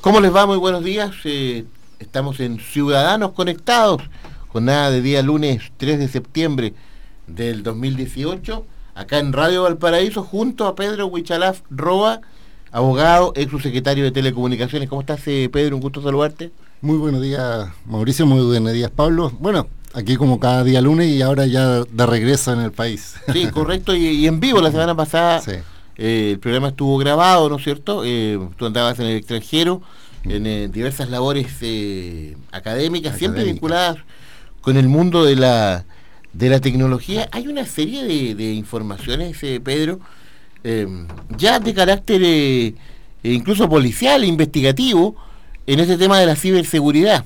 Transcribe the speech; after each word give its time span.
¿Cómo 0.00 0.20
les 0.20 0.34
va? 0.34 0.46
Muy 0.46 0.56
buenos 0.56 0.82
días. 0.82 1.10
Eh, 1.24 1.66
estamos 1.98 2.40
en 2.40 2.58
Ciudadanos 2.58 3.32
Conectados, 3.32 4.00
con 4.50 4.64
nada 4.64 4.90
de 4.90 5.02
día 5.02 5.20
lunes 5.20 5.72
3 5.76 5.98
de 5.98 6.08
septiembre 6.08 6.72
del 7.26 7.62
2018, 7.62 8.64
acá 8.94 9.18
en 9.18 9.34
Radio 9.34 9.64
Valparaíso, 9.64 10.22
junto 10.22 10.66
a 10.66 10.74
Pedro 10.74 11.06
Huichalaf 11.08 11.60
Roa, 11.68 12.22
abogado, 12.72 13.34
ex 13.36 13.50
subsecretario 13.50 14.04
de 14.04 14.10
Telecomunicaciones. 14.10 14.88
¿Cómo 14.88 15.02
estás, 15.02 15.20
eh, 15.26 15.50
Pedro? 15.52 15.76
Un 15.76 15.82
gusto 15.82 16.00
saludarte. 16.00 16.50
Muy 16.80 16.96
buenos 16.96 17.20
días, 17.20 17.68
Mauricio. 17.84 18.24
Muy 18.24 18.42
buenos 18.42 18.72
días, 18.72 18.90
Pablo. 18.90 19.30
Bueno, 19.38 19.66
aquí 19.92 20.16
como 20.16 20.40
cada 20.40 20.64
día 20.64 20.80
lunes 20.80 21.08
y 21.08 21.20
ahora 21.20 21.44
ya 21.44 21.84
de 21.84 22.06
regreso 22.06 22.54
en 22.54 22.60
el 22.60 22.72
país. 22.72 23.16
Sí, 23.34 23.48
correcto. 23.52 23.94
Y, 23.94 24.26
en 24.26 24.40
vivo 24.40 24.62
la 24.62 24.70
semana 24.70 24.94
pasada. 24.94 25.42
Eh, 26.00 26.32
el 26.32 26.38
programa 26.40 26.68
estuvo 26.68 26.98
grabado, 26.98 27.48
¿no 27.48 27.56
es 27.56 27.62
cierto? 27.62 28.02
tú 28.56 28.66
andabas 28.66 28.98
en 28.98 29.06
el 29.06 29.16
extranjero 29.16 29.82
en 30.24 30.46
eh, 30.46 30.68
diversas 30.68 31.08
labores 31.10 31.46
eh, 31.62 32.36
académicas, 32.52 33.16
siempre 33.16 33.44
vinculadas 33.44 33.98
con 34.60 34.76
el 34.76 34.88
mundo 34.88 35.24
de 35.24 35.36
la, 35.36 35.84
de 36.32 36.48
la 36.50 36.60
tecnología. 36.60 37.28
Hay 37.32 37.48
una 37.48 37.64
serie 37.64 38.34
de, 38.34 38.52
informaciones, 38.52 39.42
eh, 39.42 39.60
Pedro, 39.62 40.00
ya 41.38 41.58
de 41.58 41.72
carácter 41.72 42.74
incluso 43.22 43.68
policial, 43.68 44.24
investigativo, 44.24 45.16
en 45.66 45.80
ese 45.80 45.96
tema 45.96 46.18
de 46.18 46.26
la 46.26 46.36
ciberseguridad. 46.36 47.24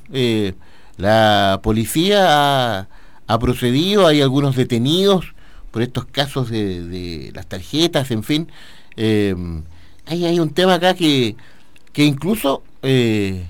la 0.96 1.58
policía 1.62 2.88
ha, 3.26 3.38
procedido, 3.40 4.06
hay 4.06 4.22
algunos 4.22 4.54
detenidos 4.54 5.33
por 5.74 5.82
estos 5.82 6.04
casos 6.04 6.50
de, 6.50 6.84
de 6.84 7.32
las 7.34 7.48
tarjetas, 7.48 8.12
en 8.12 8.22
fin. 8.22 8.48
hay, 8.96 10.24
hay 10.24 10.38
un 10.38 10.50
tema 10.50 10.74
acá 10.74 10.94
que, 10.94 11.34
que 11.94 12.04
incluso 12.04 12.62
eh, 12.82 13.46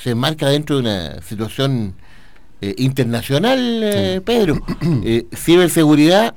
se 0.00 0.10
enmarca 0.10 0.48
dentro 0.48 0.76
de 0.76 0.82
una 0.82 1.22
situación 1.22 1.94
eh, 2.62 2.74
internacional, 2.78 3.82
eh, 3.82 4.22
Pedro. 4.24 4.62
ciberseguridad 5.34 6.34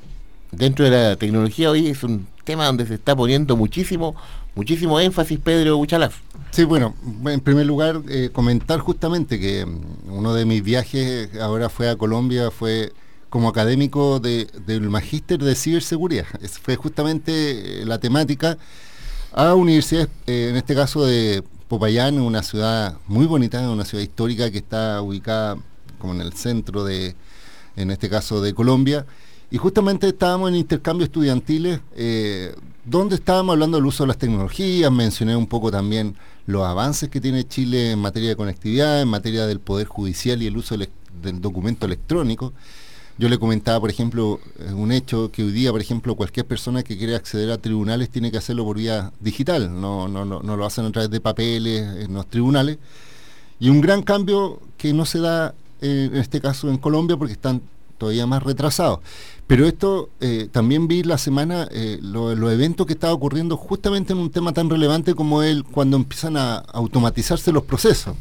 dentro 0.51 0.85
de 0.85 0.91
la 0.91 1.15
tecnología 1.15 1.69
hoy 1.69 1.87
es 1.87 2.03
un 2.03 2.27
tema 2.43 2.65
donde 2.65 2.87
se 2.87 2.95
está 2.95 3.15
poniendo 3.15 3.55
muchísimo, 3.55 4.15
muchísimo 4.55 4.99
énfasis, 4.99 5.39
Pedro 5.39 5.77
Buchalaf. 5.77 6.17
Sí, 6.51 6.63
bueno, 6.63 6.95
en 7.25 7.39
primer 7.41 7.67
lugar, 7.67 8.01
comentar 8.33 8.79
justamente 8.79 9.39
que 9.39 9.65
mm, 9.65 10.11
uno 10.11 10.33
de 10.33 10.45
mis 10.45 10.63
viajes 10.63 11.29
ahora 11.39 11.69
fue 11.69 11.89
a 11.89 11.95
Colombia, 11.95 12.49
fue 12.49 12.91
como 13.29 13.49
académico 13.49 14.19
del 14.19 14.89
magíster 14.89 15.39
de 15.39 15.55
ciberseguridad. 15.55 16.25
fue 16.61 16.75
justamente 16.75 17.83
la 17.85 17.99
temática 17.99 18.57
a 19.31 19.53
universidades, 19.53 20.09
en 20.25 20.55
este 20.55 20.73
caso 20.75 21.05
de 21.05 21.43
Popayán, 21.67 22.19
una 22.19 22.41
ciudad 22.41 22.97
muy 23.07 23.27
bonita, 23.27 23.69
una 23.69 23.85
ciudad 23.85 24.03
histórica 24.03 24.49
que 24.49 24.57
está 24.57 25.01
ubicada 25.01 25.57
como 25.99 26.13
en 26.13 26.21
el 26.21 26.33
centro 26.33 26.83
de, 26.83 27.15
en 27.75 27.91
este 27.91 28.09
caso, 28.09 28.41
de 28.41 28.55
Colombia. 28.55 29.05
Y 29.51 29.57
justamente 29.57 30.07
estábamos 30.07 30.49
en 30.49 30.55
intercambio 30.55 31.05
estudiantiles, 31.05 31.79
eh, 31.95 32.55
donde 32.85 33.15
estábamos 33.15 33.53
hablando 33.53 33.77
del 33.77 33.85
uso 33.85 34.03
de 34.03 34.07
las 34.07 34.17
tecnologías, 34.17 34.91
mencioné 34.91 35.35
un 35.35 35.45
poco 35.45 35.69
también 35.69 36.15
los 36.47 36.65
avances 36.65 37.09
que 37.09 37.21
tiene 37.21 37.47
Chile 37.47 37.91
en 37.91 37.99
materia 37.99 38.29
de 38.29 38.35
conectividad, 38.35 39.01
en 39.01 39.07
materia 39.07 39.45
del 39.45 39.59
poder 39.59 39.85
judicial 39.85 40.41
y 40.41 40.47
el 40.47 40.57
uso 40.57 40.75
del 40.75 41.41
documento 41.41 41.85
electrónico. 41.85 42.53
Yo 43.19 43.27
le 43.27 43.37
comentaba, 43.37 43.81
por 43.81 43.89
ejemplo, 43.89 44.39
eh, 44.59 44.71
un 44.71 44.93
hecho 44.93 45.29
que 45.29 45.43
hoy 45.43 45.51
día, 45.51 45.71
por 45.71 45.81
ejemplo, 45.81 46.15
cualquier 46.15 46.45
persona 46.45 46.83
que 46.83 46.97
quiere 46.97 47.17
acceder 47.17 47.51
a 47.51 47.57
tribunales 47.57 48.09
tiene 48.09 48.31
que 48.31 48.37
hacerlo 48.37 48.63
por 48.63 48.77
vía 48.77 49.11
digital, 49.19 49.81
no, 49.81 50.07
no, 50.07 50.23
no, 50.23 50.55
lo 50.55 50.65
hacen 50.65 50.85
a 50.85 50.91
través 50.93 51.09
de 51.09 51.19
papeles 51.19 52.05
en 52.05 52.13
los 52.13 52.27
tribunales. 52.27 52.77
Y 53.59 53.67
un 53.67 53.81
gran 53.81 54.03
cambio 54.03 54.61
que 54.77 54.93
no 54.93 55.03
se 55.05 55.19
da 55.19 55.53
eh, 55.81 56.07
en 56.13 56.15
este 56.15 56.39
caso 56.39 56.69
en 56.69 56.77
Colombia 56.77 57.17
porque 57.17 57.33
están 57.33 57.61
todavía 57.97 58.25
más 58.25 58.41
retrasados. 58.41 58.99
Pero 59.47 59.65
esto 59.65 60.09
eh, 60.21 60.47
también 60.49 60.87
vi 60.87 61.03
la 61.03 61.17
semana 61.17 61.67
los 62.01 62.53
eventos 62.53 62.87
que 62.87 62.93
estaba 62.93 63.11
ocurriendo 63.11 63.57
justamente 63.57 64.13
en 64.13 64.19
un 64.19 64.29
tema 64.29 64.53
tan 64.53 64.69
relevante 64.69 65.13
como 65.13 65.43
el 65.43 65.65
cuando 65.65 65.97
empiezan 65.97 66.37
a 66.37 66.59
automatizarse 66.59 67.51
los 67.51 67.63
procesos 67.63 68.15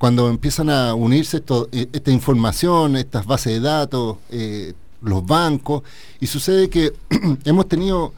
cuando 0.00 0.30
empiezan 0.30 0.70
a 0.70 0.94
unirse 0.94 1.42
eh, 1.72 1.88
esta 1.92 2.10
información, 2.10 2.96
estas 2.96 3.26
bases 3.26 3.52
de 3.52 3.60
datos, 3.60 4.16
eh, 4.30 4.72
los 5.02 5.26
bancos, 5.26 5.82
y 6.20 6.26
sucede 6.26 6.70
que 6.70 6.94
hemos 7.44 7.68
tenido 7.68 8.14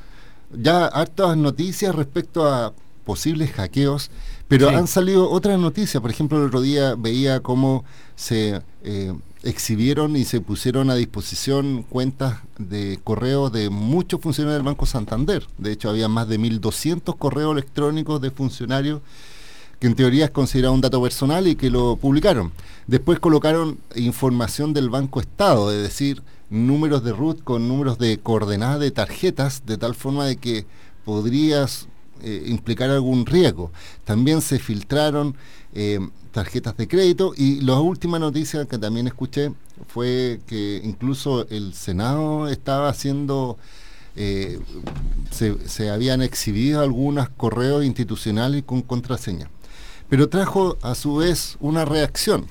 ya 0.56 0.87
hartas 0.87 1.37
noticias 1.37 1.92
respecto 1.92 2.47
a 2.47 2.72
posibles 3.04 3.50
hackeos, 3.50 4.12
pero 4.47 4.69
han 4.69 4.87
salido 4.87 5.28
otras 5.28 5.59
noticias. 5.59 6.00
Por 6.00 6.12
ejemplo, 6.12 6.38
el 6.38 6.47
otro 6.47 6.60
día 6.60 6.94
veía 6.94 7.41
cómo 7.41 7.84
se 8.15 8.62
eh, 8.84 9.12
exhibieron 9.42 10.15
y 10.15 10.25
se 10.25 10.41
pusieron 10.41 10.88
a 10.88 10.94
disposición 10.94 11.82
cuentas 11.82 12.38
de 12.59 13.00
correo 13.03 13.50
de 13.50 13.71
muchos 13.71 14.21
funcionarios 14.21 14.59
del 14.59 14.66
Banco 14.66 14.87
Santander. 14.87 15.48
De 15.59 15.72
hecho, 15.72 15.91
había 15.91 16.06
más 16.06 16.28
de 16.28 16.38
1.200 16.38 17.19
correos 17.19 17.50
electrónicos 17.50 18.21
de 18.21 18.31
funcionarios 18.31 19.00
que 19.82 19.88
en 19.88 19.97
teoría 19.97 20.26
es 20.26 20.31
considerado 20.31 20.75
un 20.75 20.81
dato 20.81 21.03
personal 21.03 21.48
y 21.48 21.56
que 21.56 21.69
lo 21.69 21.97
publicaron. 21.97 22.53
Después 22.87 23.19
colocaron 23.19 23.78
información 23.97 24.72
del 24.72 24.91
Banco 24.91 25.19
Estado, 25.19 25.72
es 25.72 25.82
decir, 25.82 26.22
números 26.50 27.03
de 27.03 27.10
root 27.10 27.43
con 27.43 27.66
números 27.66 27.98
de 27.98 28.19
coordenadas 28.19 28.78
de 28.78 28.92
tarjetas, 28.92 29.66
de 29.66 29.78
tal 29.78 29.97
forma 29.97 30.25
de 30.25 30.37
que 30.37 30.66
podrías 31.04 31.88
eh, 32.22 32.44
implicar 32.47 32.91
algún 32.91 33.26
riesgo. 33.26 33.72
También 34.04 34.41
se 34.41 34.60
filtraron 34.60 35.34
eh, 35.75 35.98
tarjetas 36.31 36.76
de 36.76 36.87
crédito 36.87 37.32
y 37.37 37.60
la 37.62 37.81
última 37.81 38.21
noticia 38.21 38.66
que 38.66 38.78
también 38.78 39.09
escuché 39.09 39.50
fue 39.88 40.38
que 40.47 40.81
incluso 40.84 41.48
el 41.48 41.75
Senado 41.75 42.47
estaba 42.47 42.88
haciendo... 42.88 43.59
Eh, 44.15 44.60
se, 45.32 45.66
se, 45.66 45.91
habían 45.91 46.22
exhibido 46.22 46.82
algunos 46.82 47.31
correos 47.31 47.84
institucionales 47.84 48.62
con 48.62 48.82
contraseña 48.82 49.48
pero 50.12 50.28
trajo 50.28 50.77
a 50.83 50.95
su 50.95 51.17
vez 51.17 51.56
una 51.59 51.87
reacción. 51.87 52.45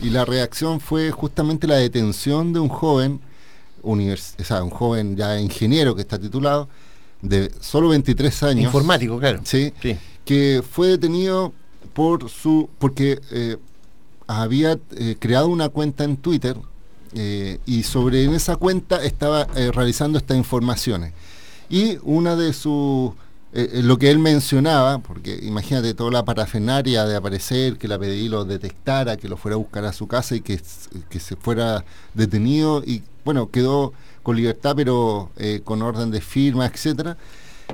Y 0.00 0.10
la 0.10 0.24
reacción 0.24 0.78
fue 0.78 1.10
justamente 1.10 1.66
la 1.66 1.74
detención 1.74 2.52
de 2.52 2.60
un 2.60 2.68
joven, 2.68 3.18
univers 3.82 4.36
o 4.38 4.44
sea, 4.44 4.62
un 4.62 4.70
joven 4.70 5.16
ya 5.16 5.40
ingeniero 5.40 5.96
que 5.96 6.02
está 6.02 6.16
titulado, 6.20 6.68
de 7.20 7.50
solo 7.58 7.88
23 7.88 8.42
años. 8.44 8.66
Informático, 8.66 9.18
claro. 9.18 9.40
Sí, 9.42 9.72
que 10.24 10.62
fue 10.62 10.90
detenido 10.90 11.52
por 11.92 12.30
su 12.30 12.70
porque 12.78 13.20
eh, 13.32 13.56
había 14.28 14.78
eh, 14.96 15.16
creado 15.18 15.48
una 15.48 15.70
cuenta 15.70 16.04
en 16.04 16.18
Twitter 16.18 16.56
eh, 17.16 17.58
y 17.66 17.82
sobre 17.82 18.22
en 18.22 18.34
esa 18.34 18.54
cuenta 18.54 19.04
estaba 19.04 19.42
realizando 19.72 20.18
estas 20.18 20.36
informaciones. 20.36 21.14
Y 21.68 21.98
una 22.04 22.36
de 22.36 22.52
sus 22.52 23.10
eh, 23.52 23.70
eh, 23.72 23.82
lo 23.82 23.98
que 23.98 24.10
él 24.10 24.18
mencionaba, 24.18 24.98
porque 24.98 25.38
imagínate 25.42 25.94
toda 25.94 26.10
la 26.10 26.24
parafenaria 26.24 27.04
de 27.06 27.16
aparecer, 27.16 27.78
que 27.78 27.88
la 27.88 27.98
PDI 27.98 28.28
lo 28.28 28.44
detectara, 28.44 29.16
que 29.16 29.28
lo 29.28 29.36
fuera 29.36 29.54
a 29.54 29.58
buscar 29.58 29.84
a 29.86 29.92
su 29.92 30.06
casa 30.06 30.36
y 30.36 30.42
que, 30.42 30.60
que 31.08 31.20
se 31.20 31.34
fuera 31.36 31.84
detenido 32.14 32.82
y 32.84 33.02
bueno, 33.24 33.50
quedó 33.50 33.92
con 34.22 34.36
libertad 34.36 34.74
pero 34.76 35.30
eh, 35.38 35.62
con 35.64 35.80
orden 35.82 36.10
de 36.10 36.20
firma, 36.20 36.66
etcétera. 36.66 37.16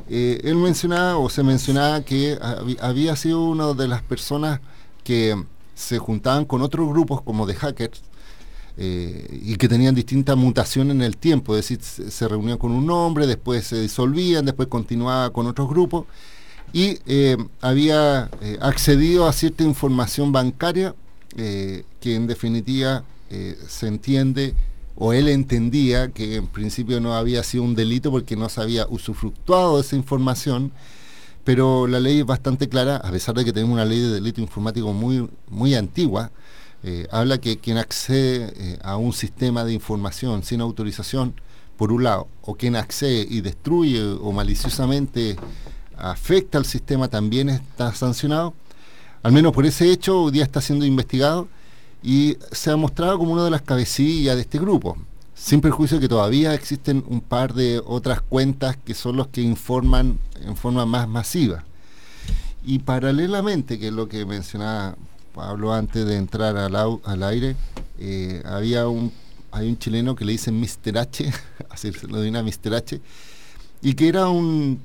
él 0.09 0.57
mencionaba 0.57 1.19
o 1.19 1.29
se 1.29 1.43
mencionaba 1.43 2.03
que 2.03 2.39
había 2.81 3.17
sido 3.17 3.45
una 3.45 3.73
de 3.73 3.89
las 3.89 4.03
personas 4.03 4.61
que 5.03 5.37
se 5.75 5.99
juntaban 5.99 6.45
con 6.45 6.63
otros 6.63 6.89
grupos 6.89 7.21
como 7.23 7.47
de 7.47 7.55
hackers 7.55 8.03
eh, 8.77 9.41
y 9.45 9.55
que 9.55 9.69
tenían 9.69 9.95
distintas 9.95 10.37
mutaciones 10.37 10.97
en 10.97 11.03
el 11.03 11.17
tiempo, 11.17 11.57
es 11.57 11.69
decir, 11.69 11.81
se, 11.81 12.27
reunían 12.27 12.59
con 12.59 12.73
un 12.73 12.85
nombre, 12.87 13.27
después 13.27 13.67
se 13.67 13.81
disolvían, 13.81 14.45
después 14.45 14.67
continuaba 14.67 15.31
con 15.31 15.47
otros 15.47 15.69
grupos 15.69 16.07
y 16.73 16.99
eh, 17.07 17.37
había 17.61 18.31
eh, 18.41 18.59
accedido 18.61 19.29
a 19.29 19.33
cierta 19.33 19.63
información 19.63 20.33
bancaria 20.33 20.95
que 21.37 22.15
en 22.15 22.29
definitiva 22.29 23.03
se 23.67 23.89
entiende 23.89 24.55
o 24.95 25.13
él 25.13 25.29
entendía 25.29 26.13
que 26.13 26.37
en 26.37 26.47
principio 26.47 27.01
no 27.01 27.15
había 27.15 27.43
sido 27.43 27.65
un 27.65 27.75
delito 27.75 28.13
porque 28.13 28.37
no 28.37 28.49
se 28.49 28.61
había 28.61 28.87
usufructuado 28.87 29.81
esa 29.81 29.97
información, 29.97 30.71
pero 31.43 31.89
la 31.89 31.99
ley 31.99 32.21
es 32.21 32.27
bastante 32.27 32.69
clara, 32.69 32.99
a 32.99 33.11
pesar 33.11 33.35
de 33.35 33.45
que 33.45 33.53
tenemos 33.53 33.75
una 33.75 33.85
ley 33.85 33.99
de 33.99 34.11
delito 34.11 34.41
informático 34.41 34.93
muy, 34.93 35.29
muy 35.49 35.75
antigua, 35.75 36.31
eh, 36.87 37.09
habla 37.11 37.39
que 37.39 37.57
quien 37.57 37.79
accede 37.79 38.53
eh, 38.57 38.79
a 38.83 38.99
un 38.99 39.15
sistema 39.15 39.65
de 39.65 39.73
información 39.73 40.43
sin 40.43 40.61
autorización, 40.61 41.33
por 41.79 41.91
un 41.91 42.05
lado, 42.05 42.29
o 42.43 42.57
quien 42.57 42.77
accede 42.77 43.27
y 43.29 43.41
destruye 43.41 44.03
o 44.03 44.33
maliciosamente 44.33 45.37
afecta 45.97 46.59
al 46.59 46.67
sistema, 46.67 47.09
también 47.09 47.49
está 47.49 47.95
sancionado. 47.95 48.53
Al 49.23 49.33
menos 49.33 49.55
por 49.55 49.65
ese 49.65 49.91
hecho, 49.91 50.25
hoy 50.25 50.33
día 50.33 50.43
está 50.43 50.61
siendo 50.61 50.85
investigado 50.85 51.49
y 52.03 52.37
se 52.53 52.71
ha 52.71 52.77
mostrado 52.77 53.19
como 53.19 53.33
una 53.33 53.45
de 53.45 53.51
las 53.51 53.63
cabecillas 53.63 54.37
de 54.37 54.43
este 54.43 54.59
grupo, 54.59 54.99
sin 55.35 55.63
perjuicio 55.63 55.97
de 55.97 56.03
que 56.03 56.09
todavía 56.09 56.53
existen 56.53 57.03
un 57.09 57.23
par 57.23 57.55
de 57.55 57.81
otras 57.87 58.21
cuentas 58.21 58.77
que 58.77 58.93
son 58.93 59.17
los 59.17 59.29
que 59.29 59.41
informan 59.41 60.19
en 60.43 60.55
forma 60.55 60.85
más 60.85 61.09
masiva. 61.09 61.65
Y 62.63 62.81
paralelamente, 62.81 63.79
que 63.79 63.89
es 63.89 63.93
lo 63.95 64.07
que 64.07 64.27
mencionaba 64.27 64.97
Pablo 65.35 65.75
antes 65.75 66.07
de 66.07 66.17
entrar 66.17 66.57
al, 66.57 66.75
al 66.77 67.23
aire, 67.25 67.57
eh, 67.99 68.43
había 68.47 68.87
un, 68.87 69.13
hay 69.51 69.69
un 69.69 69.79
chileno 69.79 70.15
que 70.15 70.25
le 70.25 70.33
dicen 70.33 70.59
Mr. 70.59 70.99
H, 70.99 71.31
así 71.71 71.93
se 71.93 72.07
lo 72.07 72.21
denomina 72.21 72.43
Mr. 72.43 72.75
H, 72.75 73.01
y 73.83 73.95
que 73.95 74.09
era 74.09 74.29
un, 74.29 74.81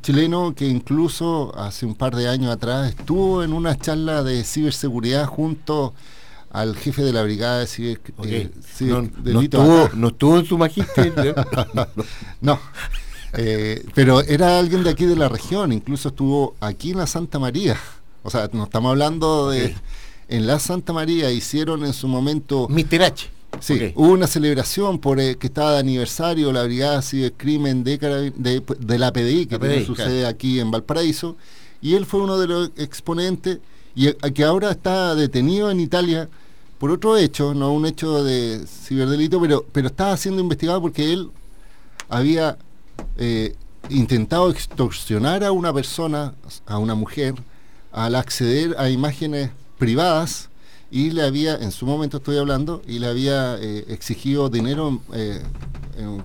chileno 0.00 0.54
que 0.54 0.66
incluso 0.66 1.54
hace 1.54 1.84
un 1.84 1.94
par 1.94 2.16
de 2.16 2.26
años 2.26 2.50
atrás 2.50 2.88
estuvo 2.88 3.42
en 3.42 3.52
una 3.52 3.76
charla 3.76 4.22
de 4.22 4.42
ciberseguridad 4.42 5.26
junto 5.26 5.92
al 6.50 6.74
jefe 6.74 7.02
de 7.02 7.12
la 7.12 7.22
brigada 7.22 7.58
de 7.58 7.66
ciber, 7.66 8.00
eh, 8.24 8.50
no, 8.80 9.42
estuvo, 9.42 10.38
en 10.38 10.46
su 10.46 10.56
magisterio. 10.56 11.34
no, 12.40 12.58
eh, 13.34 13.84
pero 13.94 14.22
era 14.22 14.58
alguien 14.58 14.82
de 14.82 14.90
aquí 14.90 15.04
de 15.04 15.16
la 15.16 15.28
región, 15.28 15.72
incluso 15.72 16.08
estuvo 16.08 16.54
aquí 16.60 16.92
en 16.92 16.98
la 16.98 17.06
Santa 17.06 17.38
María. 17.38 17.76
O 18.22 18.30
sea, 18.30 18.48
nos 18.52 18.66
estamos 18.66 18.90
hablando 18.90 19.50
de... 19.50 19.74
En 20.30 20.46
la 20.46 20.58
Santa 20.58 20.92
María 20.92 21.30
hicieron 21.30 21.86
en 21.86 21.94
su 21.94 22.06
momento... 22.06 22.68
Mr. 22.68 23.02
H. 23.02 23.30
Sí, 23.60 23.92
hubo 23.94 24.12
una 24.12 24.26
celebración 24.26 24.98
por 24.98 25.18
eh, 25.20 25.36
que 25.36 25.46
estaba 25.46 25.72
de 25.72 25.78
aniversario 25.78 26.52
la 26.52 26.64
Brigada 26.64 27.00
Cibercrimen 27.00 27.82
de, 27.82 27.96
de, 28.36 28.62
de 28.78 28.98
la 28.98 29.10
PDI, 29.10 29.46
que 29.46 29.84
sucede 29.86 30.26
aquí 30.26 30.60
en 30.60 30.70
Valparaíso, 30.70 31.34
y 31.80 31.94
él 31.94 32.04
fue 32.04 32.20
uno 32.20 32.36
de 32.38 32.46
los 32.46 32.70
exponentes, 32.76 33.58
y 33.94 34.12
que 34.12 34.44
ahora 34.44 34.70
está 34.70 35.14
detenido 35.14 35.70
en 35.70 35.80
Italia 35.80 36.28
por 36.78 36.92
otro 36.92 37.16
hecho, 37.16 37.54
no 37.54 37.72
un 37.72 37.86
hecho 37.86 38.22
de 38.22 38.64
ciberdelito, 38.66 39.40
pero, 39.40 39.66
pero 39.72 39.88
estaba 39.88 40.16
siendo 40.16 40.40
investigado 40.40 40.80
porque 40.80 41.12
él 41.12 41.30
había 42.08 42.56
eh, 43.16 43.54
intentado 43.90 44.48
extorsionar 44.50 45.42
a 45.42 45.50
una 45.50 45.72
persona, 45.72 46.34
a 46.66 46.78
una 46.78 46.94
mujer, 46.94 47.34
al 47.92 48.14
acceder 48.14 48.76
a 48.78 48.90
imágenes 48.90 49.50
privadas 49.78 50.48
y 50.90 51.10
le 51.10 51.22
había, 51.22 51.56
en 51.56 51.70
su 51.70 51.86
momento 51.86 52.18
estoy 52.18 52.38
hablando, 52.38 52.82
y 52.86 52.98
le 52.98 53.06
había 53.06 53.56
eh, 53.60 53.84
exigido 53.88 54.48
dinero 54.48 55.00
eh, 55.12 55.42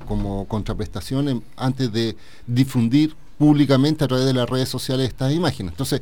como 0.07 0.47
contraprestación 0.47 1.43
antes 1.57 1.91
de 1.91 2.15
difundir 2.47 3.15
públicamente 3.37 4.03
a 4.03 4.07
través 4.07 4.25
de 4.25 4.33
las 4.33 4.49
redes 4.49 4.69
sociales 4.69 5.07
estas 5.09 5.33
imágenes. 5.33 5.73
Entonces, 5.73 6.01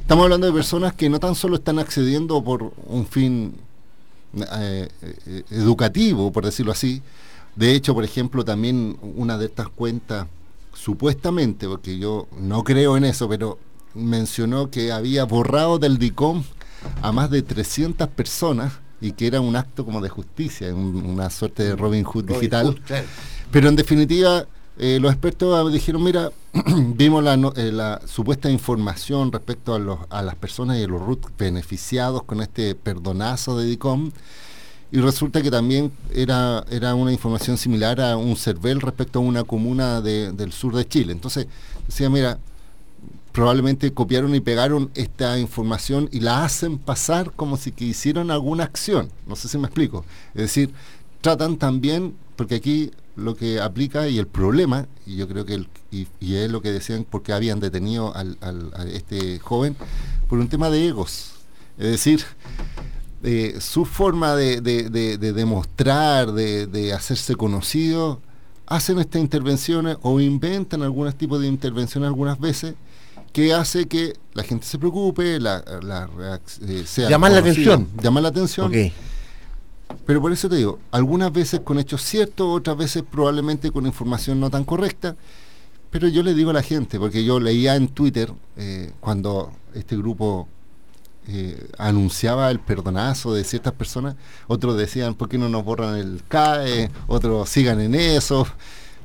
estamos 0.00 0.22
hablando 0.22 0.46
de 0.46 0.52
personas 0.52 0.94
que 0.94 1.10
no 1.10 1.18
tan 1.18 1.34
solo 1.34 1.56
están 1.56 1.78
accediendo 1.78 2.42
por 2.42 2.72
un 2.86 3.06
fin 3.06 3.54
educativo, 5.50 6.30
por 6.30 6.44
decirlo 6.44 6.70
así, 6.70 7.02
de 7.58 7.74
hecho, 7.74 7.92
por 7.92 8.04
ejemplo, 8.04 8.44
también 8.44 8.96
una 9.16 9.36
de 9.36 9.46
estas 9.46 9.68
cuentas, 9.68 10.28
supuestamente, 10.74 11.66
porque 11.66 11.98
yo 11.98 12.28
no 12.38 12.62
creo 12.62 12.96
en 12.96 13.04
eso, 13.04 13.28
pero 13.28 13.58
mencionó 13.94 14.70
que 14.70 14.92
había 14.92 15.24
borrado 15.24 15.78
del 15.78 15.98
DICOM 15.98 16.44
a 17.02 17.12
más 17.12 17.30
de 17.30 17.42
300 17.42 18.08
personas 18.08 18.74
y 19.00 19.12
que 19.12 19.26
era 19.26 19.40
un 19.40 19.56
acto 19.56 19.84
como 19.84 20.00
de 20.00 20.08
justicia, 20.08 20.74
una 20.74 21.30
suerte 21.30 21.64
de 21.64 21.76
Robin 21.76 22.04
Hood 22.04 22.24
digital. 22.24 22.80
Pero 23.50 23.68
en 23.68 23.76
definitiva, 23.76 24.46
eh, 24.78 24.98
los 25.00 25.12
expertos 25.12 25.72
dijeron, 25.72 26.02
mira, 26.02 26.30
vimos 26.94 27.24
eh, 27.56 27.72
la, 27.72 28.00
supuesta 28.06 28.50
información 28.50 29.32
respecto 29.32 29.74
a, 29.74 29.78
los, 29.78 29.98
a 30.10 30.22
las 30.22 30.34
personas 30.34 30.78
y 30.78 30.84
a 30.84 30.88
los 30.88 31.00
RUT 31.00 31.26
beneficiados 31.38 32.22
con 32.24 32.40
este 32.40 32.74
perdonazo 32.74 33.58
de 33.58 33.66
DICOM 33.66 34.10
y 34.90 35.00
resulta 35.00 35.42
que 35.42 35.50
también 35.50 35.92
era, 36.14 36.64
era 36.70 36.94
una 36.94 37.12
información 37.12 37.58
similar 37.58 38.00
a 38.00 38.16
un 38.16 38.36
CERVEL 38.36 38.80
respecto 38.80 39.18
a 39.18 39.22
una 39.22 39.44
comuna 39.44 40.00
del 40.00 40.52
sur 40.52 40.74
de 40.74 40.86
Chile. 40.88 41.12
Entonces, 41.12 41.46
decía, 41.86 42.08
mira, 42.08 42.38
probablemente 43.38 43.94
copiaron 43.94 44.34
y 44.34 44.40
pegaron 44.40 44.90
esta 44.96 45.38
información 45.38 46.08
y 46.10 46.18
la 46.18 46.42
hacen 46.42 46.76
pasar 46.76 47.30
como 47.36 47.56
si 47.56 47.70
que 47.70 47.84
hicieron 47.84 48.32
alguna 48.32 48.64
acción. 48.64 49.12
No 49.28 49.36
sé 49.36 49.46
si 49.46 49.56
me 49.58 49.68
explico. 49.68 50.04
Es 50.34 50.42
decir, 50.42 50.72
tratan 51.20 51.56
también, 51.56 52.16
porque 52.34 52.56
aquí 52.56 52.90
lo 53.14 53.36
que 53.36 53.60
aplica 53.60 54.08
y 54.08 54.18
el 54.18 54.26
problema, 54.26 54.88
y 55.06 55.14
yo 55.14 55.28
creo 55.28 55.44
que 55.44 55.64
y, 55.92 56.08
es 56.34 56.50
lo 56.50 56.60
que 56.62 56.72
decían 56.72 57.06
porque 57.08 57.32
habían 57.32 57.60
detenido 57.60 58.12
al, 58.12 58.36
a 58.40 58.82
este 58.86 59.38
joven, 59.38 59.76
por 60.28 60.40
un 60.40 60.48
tema 60.48 60.68
de 60.68 60.88
egos. 60.88 61.34
Es 61.78 61.92
decir, 61.92 62.24
eh, 63.22 63.58
su 63.60 63.84
forma 63.84 64.34
de, 64.34 64.60
demostrar, 64.60 66.32
de, 66.32 66.92
hacerse 66.92 67.36
conocido, 67.36 68.20
hacen 68.66 68.98
estas 68.98 69.22
intervenciones 69.22 69.96
o 70.02 70.18
inventan 70.18 70.82
algún 70.82 71.12
tipo 71.12 71.38
de 71.38 71.46
intervención 71.46 72.02
algunas 72.02 72.40
veces 72.40 72.74
que 73.38 73.54
hace 73.54 73.86
que 73.86 74.14
la 74.34 74.42
gente 74.42 74.66
se 74.66 74.78
preocupe, 74.78 75.38
la, 75.38 75.62
la 75.80 76.08
eh, 76.66 76.82
sea 76.84 77.08
llamar 77.08 77.30
la 77.30 77.38
atención, 77.38 77.86
llamar 78.02 78.24
la 78.24 78.30
atención. 78.30 78.72
Pero 80.04 80.20
por 80.20 80.32
eso 80.32 80.48
te 80.48 80.56
digo, 80.56 80.80
algunas 80.90 81.32
veces 81.32 81.60
con 81.60 81.78
hechos 81.78 82.02
ciertos, 82.02 82.48
otras 82.48 82.76
veces 82.76 83.04
probablemente 83.08 83.70
con 83.70 83.86
información 83.86 84.40
no 84.40 84.50
tan 84.50 84.64
correcta. 84.64 85.14
Pero 85.90 86.08
yo 86.08 86.24
le 86.24 86.34
digo 86.34 86.50
a 86.50 86.52
la 86.52 86.62
gente, 86.62 86.98
porque 86.98 87.24
yo 87.24 87.38
leía 87.38 87.76
en 87.76 87.88
Twitter 87.88 88.32
eh, 88.56 88.90
cuando 88.98 89.52
este 89.72 89.96
grupo 89.96 90.48
eh, 91.28 91.70
anunciaba 91.78 92.50
el 92.50 92.58
perdonazo 92.58 93.32
de 93.32 93.44
ciertas 93.44 93.72
personas, 93.72 94.16
otros 94.48 94.76
decían, 94.76 95.14
¿por 95.14 95.28
qué 95.28 95.38
no 95.38 95.48
nos 95.48 95.64
borran 95.64 95.96
el 95.96 96.22
CAE? 96.26 96.90
Otros 97.06 97.48
sigan 97.48 97.80
en 97.80 97.94
eso. 97.94 98.46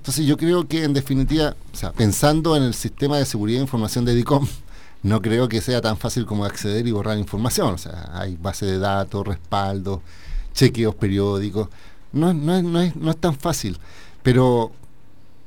Entonces 0.03 0.25
yo 0.25 0.35
creo 0.35 0.67
que 0.67 0.83
en 0.83 0.91
definitiva, 0.91 1.55
o 1.73 1.77
sea, 1.77 1.93
pensando 1.93 2.57
en 2.57 2.63
el 2.63 2.73
sistema 2.73 3.17
de 3.17 3.25
seguridad 3.25 3.59
de 3.59 3.63
información 3.63 4.03
de 4.03 4.13
DICOM, 4.13 4.45
no 5.03 5.21
creo 5.21 5.47
que 5.47 5.61
sea 5.61 5.79
tan 5.79 5.95
fácil 5.95 6.25
como 6.25 6.43
acceder 6.43 6.85
y 6.85 6.91
borrar 6.91 7.17
información. 7.17 7.75
O 7.75 7.77
sea, 7.77 8.09
hay 8.11 8.35
base 8.35 8.65
de 8.65 8.79
datos, 8.79 9.25
respaldo, 9.25 10.01
chequeos 10.53 10.93
periódicos. 10.95 11.69
No, 12.11 12.33
no, 12.33 12.53
es, 12.53 12.65
no, 12.65 12.81
es, 12.81 12.93
no 12.97 13.11
es 13.11 13.15
tan 13.15 13.33
fácil. 13.33 13.77
Pero, 14.23 14.73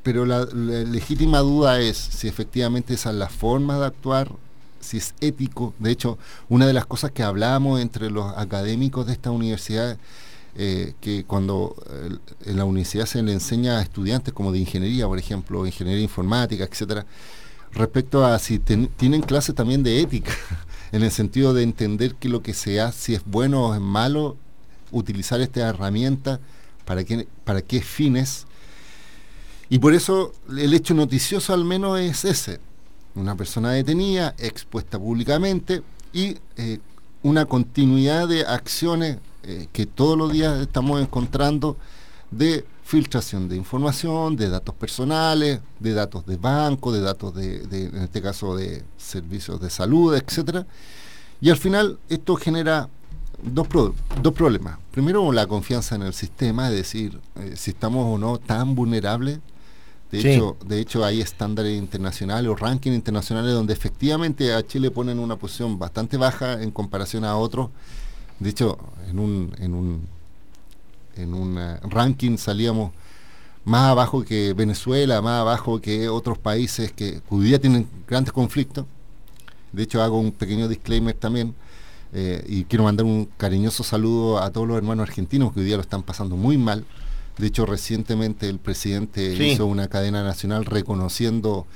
pero 0.02 0.24
la, 0.24 0.46
la 0.46 0.84
legítima 0.84 1.40
duda 1.40 1.78
es 1.78 1.98
si 1.98 2.26
efectivamente 2.26 2.94
esa 2.94 3.10
es 3.10 3.16
la 3.16 3.28
forma 3.28 3.78
de 3.78 3.84
actuar 3.84 4.30
si 4.80 4.96
es 4.96 5.12
ético. 5.20 5.74
De 5.78 5.90
hecho, 5.90 6.16
una 6.48 6.66
de 6.66 6.72
las 6.72 6.86
cosas 6.86 7.10
que 7.10 7.22
hablamos 7.22 7.78
entre 7.82 8.10
los 8.10 8.32
académicos 8.38 9.04
de 9.04 9.12
esta 9.12 9.30
universidad, 9.30 9.98
eh, 10.58 10.94
que 11.00 11.24
cuando 11.24 11.76
eh, 11.90 12.16
en 12.46 12.56
la 12.56 12.64
universidad 12.64 13.04
se 13.04 13.22
le 13.22 13.32
enseña 13.32 13.78
a 13.78 13.82
estudiantes 13.82 14.32
como 14.32 14.52
de 14.52 14.58
ingeniería, 14.58 15.06
por 15.06 15.18
ejemplo, 15.18 15.66
ingeniería 15.66 16.02
informática, 16.02 16.64
etcétera, 16.64 17.04
respecto 17.72 18.24
a 18.24 18.38
si 18.38 18.58
tienen 18.58 19.20
clases 19.20 19.54
también 19.54 19.82
de 19.82 20.00
ética, 20.00 20.32
en 20.92 21.02
el 21.02 21.10
sentido 21.10 21.52
de 21.52 21.62
entender 21.62 22.14
que 22.14 22.30
lo 22.30 22.42
que 22.42 22.54
se 22.54 22.80
hace, 22.80 22.98
si 22.98 23.14
es 23.14 23.22
bueno 23.26 23.66
o 23.66 23.74
es 23.74 23.80
malo, 23.80 24.36
utilizar 24.92 25.42
esta 25.42 25.60
herramienta, 25.60 26.40
para 26.86 27.04
qué, 27.04 27.28
para 27.44 27.60
qué 27.60 27.82
fines. 27.82 28.46
Y 29.68 29.78
por 29.78 29.92
eso 29.92 30.32
el 30.48 30.72
hecho 30.72 30.94
noticioso 30.94 31.52
al 31.52 31.64
menos 31.64 32.00
es 32.00 32.24
ese, 32.24 32.60
una 33.14 33.34
persona 33.34 33.72
detenida, 33.72 34.34
expuesta 34.38 34.98
públicamente 34.98 35.82
y 36.14 36.38
eh, 36.56 36.78
una 37.22 37.44
continuidad 37.44 38.28
de 38.28 38.46
acciones 38.46 39.18
eh, 39.46 39.68
que 39.72 39.86
todos 39.86 40.16
los 40.16 40.32
días 40.32 40.60
estamos 40.60 41.00
encontrando 41.00 41.76
de 42.30 42.64
filtración 42.82 43.48
de 43.48 43.56
información, 43.56 44.36
de 44.36 44.48
datos 44.48 44.74
personales, 44.74 45.60
de 45.80 45.92
datos 45.92 46.26
de 46.26 46.36
banco, 46.36 46.92
de 46.92 47.00
datos 47.00 47.34
de, 47.34 47.62
en 47.70 48.02
este 48.02 48.22
caso 48.22 48.56
de 48.56 48.84
servicios 48.96 49.60
de 49.60 49.70
salud, 49.70 50.14
etcétera. 50.14 50.66
Y 51.40 51.50
al 51.50 51.56
final 51.56 51.98
esto 52.08 52.36
genera 52.36 52.88
dos, 53.42 53.68
dos 54.22 54.32
problemas. 54.32 54.78
Primero, 54.90 55.30
la 55.32 55.46
confianza 55.46 55.94
en 55.94 56.02
el 56.02 56.14
sistema, 56.14 56.68
es 56.68 56.76
decir, 56.76 57.20
eh, 57.36 57.54
si 57.56 57.72
estamos 57.72 58.06
o 58.06 58.18
no 58.18 58.38
tan 58.38 58.74
vulnerables 58.74 59.40
de, 60.10 60.34
hecho, 60.34 60.56
de 60.64 60.80
hecho, 60.80 61.04
hay 61.04 61.20
estándares 61.20 61.76
internacionales 61.76 62.48
o 62.48 62.54
rankings 62.54 62.94
internacionales 62.94 63.52
donde 63.52 63.72
efectivamente 63.72 64.54
a 64.54 64.64
Chile 64.64 64.90
ponen 64.90 65.18
una 65.18 65.36
posición 65.36 65.78
bastante 65.78 66.16
baja 66.16 66.62
en 66.62 66.70
comparación 66.70 67.24
a 67.24 67.36
otros. 67.36 67.70
De 68.38 68.50
hecho, 68.50 68.78
en 69.08 69.18
un, 69.18 69.54
en 69.58 69.74
un, 69.74 70.06
en 71.16 71.34
un 71.34 71.58
eh, 71.58 71.78
ranking 71.82 72.36
salíamos 72.36 72.92
más 73.64 73.90
abajo 73.90 74.24
que 74.24 74.52
Venezuela, 74.52 75.20
más 75.22 75.40
abajo 75.40 75.80
que 75.80 76.08
otros 76.08 76.38
países 76.38 76.92
que 76.92 77.20
hoy 77.28 77.46
día 77.46 77.60
tienen 77.60 77.86
grandes 78.06 78.32
conflictos. 78.32 78.86
De 79.72 79.82
hecho, 79.82 80.02
hago 80.02 80.18
un 80.20 80.32
pequeño 80.32 80.68
disclaimer 80.68 81.14
también. 81.14 81.54
Eh, 82.12 82.44
y 82.48 82.64
quiero 82.64 82.84
mandar 82.84 83.04
un 83.04 83.28
cariñoso 83.36 83.82
saludo 83.82 84.40
a 84.40 84.50
todos 84.50 84.68
los 84.68 84.76
hermanos 84.76 85.08
argentinos 85.08 85.52
que 85.52 85.60
hoy 85.60 85.66
día 85.66 85.76
lo 85.76 85.82
están 85.82 86.04
pasando 86.04 86.36
muy 86.36 86.56
mal 86.56 86.84
de 87.38 87.46
hecho, 87.48 87.66
recientemente 87.66 88.48
el 88.48 88.58
presidente 88.58 89.34
hizo 89.34 89.66
una 89.66 89.88
cadena 89.88 90.22
nacional 90.22 90.64
reconociendo 90.64 91.66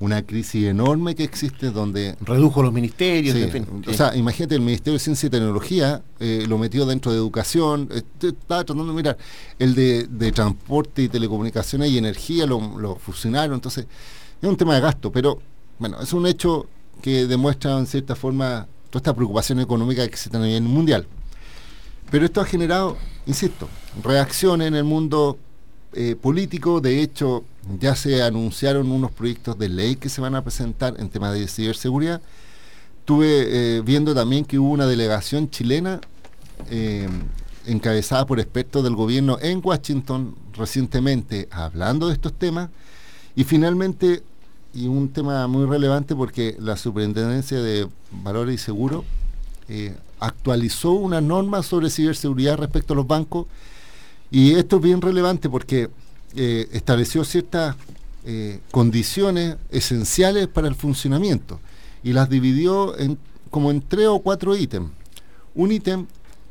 una 0.00 0.22
crisis 0.22 0.64
enorme 0.66 1.14
que 1.14 1.24
existe 1.24 1.70
donde... 1.70 2.16
Redujo 2.20 2.62
los 2.62 2.72
ministerios, 2.72 3.36
O 3.86 3.92
sea, 3.92 4.14
imagínate, 4.16 4.54
el 4.56 4.60
Ministerio 4.60 4.94
de 4.94 4.98
Ciencia 4.98 5.26
y 5.26 5.30
Tecnología 5.30 6.02
eh, 6.20 6.44
lo 6.48 6.58
metió 6.58 6.86
dentro 6.86 7.12
de 7.12 7.18
educación, 7.18 7.88
estaba 7.92 8.64
tratando 8.64 8.86
de 8.86 8.92
mirar, 8.92 9.18
el 9.58 9.74
de, 9.74 10.32
transporte 10.32 11.02
y 11.02 11.08
telecomunicaciones 11.08 11.90
y 11.90 11.98
energía 11.98 12.46
lo, 12.46 12.78
lo, 12.78 12.96
fusionaron, 12.96 13.54
entonces 13.54 13.86
es 14.40 14.48
un 14.48 14.56
tema 14.56 14.74
de 14.74 14.80
gasto, 14.80 15.12
pero 15.12 15.40
bueno, 15.78 16.00
es 16.00 16.12
un 16.12 16.26
hecho 16.26 16.66
que 17.02 17.26
demuestran 17.26 17.80
en 17.80 17.86
cierta 17.86 18.14
forma 18.14 18.66
toda 18.90 19.00
esta 19.00 19.14
preocupación 19.14 19.60
económica 19.60 20.02
que 20.02 20.08
existe 20.08 20.36
a 20.36 20.40
nivel 20.40 20.62
mundial. 20.62 21.06
Pero 22.10 22.24
esto 22.24 22.40
ha 22.40 22.44
generado, 22.44 22.96
insisto, 23.26 23.68
reacciones 24.02 24.68
en 24.68 24.74
el 24.74 24.84
mundo 24.84 25.38
eh, 25.94 26.16
político. 26.16 26.80
De 26.80 27.00
hecho, 27.00 27.44
ya 27.78 27.94
se 27.94 28.22
anunciaron 28.22 28.90
unos 28.90 29.12
proyectos 29.12 29.58
de 29.58 29.68
ley 29.68 29.96
que 29.96 30.08
se 30.08 30.20
van 30.20 30.34
a 30.34 30.42
presentar 30.42 30.94
en 30.98 31.08
temas 31.08 31.34
de 31.34 31.46
ciberseguridad. 31.46 32.20
Estuve 33.00 33.76
eh, 33.76 33.80
viendo 33.82 34.14
también 34.14 34.44
que 34.44 34.58
hubo 34.58 34.70
una 34.70 34.86
delegación 34.86 35.50
chilena 35.50 36.00
eh, 36.70 37.08
encabezada 37.66 38.26
por 38.26 38.40
expertos 38.40 38.82
del 38.82 38.94
gobierno 38.94 39.38
en 39.40 39.60
Washington 39.62 40.34
recientemente 40.54 41.48
hablando 41.50 42.08
de 42.08 42.14
estos 42.14 42.32
temas. 42.32 42.70
Y 43.36 43.44
finalmente, 43.44 44.22
y 44.72 44.86
un 44.86 45.08
tema 45.08 45.46
muy 45.46 45.66
relevante 45.66 46.14
porque 46.14 46.56
la 46.58 46.76
Superintendencia 46.76 47.60
de 47.60 47.88
Valores 48.10 48.54
y 48.54 48.58
Seguros 48.58 49.04
actualizó 50.20 50.92
una 50.92 51.20
norma 51.20 51.62
sobre 51.62 51.90
ciberseguridad 51.90 52.58
respecto 52.58 52.92
a 52.92 52.96
los 52.96 53.06
bancos 53.06 53.46
y 54.34 54.56
esto 54.56 54.76
es 54.76 54.82
bien 54.82 55.00
relevante 55.00 55.48
porque 55.48 55.88
eh, 56.34 56.68
estableció 56.72 57.22
ciertas 57.22 57.76
eh, 58.24 58.58
condiciones 58.72 59.58
esenciales 59.70 60.48
para 60.48 60.66
el 60.66 60.74
funcionamiento 60.74 61.60
y 62.02 62.14
las 62.14 62.28
dividió 62.28 62.98
en, 62.98 63.16
como 63.48 63.70
en 63.70 63.80
tres 63.80 64.08
o 64.08 64.18
cuatro 64.18 64.56
ítems. 64.56 64.90
Un 65.54 65.70
ítem 65.70 66.06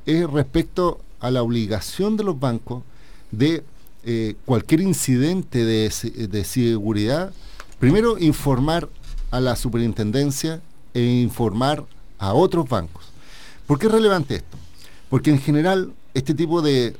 es 0.06 0.30
respecto 0.30 1.02
a 1.20 1.30
la 1.30 1.44
obligación 1.44 2.16
de 2.16 2.24
los 2.24 2.40
bancos 2.40 2.84
de 3.32 3.66
eh, 4.06 4.36
cualquier 4.46 4.80
incidente 4.80 5.66
de, 5.66 5.92
de 6.30 6.44
seguridad, 6.46 7.34
primero 7.80 8.18
informar 8.18 8.88
a 9.30 9.42
la 9.42 9.58
superintendencia 9.58 10.62
e 10.94 11.04
informar 11.04 11.84
a 12.18 12.34
otros 12.34 12.70
bancos. 12.70 13.04
¿Por 13.68 13.78
qué 13.78 13.88
es 13.88 13.92
relevante 13.92 14.36
esto? 14.36 14.58
Porque 15.10 15.32
en 15.32 15.40
general 15.40 15.92
este 16.14 16.34
tipo 16.34 16.62
de 16.62 16.96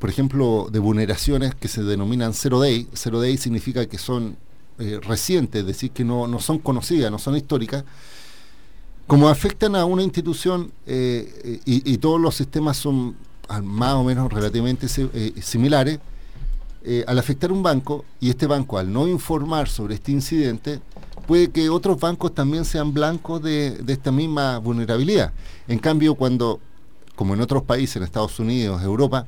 por 0.00 0.08
ejemplo, 0.08 0.68
de 0.72 0.78
vulneraciones 0.78 1.54
que 1.54 1.68
se 1.68 1.82
denominan 1.82 2.32
zero 2.32 2.58
day. 2.58 2.88
Zero 2.96 3.20
day 3.20 3.36
significa 3.36 3.86
que 3.86 3.98
son 3.98 4.34
eh, 4.78 4.98
recientes, 5.02 5.60
es 5.60 5.66
decir, 5.66 5.90
que 5.90 6.04
no, 6.04 6.40
son 6.40 6.58
conocidas, 6.58 7.12
no 7.12 7.18
son 7.18 7.36
históricas. 7.36 7.84
Como 9.06 9.28
afectan 9.28 9.76
a 9.76 9.84
una 9.84 10.02
institución 10.02 10.72
eh, 10.86 11.60
y, 11.66 11.98
todos 11.98 12.18
los 12.18 12.34
sistemas 12.34 12.78
son 12.78 13.14
más 13.62 13.92
o 13.92 14.04
menos 14.04 14.32
relativamente 14.32 14.86
eh, 14.96 15.34
similares, 15.42 15.98
al 17.06 17.18
afectar 17.18 17.52
un 17.52 17.62
banco 17.62 18.06
y 18.20 18.30
este 18.30 18.46
banco 18.46 18.78
al 18.78 18.90
no 18.90 19.06
informar 19.06 19.68
sobre 19.68 19.96
este 19.96 20.12
incidente, 20.12 20.80
puede 21.26 21.50
que 21.50 21.68
otros 21.68 22.00
bancos 22.00 22.34
también 22.34 22.64
sean 22.64 22.94
blancos 22.94 23.42
de, 23.42 23.72
de 23.72 23.92
esta 23.92 24.10
misma 24.10 24.56
vulnerabilidad. 24.58 25.34
En 25.68 25.78
cambio, 25.78 26.14
cuando, 26.14 26.58
como 27.16 27.34
en 27.34 27.42
otros 27.42 27.64
países, 27.64 27.96
en 27.96 28.04
Estados 28.04 28.38
Unidos, 28.38 28.82
Europa, 28.82 29.26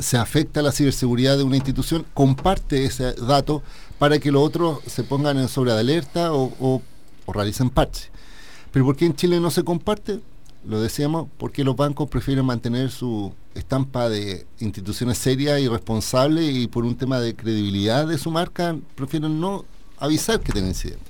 se 0.00 0.16
afecta 0.16 0.62
la 0.62 0.72
ciberseguridad 0.72 1.36
de 1.36 1.44
una 1.44 1.56
institución, 1.56 2.04
comparte 2.14 2.84
ese 2.84 3.12
dato 3.14 3.62
para 3.98 4.18
que 4.18 4.32
los 4.32 4.42
otros 4.42 4.80
se 4.86 5.04
pongan 5.04 5.38
en 5.38 5.48
sobre 5.48 5.72
de 5.72 5.80
alerta 5.80 6.32
o, 6.32 6.82
realicen 7.28 7.70
parches. 7.70 8.10
Pero 8.72 8.84
¿por 8.84 8.96
qué 8.96 9.06
en 9.06 9.14
Chile 9.14 9.38
no 9.38 9.50
se 9.50 9.62
comparte? 9.62 10.20
Lo 10.66 10.80
decíamos, 10.80 11.28
porque 11.38 11.62
los 11.64 11.76
bancos 11.76 12.08
prefieren 12.08 12.44
mantener 12.44 12.90
su 12.90 13.32
estampa 13.54 14.08
de 14.08 14.46
instituciones 14.58 15.18
serias 15.18 15.60
y 15.60 15.68
responsables 15.68 16.54
y 16.54 16.66
por 16.66 16.84
un 16.84 16.96
tema 16.96 17.20
de 17.20 17.36
credibilidad 17.36 18.06
de 18.06 18.18
su 18.18 18.30
marca 18.30 18.76
prefieren 18.96 19.40
no 19.40 19.64
avisar 19.98 20.40
que 20.40 20.52
tienen 20.52 20.70
incidentes. 20.70 21.09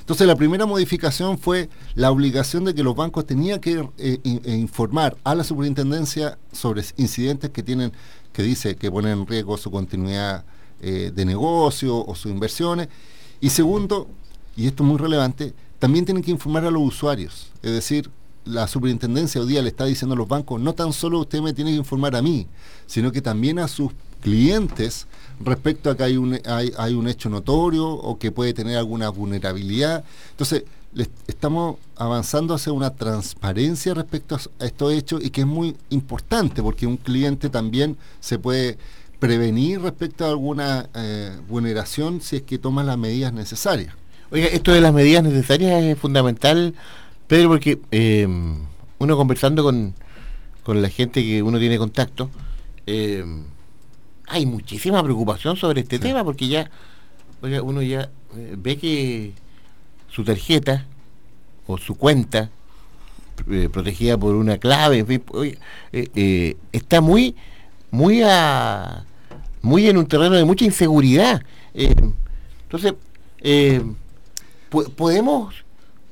Entonces 0.00 0.26
la 0.26 0.34
primera 0.34 0.66
modificación 0.66 1.38
fue 1.38 1.68
la 1.94 2.10
obligación 2.10 2.64
de 2.64 2.74
que 2.74 2.82
los 2.82 2.96
bancos 2.96 3.26
tenían 3.26 3.60
que 3.60 3.88
eh, 3.98 4.18
eh, 4.24 4.56
informar 4.56 5.16
a 5.22 5.34
la 5.34 5.44
superintendencia 5.44 6.38
sobre 6.52 6.82
incidentes 6.96 7.50
que 7.50 7.62
tienen, 7.62 7.92
que 8.32 8.42
dice 8.42 8.76
que 8.76 8.90
ponen 8.90 9.20
en 9.20 9.26
riesgo 9.26 9.56
su 9.56 9.70
continuidad 9.70 10.44
eh, 10.80 11.12
de 11.14 11.24
negocio 11.24 12.04
o 12.04 12.14
sus 12.14 12.32
inversiones. 12.32 12.88
Y 13.40 13.50
segundo, 13.50 14.08
y 14.56 14.66
esto 14.66 14.82
es 14.82 14.88
muy 14.88 14.98
relevante, 14.98 15.54
también 15.78 16.04
tienen 16.04 16.22
que 16.22 16.30
informar 16.30 16.64
a 16.64 16.70
los 16.70 16.82
usuarios. 16.82 17.50
Es 17.62 17.72
decir, 17.72 18.10
la 18.44 18.66
superintendencia 18.66 19.40
hoy 19.40 19.48
día 19.48 19.62
le 19.62 19.68
está 19.68 19.84
diciendo 19.84 20.14
a 20.14 20.18
los 20.18 20.28
bancos, 20.28 20.60
no 20.60 20.74
tan 20.74 20.92
solo 20.92 21.20
usted 21.20 21.40
me 21.40 21.52
tiene 21.52 21.70
que 21.70 21.76
informar 21.76 22.16
a 22.16 22.22
mí, 22.22 22.46
sino 22.86 23.12
que 23.12 23.22
también 23.22 23.58
a 23.58 23.68
sus 23.68 23.92
clientes 24.20 25.06
respecto 25.40 25.90
a 25.90 25.96
que 25.96 26.02
hay 26.04 26.16
un, 26.16 26.38
hay, 26.44 26.94
un 26.94 27.08
hecho 27.08 27.28
notorio 27.28 27.88
o 27.88 28.18
que 28.18 28.30
puede 28.30 28.52
tener 28.52 28.76
alguna 28.76 29.08
vulnerabilidad. 29.08 30.04
Entonces, 30.30 30.64
estamos 31.26 31.76
avanzando 31.96 32.54
hacia 32.54 32.72
una 32.72 32.90
transparencia 32.90 33.94
respecto 33.94 34.36
a 34.36 34.64
estos 34.64 34.92
hechos 34.92 35.24
y 35.24 35.30
que 35.30 35.42
es 35.42 35.46
muy 35.46 35.76
importante 35.90 36.62
porque 36.62 36.86
un 36.86 36.96
cliente 36.96 37.48
también 37.48 37.96
se 38.20 38.38
puede 38.38 38.76
prevenir 39.18 39.80
respecto 39.82 40.24
a 40.24 40.30
alguna 40.30 40.88
eh, 40.94 41.36
vulneración 41.48 42.20
si 42.20 42.36
es 42.36 42.42
que 42.42 42.58
toma 42.58 42.82
las 42.82 42.98
medidas 42.98 43.32
necesarias. 43.32 43.94
Oiga, 44.30 44.46
esto 44.46 44.72
de 44.72 44.80
las 44.80 44.94
medidas 44.94 45.22
necesarias 45.22 45.82
es 45.82 45.98
fundamental, 45.98 46.74
Pedro, 47.26 47.48
porque 47.48 47.80
eh, 47.90 48.26
uno 48.98 49.16
conversando 49.16 49.62
con, 49.62 49.94
con, 50.62 50.80
la 50.82 50.88
gente 50.88 51.22
que 51.22 51.42
uno 51.42 51.58
tiene 51.58 51.78
contacto, 51.78 52.30
eh, 52.86 53.24
hay 54.30 54.46
muchísima 54.46 55.02
preocupación 55.02 55.56
sobre 55.56 55.80
este 55.80 55.98
tema 55.98 56.22
porque 56.22 56.46
ya 56.46 56.70
uno 57.42 57.82
ya 57.82 58.10
eh, 58.36 58.54
ve 58.56 58.78
que 58.78 59.32
su 60.08 60.24
tarjeta 60.24 60.86
o 61.66 61.76
su 61.78 61.96
cuenta 61.96 62.50
eh, 63.50 63.68
protegida 63.72 64.16
por 64.16 64.34
una 64.36 64.58
clave, 64.58 64.98
en 64.98 65.06
fin, 65.06 65.22
eh, 65.92 66.56
está 66.72 67.00
muy, 67.00 67.34
muy 67.90 68.22
a, 68.22 69.04
muy 69.62 69.88
en 69.88 69.96
un 69.96 70.06
terreno 70.06 70.36
de 70.36 70.44
mucha 70.44 70.64
inseguridad. 70.64 71.42
entonces, 71.72 72.94
podemos, 74.96 75.54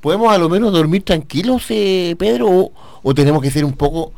podemos 0.00 0.32
a 0.32 0.38
lo 0.38 0.48
menos 0.48 0.72
dormir 0.72 1.02
tranquilos, 1.02 1.66
Pedro, 1.68 2.48
o, 2.48 2.72
o, 3.02 3.14
tenemos 3.14 3.42
que 3.42 3.50
ser 3.50 3.64
un 3.64 3.74
poco 3.74 4.12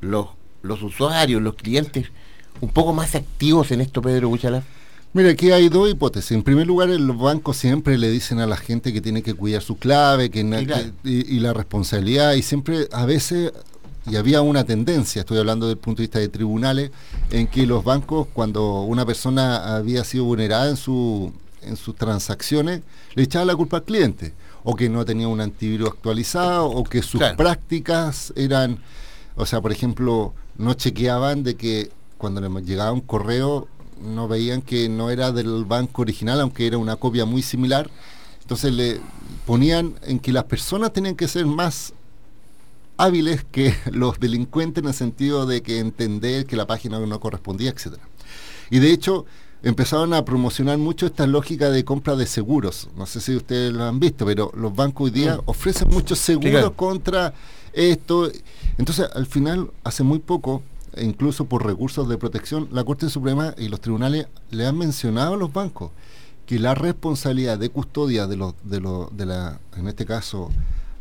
los, 0.00 0.28
los 0.62 0.82
usuarios, 0.82 1.42
los 1.42 1.54
clientes 1.54 2.12
un 2.60 2.68
poco 2.68 2.92
más 2.92 3.14
activos 3.14 3.70
en 3.70 3.80
esto, 3.80 4.02
Pedro 4.02 4.28
Buchalaf? 4.28 4.64
Mira, 5.12 5.30
aquí 5.30 5.50
hay 5.50 5.70
dos 5.70 5.90
hipótesis. 5.90 6.32
En 6.32 6.42
primer 6.42 6.66
lugar, 6.66 6.88
los 6.88 7.18
bancos 7.18 7.56
siempre 7.56 7.96
le 7.96 8.10
dicen 8.10 8.38
a 8.38 8.46
la 8.46 8.58
gente 8.58 8.92
que 8.92 9.00
tiene 9.00 9.22
que 9.22 9.32
cuidar 9.32 9.62
su 9.62 9.78
clave 9.78 10.30
que, 10.30 10.40
y, 11.04 11.40
la 11.40 11.54
responsabilidad, 11.54 12.34
y 12.34 12.42
siempre, 12.42 12.86
a 12.92 13.06
veces, 13.06 13.52
y 14.06 14.16
había 14.16 14.42
una 14.42 14.64
tendencia, 14.64 15.20
estoy 15.20 15.38
hablando 15.38 15.66
desde 15.66 15.78
el 15.78 15.82
punto 15.82 16.02
de 16.02 16.08
vista 16.08 16.18
de 16.18 16.28
tribunales, 16.28 16.90
en 17.30 17.46
que 17.46 17.66
los 17.66 17.82
bancos, 17.82 18.28
cuando 18.34 18.82
una 18.82 19.06
persona 19.06 19.76
había 19.76 20.04
sido 20.04 20.24
vulnerada 20.24 20.68
en, 20.68 20.76
su, 20.76 21.32
en 21.62 21.76
sus 21.76 21.96
transacciones, 21.96 22.82
le 23.14 23.22
echaban 23.22 23.46
la 23.46 23.56
culpa 23.56 23.78
al 23.78 23.84
cliente, 23.84 24.34
o 24.64 24.76
que 24.76 24.90
no 24.90 25.06
tenía 25.06 25.28
un 25.28 25.40
antivirus 25.40 25.88
actualizado, 25.88 26.66
o 26.66 26.84
que 26.84 27.00
sus 27.00 27.22
prácticas 27.38 28.34
eran, 28.36 28.80
o 29.34 29.46
sea, 29.46 29.62
por 29.62 29.72
ejemplo, 29.72 30.34
no 30.58 30.74
chequeaban 30.74 31.42
de 31.42 31.54
que 31.54 31.90
cuando 32.18 32.40
les 32.40 32.64
llegaba 32.64 32.92
un 32.92 33.00
correo 33.00 33.68
no 34.00 34.28
veían 34.28 34.62
que 34.62 34.88
no 34.88 35.10
era 35.10 35.32
del 35.32 35.64
banco 35.64 36.02
original, 36.02 36.40
aunque 36.40 36.66
era 36.66 36.78
una 36.78 36.96
copia 36.96 37.24
muy 37.24 37.42
similar. 37.42 37.90
Entonces 38.42 38.72
le 38.72 39.00
ponían 39.46 39.94
en 40.02 40.18
que 40.18 40.32
las 40.32 40.44
personas 40.44 40.92
tenían 40.92 41.16
que 41.16 41.28
ser 41.28 41.46
más 41.46 41.92
hábiles 42.96 43.44
que 43.50 43.74
los 43.90 44.20
delincuentes 44.20 44.82
en 44.82 44.88
el 44.88 44.94
sentido 44.94 45.46
de 45.46 45.62
que 45.62 45.78
entender 45.78 46.46
que 46.46 46.56
la 46.56 46.66
página 46.66 46.98
no 46.98 47.20
correspondía, 47.20 47.70
etc. 47.70 47.94
Y 48.70 48.78
de 48.78 48.92
hecho 48.92 49.26
empezaron 49.62 50.12
a 50.14 50.24
promocionar 50.24 50.78
mucho 50.78 51.06
esta 51.06 51.26
lógica 51.26 51.70
de 51.70 51.84
compra 51.84 52.14
de 52.14 52.26
seguros. 52.26 52.88
No 52.96 53.06
sé 53.06 53.20
si 53.20 53.34
ustedes 53.34 53.72
lo 53.72 53.84
han 53.84 53.98
visto, 53.98 54.24
pero 54.26 54.52
los 54.54 54.74
bancos 54.74 55.06
hoy 55.06 55.10
día 55.10 55.36
mm. 55.36 55.40
ofrecen 55.46 55.88
muchos 55.88 56.18
seguros 56.18 56.72
contra 56.76 57.34
esto. 57.72 58.30
Entonces, 58.78 59.08
al 59.14 59.26
final, 59.26 59.70
hace 59.82 60.02
muy 60.02 60.18
poco, 60.18 60.62
e 60.96 61.04
incluso 61.04 61.44
por 61.44 61.64
recursos 61.64 62.08
de 62.08 62.18
protección, 62.18 62.68
la 62.72 62.84
Corte 62.84 63.08
Suprema 63.08 63.54
y 63.58 63.68
los 63.68 63.80
tribunales 63.80 64.26
le 64.50 64.66
han 64.66 64.76
mencionado 64.76 65.34
a 65.34 65.36
los 65.36 65.52
bancos 65.52 65.92
que 66.46 66.58
la 66.58 66.74
responsabilidad 66.74 67.58
de 67.58 67.70
custodia 67.70 68.26
de 68.26 68.36
los, 68.36 68.54
de 68.62 68.80
los, 68.80 69.14
de 69.16 69.26
la, 69.26 69.60
en 69.76 69.88
este 69.88 70.06
caso, 70.06 70.48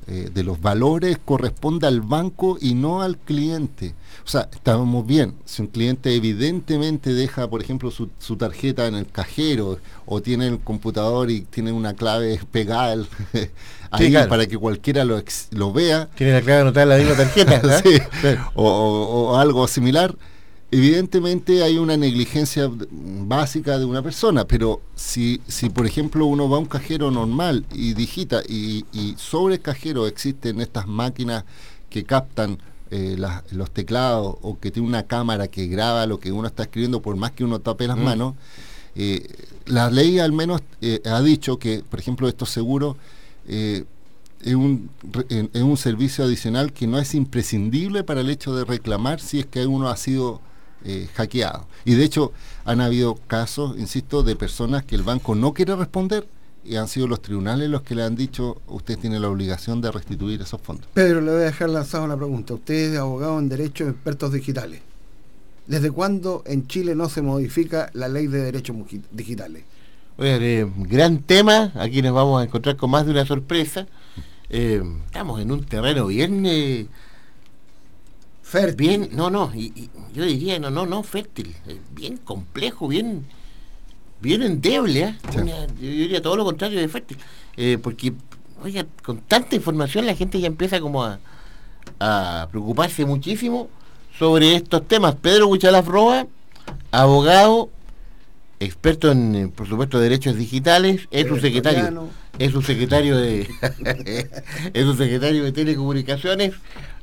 eh, 0.07 0.29
de 0.31 0.43
los 0.43 0.61
valores 0.61 1.17
corresponde 1.25 1.87
al 1.87 2.01
banco 2.01 2.59
y 2.61 2.75
no 2.75 3.01
al 3.01 3.17
cliente. 3.17 3.95
O 4.23 4.27
sea, 4.27 4.49
estábamos 4.53 5.07
bien. 5.07 5.33
Si 5.45 5.63
un 5.63 5.67
cliente 5.67 6.13
evidentemente 6.15 7.11
deja, 7.11 7.49
por 7.49 7.63
ejemplo, 7.63 7.89
su, 7.89 8.35
tarjeta 8.37 8.85
en 8.85 8.93
el 8.93 9.07
cajero 9.07 9.79
o 10.05 10.21
tiene 10.21 10.47
el 10.47 10.59
computador 10.59 11.31
y 11.31 11.41
tiene 11.41 11.71
una 11.71 11.95
clave 11.95 12.39
pegada 12.51 13.03
ahí 13.91 14.13
para 14.29 14.45
que 14.45 14.59
cualquiera 14.59 15.05
lo, 15.05 15.23
lo 15.51 15.73
vea. 15.73 16.07
Tiene 16.15 16.33
la 16.33 16.41
clave 16.41 16.61
anotada 16.61 16.83
en 16.83 16.89
la 16.89 16.97
misma 16.97 17.15
tarjeta. 17.15 18.51
o, 18.53 19.35
algo 19.37 19.67
similar. 19.67 20.15
Evidentemente 20.75 21.63
hay 21.63 21.77
una 21.77 21.95
negligencia 21.95 22.69
básica 22.69 23.79
de 23.79 23.85
una 23.85 24.01
persona, 24.01 24.45
pero 24.45 24.81
si, 24.93 25.39
si 25.47 25.69
por 25.69 25.85
ejemplo 25.85 26.25
uno 26.25 26.49
va 26.49 26.57
a 26.57 26.59
un 26.59 26.65
cajero 26.65 27.11
normal 27.11 27.65
y 27.73 27.93
digita 27.93 28.41
y, 28.45 28.83
sobre 29.17 29.55
el 29.55 29.61
cajero 29.61 30.05
existen 30.05 30.59
estas 30.59 30.85
máquinas 30.85 31.45
que 31.89 32.03
captan 32.03 32.57
eh, 32.91 33.15
los 33.51 33.71
teclados 33.71 34.35
o 34.41 34.59
que 34.59 34.69
tiene 34.69 34.85
una 34.85 35.03
cámara 35.03 35.47
que 35.47 35.67
graba 35.67 36.05
lo 36.07 36.19
que 36.19 36.33
uno 36.33 36.45
está 36.45 36.63
escribiendo 36.63 37.01
por 37.01 37.15
más 37.15 37.31
que 37.31 37.45
uno 37.45 37.59
tape 37.59 37.87
las 37.87 37.97
mm. 37.97 38.03
manos, 38.03 38.35
eh, 38.95 39.25
la 39.67 39.89
ley 39.89 40.19
al 40.19 40.33
menos 40.33 40.61
eh, 40.81 41.01
ha 41.05 41.21
dicho 41.21 41.57
que, 41.57 41.83
por 41.89 42.01
ejemplo, 42.01 42.27
estos 42.27 42.49
seguros 42.49 42.97
es 43.47 44.55
un, 44.55 44.89
es 45.29 45.61
un 45.61 45.77
servicio 45.77 46.25
adicional 46.25 46.73
que 46.73 46.85
no 46.85 46.99
es 46.99 47.15
imprescindible 47.15 48.03
para 48.03 48.21
el 48.21 48.29
hecho 48.29 48.53
de 48.55 48.65
reclamar 48.65 49.21
si 49.21 49.39
es 49.39 49.45
que 49.45 49.65
uno 49.65 49.87
ha 49.87 49.95
sido 49.95 50.41
eh, 50.85 51.09
hackeado. 51.15 51.67
Y 51.83 51.95
de 51.95 52.03
hecho 52.03 52.31
han 52.63 52.79
habido 52.81 53.15
casos, 53.27 53.77
insisto, 53.77 54.23
de 54.23 54.35
personas 54.35 54.85
que 54.85 54.95
el 54.95 55.03
banco 55.03 55.35
no 55.35 55.53
quiere 55.53 55.75
responder 55.75 56.27
y 56.63 56.77
han 56.77 56.87
sido 56.87 57.07
los 57.07 57.21
tribunales 57.21 57.69
los 57.69 57.83
que 57.83 57.93
le 57.93 58.03
han 58.03 58.15
dicho 58.15 58.61
usted 58.67 58.97
tiene 58.97 59.19
la 59.19 59.29
obligación 59.29 59.81
de 59.81 59.91
restituir 59.91 60.41
esos 60.41 60.59
fondos. 60.61 60.87
Pedro, 60.93 61.21
le 61.21 61.31
voy 61.31 61.41
a 61.41 61.45
dejar 61.45 61.69
lanzada 61.69 62.03
una 62.03 62.17
pregunta. 62.17 62.55
Usted 62.55 62.93
es 62.93 62.99
abogado 62.99 63.37
en 63.39 63.49
Derecho 63.49 63.87
Expertos 63.87 64.33
Digitales. 64.33 64.81
¿Desde 65.67 65.91
cuándo 65.91 66.43
en 66.45 66.67
Chile 66.67 66.95
no 66.95 67.09
se 67.09 67.21
modifica 67.21 67.89
la 67.93 68.07
ley 68.07 68.27
de 68.27 68.39
derechos 68.39 68.75
digitales? 69.11 69.63
Oye, 70.17 70.67
gran 70.77 71.19
tema, 71.19 71.71
aquí 71.75 72.01
nos 72.01 72.13
vamos 72.13 72.41
a 72.41 72.45
encontrar 72.45 72.77
con 72.77 72.89
más 72.89 73.05
de 73.05 73.11
una 73.11 73.25
sorpresa. 73.25 73.87
Eh, 74.49 74.81
estamos 75.07 75.41
en 75.41 75.51
un 75.51 75.63
terreno 75.63 76.07
bien 76.07 76.45
eh, 76.45 76.87
fértil. 78.45 78.75
Bien, 78.75 79.09
no, 79.11 79.29
no, 79.29 79.51
y, 79.53 79.89
yo 80.13 80.23
diría, 80.23 80.59
no, 80.59 80.69
no, 80.69 80.85
no, 80.85 81.03
fértil, 81.03 81.55
eh, 81.67 81.79
bien 81.91 82.17
complejo, 82.17 82.87
bien, 82.87 83.25
bien 84.21 84.43
endeble, 84.43 85.15
yo 85.33 85.41
diría 85.79 86.21
todo 86.21 86.37
lo 86.37 86.45
contrario 86.45 86.79
de 86.79 86.87
fértil, 86.87 87.17
porque, 87.81 88.13
oye, 88.63 88.85
con 89.03 89.17
tanta 89.19 89.55
información 89.55 90.05
la 90.05 90.15
gente 90.15 90.39
ya 90.39 90.47
empieza 90.47 90.79
como 90.79 91.03
a, 91.03 91.19
a 91.99 92.47
preocuparse 92.51 93.03
muchísimo 93.03 93.67
sobre 94.17 94.55
estos 94.55 94.87
temas. 94.87 95.15
Pedro 95.15 95.47
Huchalaf 95.47 95.87
Roa, 95.87 96.27
abogado, 96.91 97.69
experto 98.59 99.11
en, 99.11 99.51
por 99.55 99.67
supuesto, 99.67 99.99
derechos 99.99 100.35
digitales, 100.37 101.07
es 101.11 101.27
su 101.27 101.39
secretario 101.39 102.09
es 102.37 102.53
un 102.53 102.63
secretario 102.63 103.17
de 103.17 103.47
es 104.73 104.85
un 104.85 104.97
secretario 104.97 105.43
de 105.43 105.51
telecomunicaciones, 105.51 106.53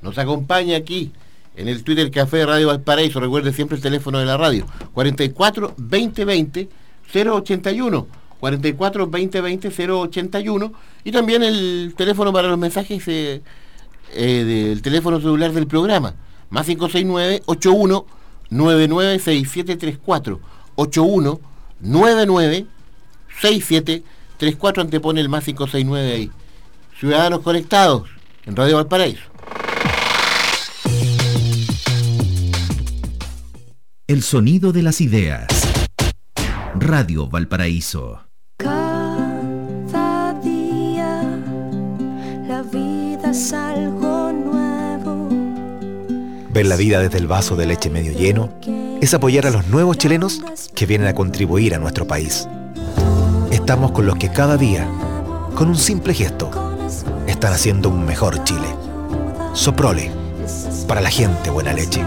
nos 0.02 0.18
acompaña 0.18 0.76
aquí 0.76 1.12
en 1.56 1.68
el 1.68 1.84
Twitter 1.84 2.10
Café 2.10 2.38
de 2.38 2.46
Radio 2.46 2.68
Valparaíso, 2.68 3.20
recuerde 3.20 3.52
siempre 3.52 3.76
el 3.76 3.82
teléfono 3.82 4.18
de 4.18 4.26
la 4.26 4.36
radio, 4.36 4.66
44 4.94 5.74
2020 5.76 6.68
081 7.12 8.06
44 8.40 9.06
2020 9.06 9.88
081 9.88 10.72
y 11.04 11.12
también 11.12 11.42
el 11.42 11.94
teléfono 11.96 12.32
para 12.32 12.48
los 12.48 12.58
mensajes 12.58 13.06
eh, 13.06 13.42
eh, 14.14 14.44
del 14.44 14.82
teléfono 14.82 15.20
celular 15.20 15.52
del 15.52 15.66
programa, 15.66 16.14
más 16.50 16.66
569 16.66 17.42
81 17.46 18.06
996734 18.50 20.40
81 20.74 21.40
99 21.80 22.66
67 23.40 24.02
34 24.38 24.82
antepone 24.82 25.20
el 25.20 25.28
más 25.28 25.44
569 25.44 26.12
ahí. 26.12 26.30
Ciudadanos 26.98 27.40
conectados 27.40 28.08
en 28.44 28.56
Radio 28.56 28.76
Valparaíso. 28.76 29.31
El 34.12 34.22
sonido 34.22 34.72
de 34.72 34.82
las 34.82 35.00
ideas. 35.00 35.46
Radio 36.78 37.28
Valparaíso. 37.28 38.20
Cada 38.58 40.34
día 40.44 41.22
la 42.46 42.62
vida 42.62 43.30
es 43.30 43.54
algo 43.54 44.30
nuevo. 44.30 45.30
Ver 46.52 46.66
la 46.66 46.76
vida 46.76 47.00
desde 47.00 47.16
el 47.16 47.26
vaso 47.26 47.56
de 47.56 47.64
leche 47.64 47.88
medio 47.88 48.12
lleno 48.12 48.52
es 49.00 49.14
apoyar 49.14 49.46
a 49.46 49.50
los 49.50 49.68
nuevos 49.68 49.96
chilenos 49.96 50.42
que 50.74 50.84
vienen 50.84 51.08
a 51.08 51.14
contribuir 51.14 51.74
a 51.74 51.78
nuestro 51.78 52.06
país 52.06 52.46
estamos 53.50 53.92
con 53.92 54.04
los 54.04 54.16
que 54.16 54.28
cada 54.28 54.58
día, 54.58 54.86
con 55.54 55.70
un 55.70 55.76
simple 55.76 56.12
gesto, 56.12 56.50
están 57.26 57.54
haciendo 57.54 57.88
un 57.88 58.04
mejor 58.04 58.44
Chile. 58.44 58.68
Soprole, 59.54 60.10
para 60.86 61.00
la 61.00 61.08
gente 61.08 61.48
buena 61.48 61.72
leche. 61.72 62.04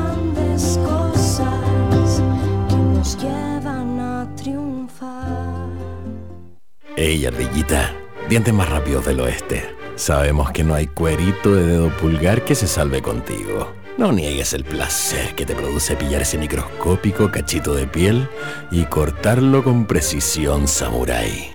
Ey, 6.98 7.26
ardillita, 7.26 7.94
dientes 8.30 8.54
más 8.54 8.70
rápidos 8.70 9.06
del 9.06 9.20
oeste. 9.20 9.76
Sabemos 9.96 10.52
que 10.52 10.64
no 10.64 10.74
hay 10.74 10.88
cuerito 10.88 11.54
de 11.54 11.66
dedo 11.66 11.90
pulgar 11.98 12.44
que 12.44 12.56
se 12.56 12.68
salve 12.68 13.02
contigo. 13.02 13.74
No 13.98 14.12
niegues 14.12 14.54
el 14.54 14.66
placer 14.66 15.36
que 15.36 15.46
te 15.46 15.56
produce 15.56 15.96
pillar 15.96 16.24
ese 16.24 16.38
microscópico 16.38 17.32
cachito 17.32 17.74
de 17.74 17.88
piel 17.88 18.28
y 18.72 18.84
cortarlo 18.86 19.64
con 19.64 19.86
precisión 19.86 20.68
samurai. 20.68 21.55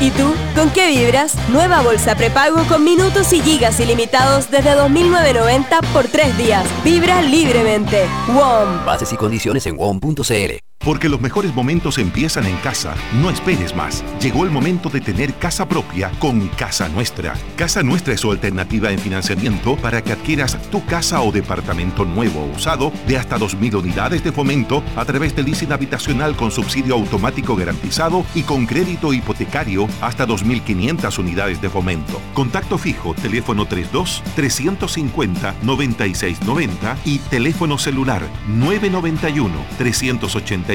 ¿Y 0.00 0.10
tú? 0.10 0.34
¿Con 0.54 0.70
qué 0.70 0.88
vibras? 0.88 1.34
Nueva 1.48 1.80
bolsa 1.80 2.14
prepago 2.14 2.62
con 2.68 2.84
minutos 2.84 3.32
y 3.32 3.40
gigas 3.40 3.80
ilimitados 3.80 4.50
desde 4.50 4.76
2.990 4.76 5.80
por 5.92 6.06
tres 6.08 6.36
días. 6.36 6.66
Vibra 6.84 7.22
libremente. 7.22 8.06
WOM. 8.28 8.84
Bases 8.84 9.12
y 9.12 9.16
condiciones 9.16 9.66
en 9.66 9.76
WOM.cl. 9.78 10.65
Porque 10.78 11.08
los 11.08 11.20
mejores 11.20 11.52
momentos 11.52 11.98
empiezan 11.98 12.46
en 12.46 12.56
casa. 12.58 12.94
No 13.20 13.28
esperes 13.28 13.74
más. 13.74 14.04
Llegó 14.20 14.44
el 14.44 14.50
momento 14.50 14.88
de 14.88 15.00
tener 15.00 15.34
casa 15.34 15.68
propia 15.68 16.12
con 16.20 16.46
Casa 16.48 16.88
Nuestra. 16.88 17.34
Casa 17.56 17.82
Nuestra 17.82 18.14
es 18.14 18.20
su 18.20 18.30
alternativa 18.30 18.92
en 18.92 19.00
financiamiento 19.00 19.76
para 19.76 20.02
que 20.02 20.12
adquieras 20.12 20.56
tu 20.70 20.84
casa 20.86 21.22
o 21.22 21.32
departamento 21.32 22.04
nuevo 22.04 22.42
o 22.42 22.56
usado 22.56 22.92
de 23.08 23.16
hasta 23.16 23.36
2.000 23.36 23.80
unidades 23.80 24.22
de 24.22 24.30
fomento 24.30 24.82
a 24.94 25.04
través 25.04 25.34
del 25.34 25.46
leasing 25.46 25.72
habitacional 25.72 26.36
con 26.36 26.52
subsidio 26.52 26.94
automático 26.94 27.56
garantizado 27.56 28.24
y 28.34 28.42
con 28.42 28.66
crédito 28.66 29.12
hipotecario 29.12 29.88
hasta 30.00 30.26
2.500 30.26 31.18
unidades 31.18 31.60
de 31.60 31.68
fomento. 31.68 32.20
Contacto 32.32 32.78
fijo, 32.78 33.14
teléfono 33.14 33.66
32 33.66 34.22
350 34.36 35.54
9690 35.62 36.96
y 37.04 37.18
teléfono 37.18 37.76
celular 37.76 38.22
991 38.46 39.52
380 39.78 40.65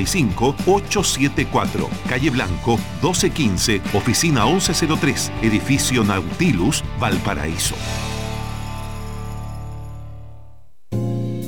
874, 0.66 1.90
calle 2.08 2.30
Blanco 2.30 2.78
1215, 3.02 3.82
oficina 3.94 4.46
1103, 4.46 5.32
edificio 5.42 6.04
Nautilus, 6.04 6.84
Valparaíso. 7.00 7.76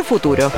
futuro. 0.00 0.50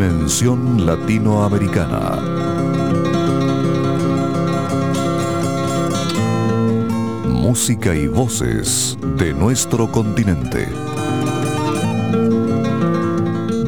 Dimensión 0.00 0.86
Latinoamericana. 0.86 2.16
Música 7.28 7.94
y 7.94 8.06
voces 8.06 8.96
de 9.18 9.34
nuestro 9.34 9.92
continente. 9.92 10.66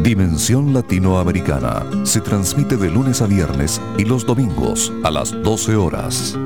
Dimensión 0.03 0.73
Latinoamericana 0.73 1.85
se 2.05 2.23
transmite 2.23 2.79
de 2.79 2.89
lunes 2.89 3.21
a 3.21 3.27
viernes 3.27 3.79
y 3.99 4.07
los 4.07 4.25
domingos 4.25 4.91
a 5.05 5.11
las 5.11 5.33
12 5.43 5.77
horas. 5.77 6.39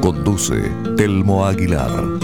Conduce 0.00 0.72
Telmo 0.96 1.46
Aguilar. 1.46 2.23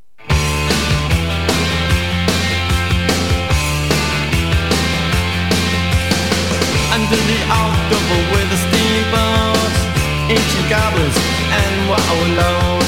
To 7.11 7.17
the 7.27 7.43
October 7.51 8.19
with 8.31 8.47
the 8.47 8.55
steamboats, 8.55 9.79
ancient 10.31 10.67
goblins 10.71 11.17
and 11.51 11.73
wallows 11.91 12.87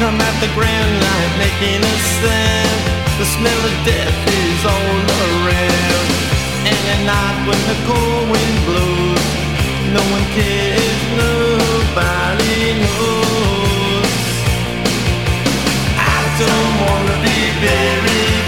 come 0.00 0.16
at 0.16 0.36
the 0.40 0.48
grand 0.56 0.92
light 1.04 1.32
making 1.36 1.84
a 1.84 1.96
sound. 2.16 2.80
The 3.20 3.28
smell 3.28 3.60
of 3.68 3.74
death 3.84 4.16
is 4.24 4.60
all 4.64 5.04
around. 5.20 6.08
And 6.64 6.82
at 6.94 7.00
night 7.12 7.38
when 7.44 7.60
the 7.68 7.78
cold 7.84 8.24
wind 8.32 8.58
blows, 8.64 9.26
no 9.92 10.02
one 10.16 10.26
cares, 10.32 11.00
nobody 11.20 12.72
knows. 12.80 14.12
I 16.16 16.18
don't 16.40 16.72
wanna 16.88 17.16
be 17.20 17.38
buried 17.60 18.47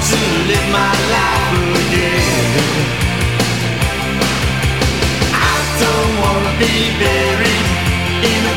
To 0.00 0.16
live 0.48 0.68
my 0.72 0.92
life 1.14 1.76
again. 1.84 2.50
I 5.30 5.56
don't 5.82 6.12
wanna 6.22 6.54
be 6.58 6.74
buried 6.98 7.66
in 8.32 8.42
a 8.48 8.56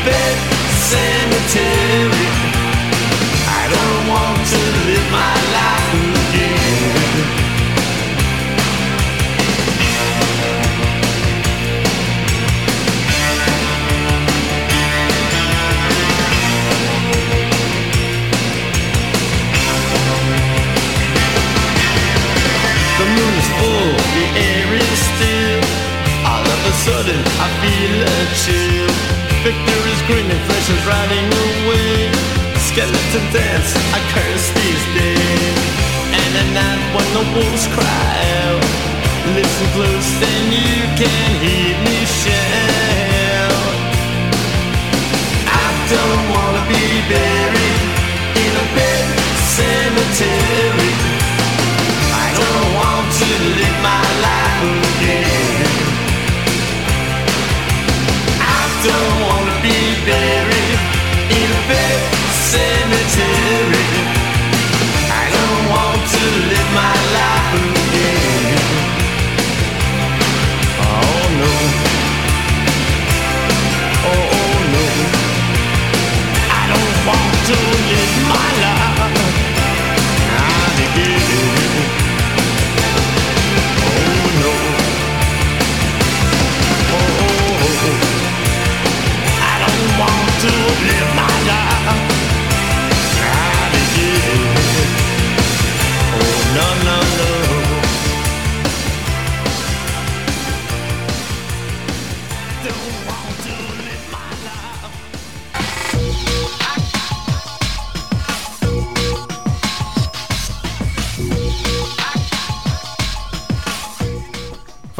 cemetery. 0.88 2.28
I 3.60 3.62
don't 3.74 4.02
want 4.08 4.40
to 4.52 4.60
live 4.88 5.08
my 5.12 5.34
life 5.58 6.03
feel 27.64 27.96
a 28.04 28.18
chill. 28.42 28.92
Victor 29.44 29.80
is 29.92 30.00
grinning, 30.08 30.42
flesh 30.48 30.68
is 30.68 30.82
riding 30.84 31.28
away. 31.48 32.12
Skeleton 32.68 33.24
dance, 33.32 33.70
I 33.96 34.00
curse 34.12 34.46
these 34.60 34.84
days. 35.00 35.56
And 36.20 36.30
at 36.42 36.48
night 36.60 36.82
when 36.94 37.08
the 37.16 37.24
wolves 37.34 37.66
cry 37.76 38.16
out, 38.44 38.64
listen 39.36 39.68
close 39.76 40.10
and 40.32 40.46
you 40.52 40.80
can 41.00 41.30
hear 41.44 41.72
me 41.86 41.96
shout. 42.20 43.76
I 45.48 45.68
don't 45.92 46.22
wanna 46.32 46.62
be 46.68 46.84
buried 47.12 47.80
in 48.44 48.52
a 48.64 48.66
pet 48.76 49.06
cemetery. 49.56 50.92
I 52.24 52.26
don't 52.40 52.68
want 52.80 53.06
to 53.20 53.28
live 53.58 53.78
my 53.90 54.06
life 54.26 54.60
again. 54.92 55.73
Don't 58.84 59.20
want 59.24 59.46
to 59.48 59.56
be 59.62 59.80
buried 60.04 60.78
in 61.40 61.48
a 61.48 61.62
pet 61.68 62.00
cemetery. 62.52 63.88
I 65.08 65.24
don't 65.36 65.64
want 65.72 66.00
to 66.14 66.24
live 66.52 66.70
my 66.74 66.92
life 66.92 67.13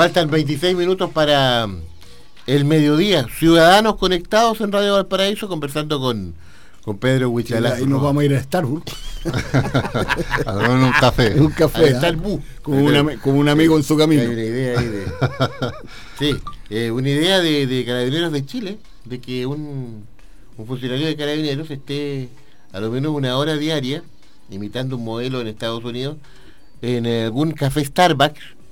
Faltan 0.04 0.28
26 0.28 0.76
minutos 0.76 1.10
para 1.12 1.66
el 2.46 2.64
mediodía. 2.66 3.26
Ciudadanos 3.38 3.96
conectados 3.96 4.60
en 4.60 4.70
Radio 4.70 4.92
Valparaíso 4.92 5.48
conversando 5.48 5.98
con, 5.98 6.34
con 6.82 6.98
Pedro 6.98 7.30
Huichalá. 7.30 7.80
Y 7.80 7.86
nos 7.86 8.02
vamos 8.02 8.20
a 8.20 8.26
ir 8.26 8.34
a 8.34 8.42
Starbucks. 8.42 8.92
A 10.44 10.52
tomar 10.52 10.70
un 10.72 10.92
café. 11.00 11.40
un 11.40 11.50
café. 11.52 11.94
¿ah? 11.94 11.98
Starbucks. 12.00 12.44
Como, 12.60 12.86
como 13.22 13.38
un 13.38 13.48
amigo 13.48 13.78
en 13.78 13.82
su 13.82 13.96
camino. 13.96 14.20
Hay 14.20 14.28
una 14.28 14.42
idea 14.42 14.78
ahí 14.78 14.88
de. 14.88 15.04
Sí, 16.18 16.36
eh, 16.68 16.90
una 16.90 17.08
idea 17.08 17.40
de, 17.40 17.66
de 17.66 17.84
Carabineros 17.86 18.30
de 18.30 18.44
Chile, 18.44 18.78
de 19.06 19.22
que 19.22 19.46
un, 19.46 20.04
un 20.58 20.66
funcionario 20.66 21.06
de 21.06 21.16
Carabineros 21.16 21.70
esté 21.70 22.28
a 22.74 22.80
lo 22.80 22.90
menos 22.90 23.14
una 23.14 23.38
hora 23.38 23.56
diaria, 23.56 24.02
imitando 24.50 24.98
un 24.98 25.04
modelo 25.04 25.40
en 25.40 25.46
Estados 25.46 25.82
Unidos, 25.82 26.18
en 26.82 27.06
algún 27.06 27.52
café 27.52 27.82
Starbucks 27.82 28.63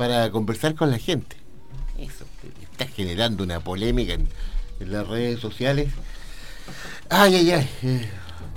para 0.00 0.30
conversar 0.30 0.74
con 0.74 0.90
la 0.90 0.96
gente. 0.96 1.36
Eso 1.98 2.24
está 2.72 2.86
generando 2.86 3.44
una 3.44 3.60
polémica 3.60 4.14
en, 4.14 4.26
en 4.80 4.92
las 4.92 5.06
redes 5.06 5.40
sociales. 5.40 5.88
Ay, 7.10 7.34
ay, 7.34 7.50
ay. 7.50 7.68
eh, 7.82 8.08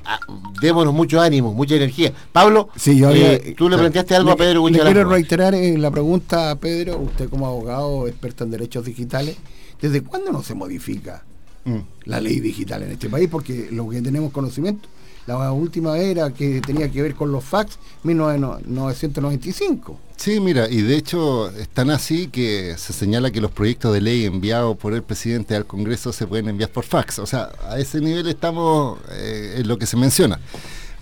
ah, 0.05 0.19
démonos 0.61 0.93
mucho 0.93 1.19
ánimo, 1.19 1.53
mucha 1.53 1.75
energía. 1.75 2.13
Pablo, 2.31 2.69
Sí, 2.77 2.97
yo 2.97 3.09
había- 3.09 3.33
eh, 3.33 3.55
tú 3.57 3.67
le 3.67 3.77
planteaste 3.77 4.15
algo 4.15 4.31
a 4.31 4.37
Pedro 4.37 4.69
Le 4.69 4.79
quiero 4.79 5.03
reiterar 5.03 5.53
eh, 5.53 5.77
la 5.77 5.91
pregunta 5.91 6.49
a 6.51 6.55
Pedro, 6.55 6.97
usted 6.99 7.27
como 7.27 7.45
abogado 7.45 8.07
experto 8.07 8.45
en 8.45 8.51
derechos 8.51 8.85
digitales, 8.85 9.35
¿desde 9.81 10.01
cuándo 10.01 10.31
no 10.31 10.43
se 10.43 10.53
modifica 10.53 11.25
Mm. 11.65 11.79
la 12.05 12.21
ley 12.21 12.39
digital 12.39 12.83
en 12.83 12.91
este 12.93 13.09
país? 13.09 13.27
Porque 13.29 13.67
lo 13.69 13.89
que 13.89 14.01
tenemos 14.01 14.31
conocimiento, 14.31 14.87
la 15.27 15.51
última 15.51 15.97
era 15.97 16.31
que 16.31 16.61
tenía 16.61 16.91
que 16.91 17.01
ver 17.01 17.15
con 17.15 17.31
los 17.31 17.43
fax, 17.43 17.77
1995. 18.03 19.99
Sí, 20.17 20.39
mira, 20.39 20.69
y 20.69 20.81
de 20.81 20.95
hecho 20.95 21.49
están 21.51 21.89
así 21.89 22.27
que 22.27 22.75
se 22.77 22.93
señala 22.93 23.31
que 23.31 23.41
los 23.41 23.51
proyectos 23.51 23.93
de 23.93 24.01
ley 24.01 24.25
enviados 24.25 24.77
por 24.77 24.93
el 24.93 25.03
presidente 25.03 25.55
al 25.55 25.65
Congreso 25.65 26.13
se 26.13 26.27
pueden 26.27 26.49
enviar 26.49 26.69
por 26.69 26.83
fax. 26.83 27.19
O 27.19 27.25
sea, 27.25 27.51
a 27.69 27.79
ese 27.79 27.99
nivel 27.99 28.27
estamos 28.27 28.99
eh, 29.11 29.55
en 29.57 29.67
lo 29.67 29.77
que 29.77 29.85
se 29.85 29.97
menciona. 29.97 30.39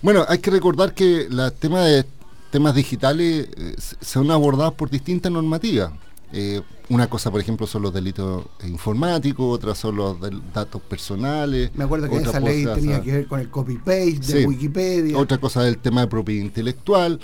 Bueno, 0.02 0.24
hay 0.28 0.38
que 0.38 0.50
recordar 0.50 0.94
que 0.94 1.28
los 1.30 1.54
temas 1.54 2.04
temas 2.52 2.74
digitales 2.74 3.48
eh, 3.56 3.74
son 4.02 4.30
abordados 4.30 4.74
por 4.74 4.90
distintas 4.90 5.32
normativas. 5.32 5.90
Eh, 6.32 6.62
una 6.88 7.08
cosa, 7.08 7.30
por 7.30 7.40
ejemplo, 7.40 7.66
son 7.66 7.82
los 7.82 7.92
delitos 7.92 8.44
informáticos, 8.66 9.54
otras 9.54 9.78
son 9.78 9.96
los 9.96 10.16
datos 10.52 10.80
personales. 10.82 11.70
Me 11.74 11.84
acuerdo 11.84 12.08
que 12.08 12.16
esa 12.16 12.40
ley 12.40 12.64
cosa- 12.64 12.74
tenía 12.76 13.00
que 13.02 13.12
ver 13.12 13.26
con 13.26 13.40
el 13.40 13.48
copy-paste 13.50 14.18
de 14.18 14.40
Sí. 14.40 14.44
Wikipedia. 14.46 15.16
Otra 15.18 15.38
cosa 15.38 15.62
del 15.62 15.78
tema 15.78 16.00
de 16.02 16.06
propiedad 16.08 16.42
intelectual. 16.44 17.20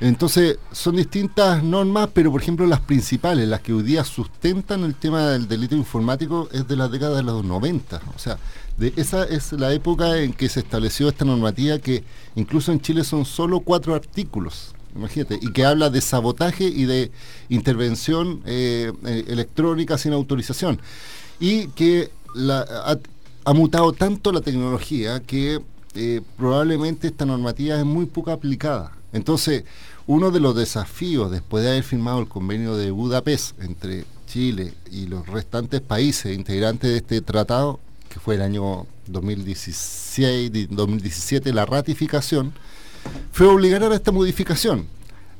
Entonces, 0.00 0.58
son 0.70 0.94
distintas 0.96 1.62
normas, 1.64 2.08
pero 2.12 2.30
por 2.30 2.40
ejemplo 2.40 2.64
las 2.66 2.78
principales, 2.80 3.48
las 3.48 3.60
que 3.60 3.72
hoy 3.72 3.82
día 3.82 4.04
sustentan 4.04 4.84
el 4.84 4.94
tema 4.94 5.26
del 5.30 5.48
delito 5.48 5.74
informático, 5.74 6.48
es 6.52 6.68
de 6.68 6.76
la 6.76 6.86
década 6.88 7.16
de 7.16 7.24
los 7.24 7.44
90. 7.44 8.00
O 8.14 8.18
sea, 8.18 8.38
de 8.76 8.92
esa 8.96 9.24
es 9.24 9.50
la 9.52 9.72
época 9.72 10.18
en 10.18 10.32
que 10.32 10.48
se 10.48 10.60
estableció 10.60 11.08
esta 11.08 11.24
normativa 11.24 11.78
que 11.80 12.04
incluso 12.36 12.70
en 12.70 12.80
Chile 12.80 13.02
son 13.02 13.24
solo 13.24 13.58
cuatro 13.60 13.92
artículos. 13.96 14.72
Imagínate, 14.94 15.38
y 15.40 15.52
que 15.52 15.64
habla 15.64 15.90
de 15.90 16.00
sabotaje 16.00 16.64
y 16.64 16.84
de 16.84 17.10
intervención 17.48 18.42
eh, 18.46 18.92
eh, 19.06 19.24
electrónica 19.28 19.98
sin 19.98 20.12
autorización. 20.12 20.80
Y 21.40 21.68
que 21.68 22.10
ha, 23.44 23.52
mutado 23.54 23.92
tanto 23.92 24.32
la 24.32 24.40
tecnología 24.40 25.20
que 25.20 25.60
eh, 25.94 26.20
probablemente 26.36 27.08
esta 27.08 27.24
normativa 27.26 27.78
es 27.78 27.84
muy 27.84 28.06
poco 28.06 28.30
aplicada. 28.30 28.92
Entonces, 29.12 29.64
uno 30.06 30.30
de 30.30 30.40
los 30.40 30.54
desafíos 30.56 31.30
después 31.30 31.64
de 31.64 31.70
haber 31.70 31.82
firmado 31.82 32.20
el 32.20 32.28
convenio 32.28 32.76
de 32.76 32.90
Budapest 32.90 33.60
entre 33.62 34.04
Chile 34.26 34.74
y 34.90 35.06
los 35.06 35.26
restantes 35.26 35.80
países 35.80 36.36
integrantes 36.36 36.90
de 36.90 36.96
este 36.98 37.20
tratado, 37.20 37.80
que 38.08 38.20
fue 38.20 38.34
el 38.34 38.42
año 38.42 38.86
2016, 39.06 40.52
di- 40.52 40.66
2017, 40.66 41.52
la 41.52 41.66
ratificación, 41.66 42.52
fue 43.32 43.46
obligar 43.46 43.82
a 43.82 43.94
esta 43.94 44.12
modificación 44.12 44.86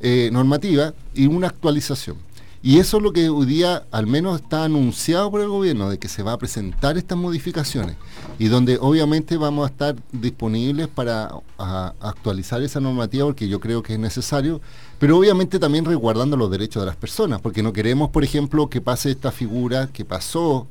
eh, 0.01 0.31
normativa 0.33 0.95
y 1.15 1.27
una 1.27 1.49
actualización. 1.49 2.17
Y 2.61 2.81
eso 2.81 2.97
es 2.97 3.03
lo 3.03 3.13
que 3.13 3.29
hoy 3.29 3.47
día 3.47 3.85
al 3.93 4.07
menos 4.09 4.41
está 4.41 4.65
anunciado 4.65 5.31
por 5.31 5.41
el 5.41 5.49
gobierno, 5.49 5.91
de 5.91 5.99
que 5.99 6.09
se 6.09 6.25
va 6.25 6.33
a 6.33 6.39
presentar 6.39 6.99
estas 6.99 7.17
modificaciones 7.17 7.97
y 8.39 8.49
donde 8.49 8.79
obviamente 8.81 9.37
vamos 9.37 9.65
a 9.65 9.71
estar 9.71 9.97
disponibles 10.11 10.89
para 10.89 11.31
actualizar 11.57 12.61
esa 12.63 12.81
normativa 12.81 13.27
porque 13.27 13.49
yo 13.49 13.61
creo 13.61 13.83
que 13.83 13.95
es 13.95 13.99
necesario, 13.99 14.61
pero 14.99 15.17
obviamente 15.17 15.61
también 15.61 15.85
resguardando 15.85 16.37
los 16.37 16.51
derechos 16.51 16.83
de 16.83 16.87
las 16.87 16.97
personas, 16.97 17.41
porque 17.41 17.63
no 17.63 17.73
queremos, 17.73 18.11
por 18.11 18.25
ejemplo, 18.25 18.69
que 18.69 18.81
pase 18.81 19.13
esta 19.13 19.31
figura 19.31 19.89
que 19.93 20.05
pasó 20.05 20.67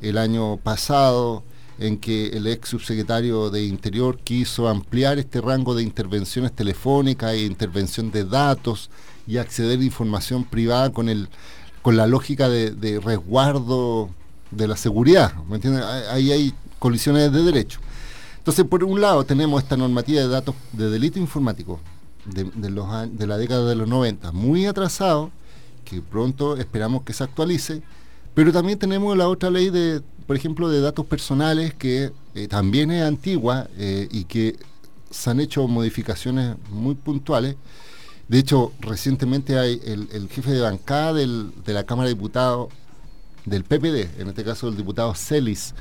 el 0.00 0.18
año 0.18 0.56
pasado 0.58 1.42
en 1.78 1.98
que 1.98 2.28
el 2.28 2.46
ex 2.46 2.68
subsecretario 2.68 3.50
de 3.50 3.64
Interior 3.64 4.18
quiso 4.18 4.68
ampliar 4.68 5.18
este 5.18 5.40
rango 5.40 5.74
de 5.74 5.82
intervenciones 5.82 6.52
telefónicas 6.52 7.32
e 7.32 7.44
intervención 7.44 8.10
de 8.10 8.24
datos 8.24 8.90
y 9.26 9.38
acceder 9.38 9.80
a 9.80 9.84
información 9.84 10.44
privada 10.44 10.92
con 10.92 11.08
el 11.08 11.28
con 11.84 11.98
la 11.98 12.06
lógica 12.06 12.48
de, 12.48 12.98
resguardo 13.04 14.08
de 14.50 14.66
la 14.66 14.74
seguridad. 14.74 15.34
¿me? 15.44 15.60
Ahí 16.10 16.32
hay 16.32 16.54
colisiones 16.78 17.30
de 17.30 17.42
derecho. 17.42 17.78
Entonces, 18.38 18.64
por 18.64 18.82
un 18.84 19.02
lado, 19.02 19.24
tenemos 19.24 19.62
esta 19.62 19.76
normativa 19.76 20.22
de 20.22 20.28
datos 20.28 20.54
de 20.72 20.88
delito 20.88 21.18
informático 21.18 21.78
de, 22.24 22.70
los, 22.70 22.86
de 23.12 23.26
la 23.26 23.36
década 23.36 23.68
de 23.68 23.74
los 23.74 23.86
90, 23.86 24.32
muy 24.32 24.64
atrasado, 24.64 25.30
que 25.84 26.00
pronto 26.00 26.56
esperamos 26.56 27.02
que 27.02 27.12
se 27.12 27.22
actualice, 27.22 27.82
pero 28.32 28.50
también 28.50 28.78
tenemos 28.78 29.14
la 29.14 29.28
otra 29.28 29.50
ley 29.50 29.68
de, 29.68 30.00
por 30.26 30.36
ejemplo, 30.36 30.68
de 30.68 30.80
datos 30.80 31.06
personales, 31.06 31.74
que 31.74 32.12
eh, 32.34 32.48
también 32.48 32.90
es 32.90 33.02
antigua 33.04 33.68
eh, 33.76 34.08
y 34.10 34.24
que 34.24 34.56
se 35.10 35.30
han 35.30 35.40
hecho 35.40 35.66
modificaciones 35.68 36.56
muy 36.70 36.94
puntuales. 36.94 37.56
De 38.28 38.38
hecho, 38.38 38.72
recientemente 38.80 39.58
hay 39.58 39.80
el, 39.84 40.08
el 40.12 40.28
jefe 40.28 40.50
de 40.52 40.60
bancada 40.60 41.12
del- 41.12 41.52
de 41.64 41.72
la 41.74 41.84
Cámara 41.84 42.08
de 42.08 42.14
Diputados 42.14 42.68
del 43.44 43.64
PPD, 43.64 44.18
en 44.20 44.28
este 44.28 44.42
caso 44.44 44.68
el 44.68 44.76
diputado 44.76 45.14
Celis, 45.14 45.74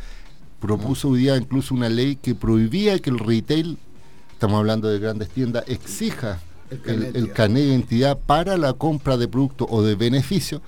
propuso 0.59 1.09
hoy 1.09 1.19
día 1.19 1.37
incluso 1.37 1.73
una 1.73 1.87
ley 1.89 2.17
que 2.17 2.35
prohibía 2.35 2.99
que 2.99 3.09
el 3.09 3.19
retail, 3.19 3.77
estamos 4.33 4.57
hablando 4.59 4.89
de 4.89 4.99
grandes 4.99 5.29
tiendas, 5.29 5.63
exija 5.67 6.41
El 6.69 6.81
carnet 6.81 7.07
el, 7.07 7.13
de 7.13 7.19
el 7.19 7.25
identidad. 7.25 7.35
carnet 7.35 7.63
de 7.63 7.69
identidad 7.69 8.19
para 8.19 8.57
la 8.57 8.73
compra 8.73 9.15
de 9.17 9.27
productos 9.29 9.67
o 9.71 9.81
de 9.81 9.95
beneficios, 9.95 10.61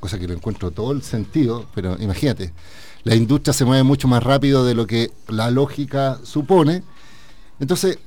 cosa 0.00 0.18
que 0.18 0.26
lo 0.26 0.34
encuentro 0.34 0.72
todo 0.72 0.90
el 0.92 1.02
sentido, 1.02 1.66
pero 1.74 1.96
imagínate, 2.00 2.52
la 3.04 3.14
industria 3.14 3.52
se 3.52 3.64
mueve 3.64 3.82
mucho 3.82 4.08
más 4.08 4.22
rápido 4.22 4.64
de 4.64 4.74
lo 4.74 4.86
que 4.86 5.10
la 5.28 5.50
lógica 5.50 6.18
supone. 6.22 6.82
Entonces, 7.58 7.98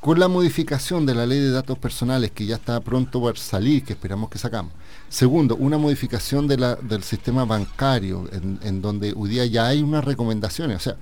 con 0.00 0.18
la 0.18 0.28
modificación 0.28 1.06
de 1.06 1.14
la 1.14 1.26
ley 1.26 1.40
de 1.40 1.50
datos 1.50 1.78
personales 1.78 2.30
que 2.30 2.46
ya 2.46 2.56
está 2.56 2.80
pronto 2.80 3.20
por 3.20 3.38
salir, 3.38 3.84
que 3.84 3.94
esperamos 3.94 4.28
que 4.30 4.38
sacamos. 4.38 4.72
Segundo, 5.08 5.56
una 5.56 5.78
modificación 5.78 6.46
del 6.46 7.02
sistema 7.02 7.44
bancario, 7.44 8.28
en, 8.32 8.82
donde 8.82 9.14
hoy 9.16 9.30
día 9.30 9.46
ya 9.46 9.66
hay 9.66 9.82
unas 9.82 10.04
recomendaciones. 10.04 10.76
O 10.76 10.80
sea, 10.80 10.96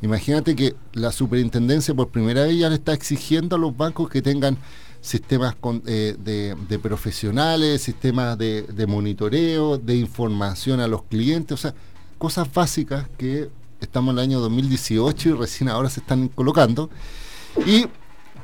Imagínate 0.00 0.54
que 0.54 0.76
la 0.92 1.10
superintendencia 1.10 1.92
por 1.92 2.08
primera 2.08 2.44
vez 2.44 2.56
ya 2.56 2.68
le 2.68 2.76
está 2.76 2.92
exigiendo 2.92 3.56
a 3.56 3.58
los 3.58 3.76
bancos 3.76 4.08
que 4.08 4.22
tengan 4.22 4.56
sistemas 5.00 5.56
eh, 5.86 6.16
de, 6.18 6.78
profesionales, 6.78 7.82
sistemas 7.82 8.38
de, 8.38 8.62
de, 8.62 8.86
monitoreo, 8.86 9.76
de 9.78 9.96
información 9.96 10.80
a 10.80 10.86
los 10.86 11.02
clientes, 11.04 11.52
o 11.52 11.56
sea, 11.56 11.74
cosas 12.18 12.52
básicas 12.52 13.06
que 13.16 13.48
estamos 13.80 14.12
en 14.12 14.18
el 14.18 14.24
año 14.24 14.40
2018 14.40 15.28
y 15.28 15.32
recién 15.32 15.68
ahora 15.68 15.88
se 15.88 16.00
están 16.00 16.28
colocando. 16.28 16.90
Y 17.66 17.86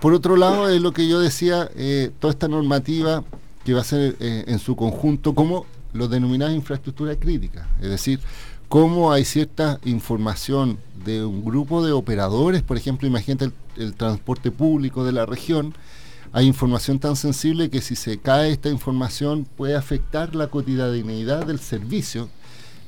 por 0.00 0.12
otro 0.12 0.36
lado, 0.36 0.68
es 0.68 0.80
lo 0.80 0.92
que 0.92 1.08
yo 1.08 1.20
decía, 1.20 1.70
eh, 1.76 2.10
toda 2.18 2.32
esta 2.32 2.48
normativa 2.48 3.24
que 3.64 3.74
va 3.74 3.80
a 3.80 3.84
ser 3.84 4.16
eh, 4.20 4.44
en 4.46 4.58
su 4.58 4.76
conjunto 4.76 5.34
como 5.34 5.66
lo 5.92 6.08
denominada 6.08 6.52
infraestructura 6.52 7.16
crítica, 7.16 7.68
es 7.80 7.88
decir, 7.88 8.20
cómo 8.68 9.12
hay 9.12 9.24
cierta 9.24 9.78
información 9.84 10.78
de 11.04 11.24
un 11.24 11.44
grupo 11.44 11.84
de 11.84 11.92
operadores, 11.92 12.62
por 12.62 12.76
ejemplo, 12.76 13.06
imagínate 13.06 13.52
el, 13.76 13.94
transporte 13.94 14.50
público 14.50 15.04
de 15.04 15.12
la 15.12 15.24
región, 15.24 15.74
hay 16.32 16.46
información 16.46 16.98
tan 16.98 17.14
sensible 17.14 17.70
que 17.70 17.80
si 17.80 17.94
se 17.94 18.18
cae 18.18 18.50
esta 18.50 18.68
información 18.68 19.46
puede 19.56 19.76
afectar 19.76 20.34
la 20.34 20.48
cotidianidad 20.48 21.46
del 21.46 21.60
servicio 21.60 22.28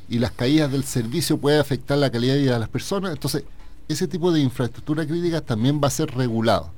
y 0.08 0.18
las 0.18 0.32
caídas 0.32 0.70
del 0.70 0.84
servicio 0.84 1.38
puede 1.38 1.58
afectar 1.58 1.98
la 1.98 2.10
calidad 2.10 2.34
de 2.34 2.40
vida 2.42 2.54
de 2.54 2.60
las 2.60 2.68
personas. 2.68 3.12
Entonces, 3.12 3.44
ese 3.88 4.06
tipo 4.08 4.32
de 4.32 4.40
infraestructura 4.40 5.06
crítica 5.06 5.40
también 5.40 5.80
va 5.82 5.88
a 5.88 5.90
ser 5.90 6.10
regulado. 6.14 6.70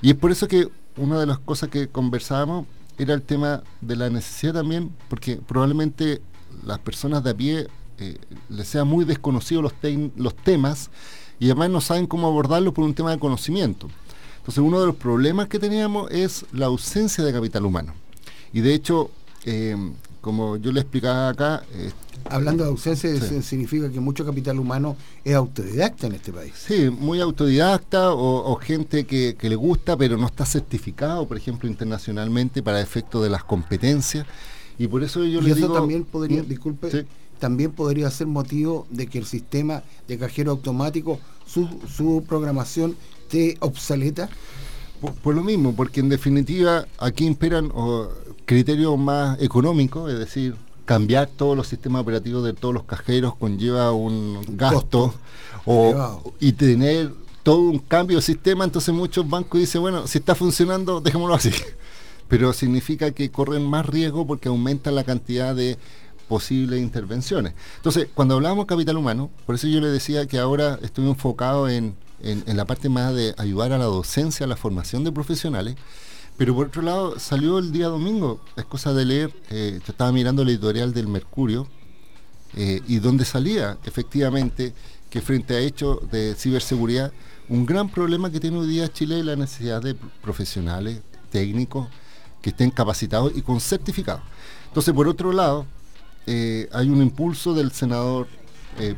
Y 0.00 0.10
es 0.10 0.16
por 0.16 0.30
eso 0.30 0.48
que 0.48 0.68
una 0.96 1.18
de 1.18 1.26
las 1.26 1.38
cosas 1.38 1.68
que 1.68 1.88
conversábamos 1.88 2.66
era 2.98 3.14
el 3.14 3.22
tema 3.22 3.62
de 3.80 3.96
la 3.96 4.10
necesidad 4.10 4.54
también, 4.54 4.90
porque 5.08 5.36
probablemente 5.36 6.20
las 6.64 6.78
personas 6.78 7.24
de 7.24 7.30
a 7.30 7.34
pie 7.34 7.68
eh, 7.98 8.18
les 8.48 8.68
sea 8.68 8.84
muy 8.84 9.04
desconocido 9.04 9.62
los, 9.62 9.72
los 10.16 10.36
temas 10.36 10.90
y 11.38 11.46
además 11.46 11.70
no 11.70 11.80
saben 11.80 12.06
cómo 12.06 12.26
abordarlo 12.26 12.72
por 12.74 12.84
un 12.84 12.94
tema 12.94 13.10
de 13.10 13.18
conocimiento. 13.18 13.88
Entonces 14.38 14.62
uno 14.62 14.80
de 14.80 14.86
los 14.86 14.96
problemas 14.96 15.48
que 15.48 15.58
teníamos 15.58 16.10
es 16.10 16.44
la 16.52 16.66
ausencia 16.66 17.24
de 17.24 17.32
capital 17.32 17.64
humano. 17.64 17.94
Y 18.52 18.60
de 18.60 18.74
hecho, 18.74 19.10
eh, 19.44 19.76
como 20.20 20.56
yo 20.56 20.72
le 20.72 20.80
explicaba 20.80 21.28
acá... 21.28 21.62
Eh, 21.72 21.92
Hablando 22.30 22.64
de 22.64 22.70
ausencia, 22.70 23.10
significa 23.42 23.90
que 23.90 24.00
mucho 24.00 24.24
capital 24.24 24.58
humano 24.58 24.96
es 25.24 25.34
autodidacta 25.34 26.06
en 26.06 26.14
este 26.14 26.32
país. 26.32 26.52
Sí, 26.56 26.90
muy 26.90 27.20
autodidacta 27.20 28.12
o, 28.12 28.54
gente 28.56 29.04
que, 29.04 29.36
le 29.40 29.56
gusta 29.56 29.96
pero 29.96 30.16
no 30.16 30.26
está 30.26 30.46
certificado, 30.46 31.26
por 31.26 31.36
ejemplo, 31.36 31.68
internacionalmente 31.68 32.62
para 32.62 32.80
efecto 32.80 33.22
de 33.22 33.30
las 33.30 33.44
competencias. 33.44 34.26
Y 34.78 34.88
por 34.88 35.02
eso 35.02 35.24
yo 35.24 35.40
y 35.40 35.50
eso 35.50 35.72
también 35.72 36.04
podría, 36.04 36.42
¿Mm? 36.42 36.48
disculpe, 36.48 37.06
también 37.38 37.72
podría 37.72 38.10
ser 38.10 38.26
motivo 38.26 38.86
de 38.90 39.06
que 39.06 39.18
el 39.18 39.26
sistema 39.26 39.82
de 40.08 40.18
cajero 40.18 40.52
automático, 40.52 41.20
su, 41.46 41.68
su 41.86 42.24
programación 42.26 42.96
esté 43.32 43.56
obsoleta. 43.60 44.28
Por, 45.22 45.34
lo 45.34 45.42
mismo, 45.42 45.74
porque 45.74 45.98
en 45.98 46.08
definitiva 46.08 46.86
aquí 46.98 47.26
imperan 47.26 47.72
criterios 48.44 48.96
más 48.96 49.40
económicos, 49.42 50.12
es 50.12 50.18
decir, 50.18 50.54
cambiar 50.84 51.28
todos 51.28 51.56
los 51.56 51.66
sistemas 51.66 52.02
operativos 52.02 52.44
de 52.44 52.52
todos 52.52 52.74
los 52.74 52.84
cajeros 52.84 53.34
conlleva 53.36 53.92
un 53.92 54.40
gasto 54.56 55.14
y 56.40 56.52
tener 56.52 57.12
todo 57.42 57.58
un 57.60 57.78
cambio 57.78 58.18
de 58.18 58.22
sistema, 58.22 58.64
entonces 58.64 58.94
muchos 58.94 59.28
bancos 59.28 59.60
dicen, 59.60 59.80
bueno, 59.80 60.06
si 60.06 60.18
está 60.18 60.34
funcionando, 60.34 61.00
dejémoslo 61.00 61.34
así. 61.34 61.50
Pero 62.28 62.52
significa 62.52 63.10
que 63.10 63.30
corren 63.30 63.66
más 63.66 63.84
riesgo 63.84 64.26
porque 64.26 64.48
aumenta 64.48 64.90
la 64.90 65.04
cantidad 65.04 65.54
de 65.54 65.76
posibles 66.28 66.80
intervenciones. 66.80 67.52
Entonces, 67.76 68.08
cuando 68.14 68.36
hablamos 68.36 68.66
capital 68.66 68.96
humano, 68.96 69.28
por 69.44 69.56
eso 69.56 69.66
yo 69.66 69.80
le 69.80 69.88
decía 69.88 70.26
que 70.26 70.38
ahora 70.38 70.78
estoy 70.82 71.08
enfocado 71.08 71.68
en 71.68 71.94
en, 72.22 72.56
la 72.56 72.64
parte 72.64 72.88
más 72.88 73.14
de 73.14 73.34
ayudar 73.36 73.72
a 73.72 73.78
la 73.78 73.84
docencia, 73.84 74.44
a 74.44 74.48
la 74.48 74.56
formación 74.56 75.04
de 75.04 75.12
profesionales. 75.12 75.76
Pero 76.42 76.56
por 76.56 76.66
otro 76.66 76.82
lado, 76.82 77.20
salió 77.20 77.60
el 77.60 77.70
día 77.70 77.86
domingo, 77.86 78.40
es 78.56 78.64
cosa 78.64 78.92
de 78.92 79.04
leer, 79.04 79.32
eh, 79.50 79.78
yo 79.78 79.92
estaba 79.92 80.10
mirando 80.10 80.42
el 80.42 80.48
editorial 80.48 80.92
del 80.92 81.06
Mercurio, 81.06 81.68
eh, 82.56 82.80
y 82.88 82.98
donde 82.98 83.24
salía 83.24 83.78
efectivamente 83.84 84.74
que 85.08 85.20
frente 85.20 85.54
a 85.54 85.60
hechos 85.60 86.10
de 86.10 86.34
ciberseguridad, 86.34 87.12
un 87.48 87.64
gran 87.64 87.88
problema 87.88 88.28
que 88.28 88.40
tiene 88.40 88.58
hoy 88.58 88.66
día 88.66 88.92
Chile 88.92 89.20
es 89.20 89.24
la 89.24 89.36
necesidad 89.36 89.80
de 89.80 89.94
profesionales, 90.20 91.00
técnicos, 91.30 91.86
que 92.40 92.50
estén 92.50 92.72
capacitados 92.72 93.30
y 93.36 93.42
con 93.42 93.60
certificados. 93.60 94.22
Entonces, 94.66 94.92
por 94.92 95.06
otro 95.06 95.30
lado, 95.30 95.64
eh, 96.26 96.68
hay 96.72 96.88
un 96.88 97.02
impulso 97.02 97.54
del 97.54 97.70
senador 97.70 98.26
eh, 98.80 98.96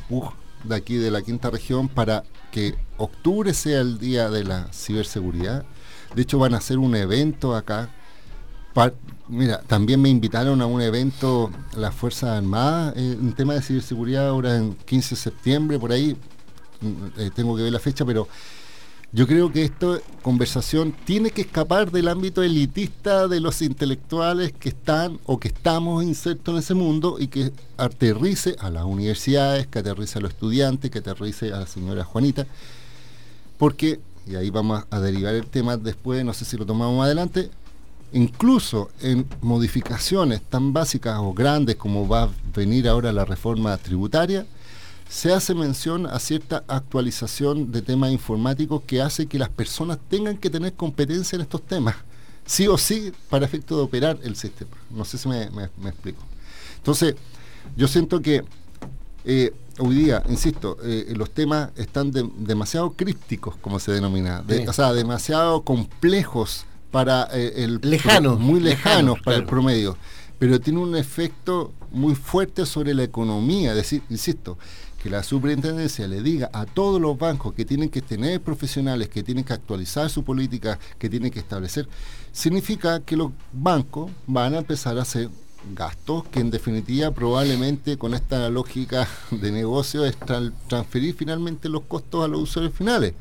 de 0.64 0.74
aquí 0.74 0.94
de 0.94 1.11
la 1.11 1.20
quinta 1.20 1.50
región 1.50 1.90
para 1.90 2.24
que 2.50 2.74
octubre 2.96 3.52
sea 3.52 3.83
el 3.83 3.98
día 3.98 4.30
de 4.30 4.44
la 4.44 4.72
ciberseguridad. 4.72 5.66
De 6.14 6.22
hecho, 6.22 6.38
van 6.38 6.55
a 6.55 6.59
hacer 6.59 6.79
un 6.79 6.94
evento 6.94 7.55
acá. 7.55 7.90
mira, 9.29 9.61
también 9.62 10.00
me 10.00 10.09
invitaron 10.09 10.61
a 10.62 10.66
un 10.66 10.81
evento 10.81 11.50
las 11.77 11.94
Fuerzas 11.94 12.38
Armadas 12.38 12.94
eh, 12.96 13.16
en 13.20 13.33
tema 13.33 13.55
de 13.55 13.62
ciberseguridad 13.62 14.29
ahora 14.29 14.57
en 14.57 14.74
15 14.74 15.14
de 15.14 15.20
septiembre, 15.20 15.79
por 15.79 15.92
ahí. 15.92 16.16
Mm, 16.81 17.20
eh, 17.20 17.31
tengo 17.35 17.57
que 17.57 17.62
ver 17.62 17.72
la 17.72 17.79
fecha, 17.79 18.05
pero 18.05 18.29
yo 19.14 19.29
creo 19.29 19.53
que 19.53 19.62
esta 19.62 20.00
conversación 20.22 20.92
tiene 21.05 21.31
que 21.31 21.42
escapar 21.42 21.92
del 21.92 22.09
ámbito 22.09 22.42
elitista 22.42 23.29
de 23.29 23.38
los 23.38 23.62
intelectuales 23.62 24.53
que 24.53 24.70
están 24.70 25.20
o 25.24 25.38
que 25.38 25.46
estamos 25.46 26.03
insertos 26.03 26.53
en 26.53 26.59
ese 26.59 26.74
mundo 26.74 27.18
y 27.20 27.29
que 27.29 27.53
aterrice 27.77 28.57
a 28.59 28.70
las 28.70 28.85
universidades, 28.85 29.68
que 29.68 29.79
aterrice 29.79 30.18
a 30.18 30.22
los 30.22 30.33
estudiantes, 30.33 30.90
que 30.90 30.98
aterrice 30.98 31.53
a 31.53 31.61
la 31.61 31.66
señora 31.68 32.03
Juanita, 32.03 32.44
porque, 33.57 34.00
y 34.27 34.37
ahí 34.37 34.51
vamos 34.51 34.85
a 34.91 35.01
derivar 35.01 35.35
el 35.35 35.47
tema 35.47 35.77
después, 35.77 36.25
no 36.25 36.33
sé 36.33 36.45
si 36.45 36.57
lo 36.57 36.65
tomamos 36.65 37.05
adelante, 37.05 37.51
incluso 38.13 38.91
en 39.01 39.27
modificaciones 39.43 40.41
tan 40.43 40.73
básicas 40.73 41.19
o 41.19 41.35
grandes 41.35 41.77
como 41.77 42.09
va 42.09 42.25
a 42.25 42.31
venir 42.55 42.89
ahora 42.89 43.13
la 43.13 43.25
reforma 43.25 43.77
tributaria, 43.77 44.47
se 45.09 45.33
hace 45.33 45.55
mención 45.55 46.07
a 46.07 46.19
cierta 46.19 46.65
actualización 46.67 47.71
de 47.71 47.83
temas 47.83 48.11
informáticos 48.11 48.83
que 48.87 49.03
hace 49.03 49.27
que 49.27 49.39
las 49.39 49.49
personas 49.49 49.99
tengan 50.09 50.39
que 50.39 50.51
tener 50.51 50.73
competencia 50.73 51.37
en 51.37 51.43
estos 51.43 51.63
temas, 51.63 51.97
sí 52.47 52.67
o 52.67 52.79
sí, 52.79 53.13
para 53.29 53.45
efecto 53.45 53.77
de 53.77 53.83
operar 53.83 54.19
el 54.23 54.37
sistema. 54.37 54.73
No 54.91 55.05
sé 55.05 55.19
si 55.19 55.29
me, 55.29 55.45
explico. 55.85 56.23
Entonces, 56.77 57.15
yo 57.77 57.87
siento 57.87 58.21
que 58.21 58.43
eh, 59.25 59.53
hoy 59.79 59.95
día, 59.97 60.23
insisto, 60.29 60.77
eh, 60.83 61.13
los 61.17 61.31
temas 61.31 61.71
están 61.77 62.11
demasiado 62.39 62.93
crípticos, 62.93 63.57
como 63.57 63.79
se 63.79 63.93
denomina, 63.93 64.45
o 64.69 64.73
sea, 64.73 64.93
demasiado 64.93 65.63
complejos 65.63 66.65
para 66.91 67.29
eh, 67.33 67.65
el... 67.65 67.81
Lejanos. 67.83 68.39
Muy 68.39 68.61
lejanos, 68.61 69.21
para 69.21 69.37
el 69.37 69.45
promedio. 69.45 69.97
Pero 70.39 70.61
tiene 70.61 70.81
un 70.81 70.97
efecto 70.97 71.73
muy 71.91 72.15
fuerte 72.15 72.67
sobre 72.67 72.95
la 72.95 73.03
economía. 73.03 73.71
Es 73.71 73.77
decir, 73.77 74.03
insisto, 74.11 74.59
que 75.03 75.11
la 75.11 75.23
superintendencia 75.23 76.09
le 76.09 76.23
diga 76.23 76.51
a 76.53 76.65
todos 76.65 77.01
los 77.01 77.19
bancos 77.19 77.53
que 77.53 77.65
tienen 77.65 77.91
que 77.91 78.01
tener 78.01 78.41
profesionales, 78.41 79.09
que 79.09 79.23
tienen 79.23 79.45
que 79.45 79.53
actualizar 79.53 80.09
su 80.09 80.25
política, 80.25 80.79
que 80.99 81.11
tienen 81.11 81.31
que 81.31 81.41
establecer, 81.41 81.89
significa 82.33 83.01
que 83.01 83.17
los 83.17 83.31
bancos 83.53 84.11
van 84.27 84.55
a 84.55 84.59
empezar 84.59 84.99
a 84.99 85.03
hacer 85.03 85.29
gastos 85.72 86.24
que 86.29 86.40
en 86.40 86.50
definitiva 86.50 87.11
probablemente 87.11 87.96
con 87.96 88.14
esta 88.14 88.48
lógica 88.50 89.09
de 89.31 89.50
negocio 89.53 90.05
es 90.05 90.16
transferir 90.68 91.14
finalmente 91.14 91.68
los 91.68 91.83
costos 91.83 92.24
a 92.24 92.29
los 92.29 92.42
usuarios 92.42 92.74
finales, 92.74 93.14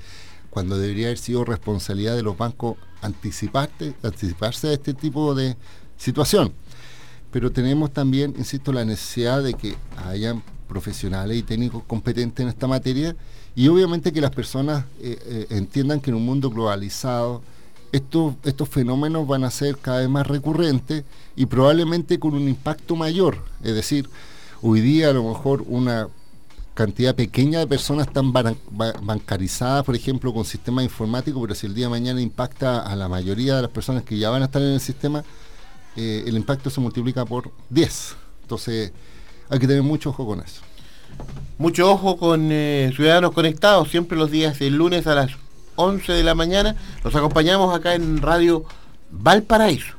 cuando 0.50 0.78
debería 0.78 1.08
haber 1.08 1.18
sido 1.18 1.46
responsabilidad 1.46 2.16
de 2.16 2.24
los 2.24 2.38
bancos 2.38 2.78
anticiparse, 3.02 3.94
anticiparse 4.04 4.70
a 4.70 4.74
este 4.74 4.94
tipo 4.94 5.34
de 5.36 5.58
situación. 5.98 6.54
Pero 7.32 7.52
tenemos 7.52 7.92
también, 7.92 8.36
insisto, 8.38 8.72
la 8.72 8.86
necesidad 8.86 9.42
de 9.42 9.56
que 9.56 9.76
hayan 10.06 10.44
profesionales 10.68 11.38
y 11.38 11.44
técnicos 11.44 11.84
competentes 11.84 12.44
en 12.44 12.50
esta 12.50 12.68
materia 12.68 13.16
y 13.56 13.68
obviamente 13.68 14.12
que 14.12 14.22
las 14.22 14.32
personas 14.32 14.86
eh, 15.00 15.18
eh, 15.26 15.48
entiendan 15.50 16.00
que 16.00 16.10
en 16.10 16.18
un 16.18 16.26
mundo 16.26 16.50
globalizado 16.50 17.42
estos, 17.94 18.34
estos 18.44 18.68
fenómenos 18.68 19.28
van 19.28 19.44
a 19.44 19.52
ser 19.52 19.78
cada 19.78 20.00
vez 20.00 20.10
más 20.10 20.26
recurrentes 20.26 21.04
y 21.36 21.46
probablemente 21.46 22.20
con 22.20 22.34
un 22.34 22.50
impacto 22.50 22.96
mayor. 22.96 23.38
Es 23.64 23.76
decir, 23.76 24.10
hoy 24.64 24.82
día 24.82 25.12
a 25.12 25.14
lo 25.14 25.24
mejor 25.24 25.64
una 25.68 26.08
cantidad 26.74 27.14
pequeña 27.14 27.60
de 27.60 27.68
personas 27.68 28.08
están 28.08 28.34
bancarizadas, 28.34 29.86
por 29.86 29.96
ejemplo, 29.96 30.34
con 30.34 30.44
sistemas 30.44 30.84
informáticos, 30.84 31.40
pero 31.40 31.54
si 31.54 31.68
el 31.68 31.76
día 31.76 31.86
de 31.86 31.92
mañana 31.92 32.20
impacta 32.20 32.82
a 32.82 32.96
la 32.96 33.08
mayoría 33.08 33.58
de 33.58 33.62
las 33.62 33.72
personas 33.72 34.02
que 34.04 34.18
ya 34.18 34.32
van 34.32 34.42
a 34.42 34.46
estar 34.46 34.62
en 34.64 34.70
el 34.72 34.80
sistema, 34.80 35.24
eh, 35.96 36.24
el 36.26 36.36
impacto 36.36 36.72
se 36.72 36.82
multiplica 36.82 37.26
por 37.26 37.52
10. 37.70 38.16
Entonces, 38.42 38.92
hay 39.50 39.60
que 39.60 39.68
tener 39.68 39.84
mucho 39.84 40.10
ojo 40.10 40.26
con 40.26 40.40
eso. 40.40 40.62
Mucho 41.60 41.92
ojo 41.92 42.18
con 42.18 42.50
eh, 42.52 42.92
Ciudadanos 42.96 43.34
Conectados, 43.34 43.90
siempre 43.90 44.18
los 44.18 44.32
días 44.32 44.58
del 44.58 44.78
lunes 44.78 45.06
a 45.06 45.14
las 45.14 45.43
11 45.76 46.12
de 46.12 46.24
la 46.24 46.36
mañana. 46.36 46.76
Los 47.04 47.16
acompañamos 47.16 47.76
acá 47.76 47.96
en 47.96 48.22
Radio 48.22 48.66
Valparaíso. 49.12 49.96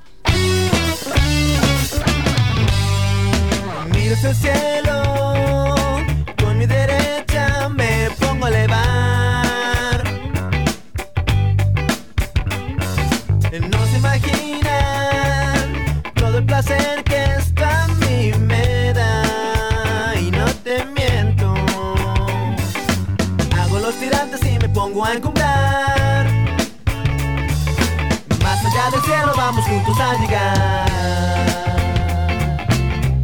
vamos 29.46 29.66
juntos 29.66 30.00
a 30.00 30.14
llegar. 30.20 30.86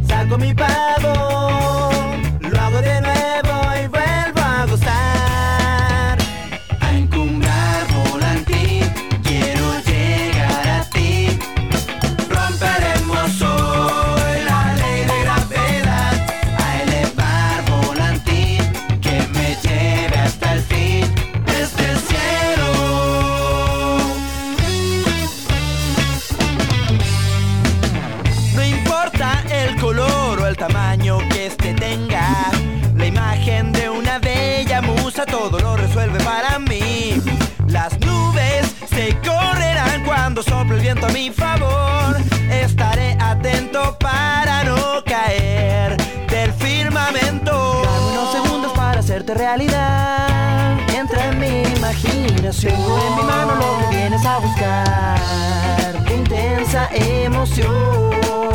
Saco 0.07 0.37
mi 0.37 0.53
pavo. 0.53 1.10
Tengo 52.61 52.99
en 52.99 53.15
mi 53.15 53.23
mano 53.23 53.55
lo 53.55 53.89
que 53.89 53.95
vienes 53.95 54.23
a 54.23 54.37
buscar. 54.37 55.19
Intensa 56.15 56.87
emoción. 56.91 58.50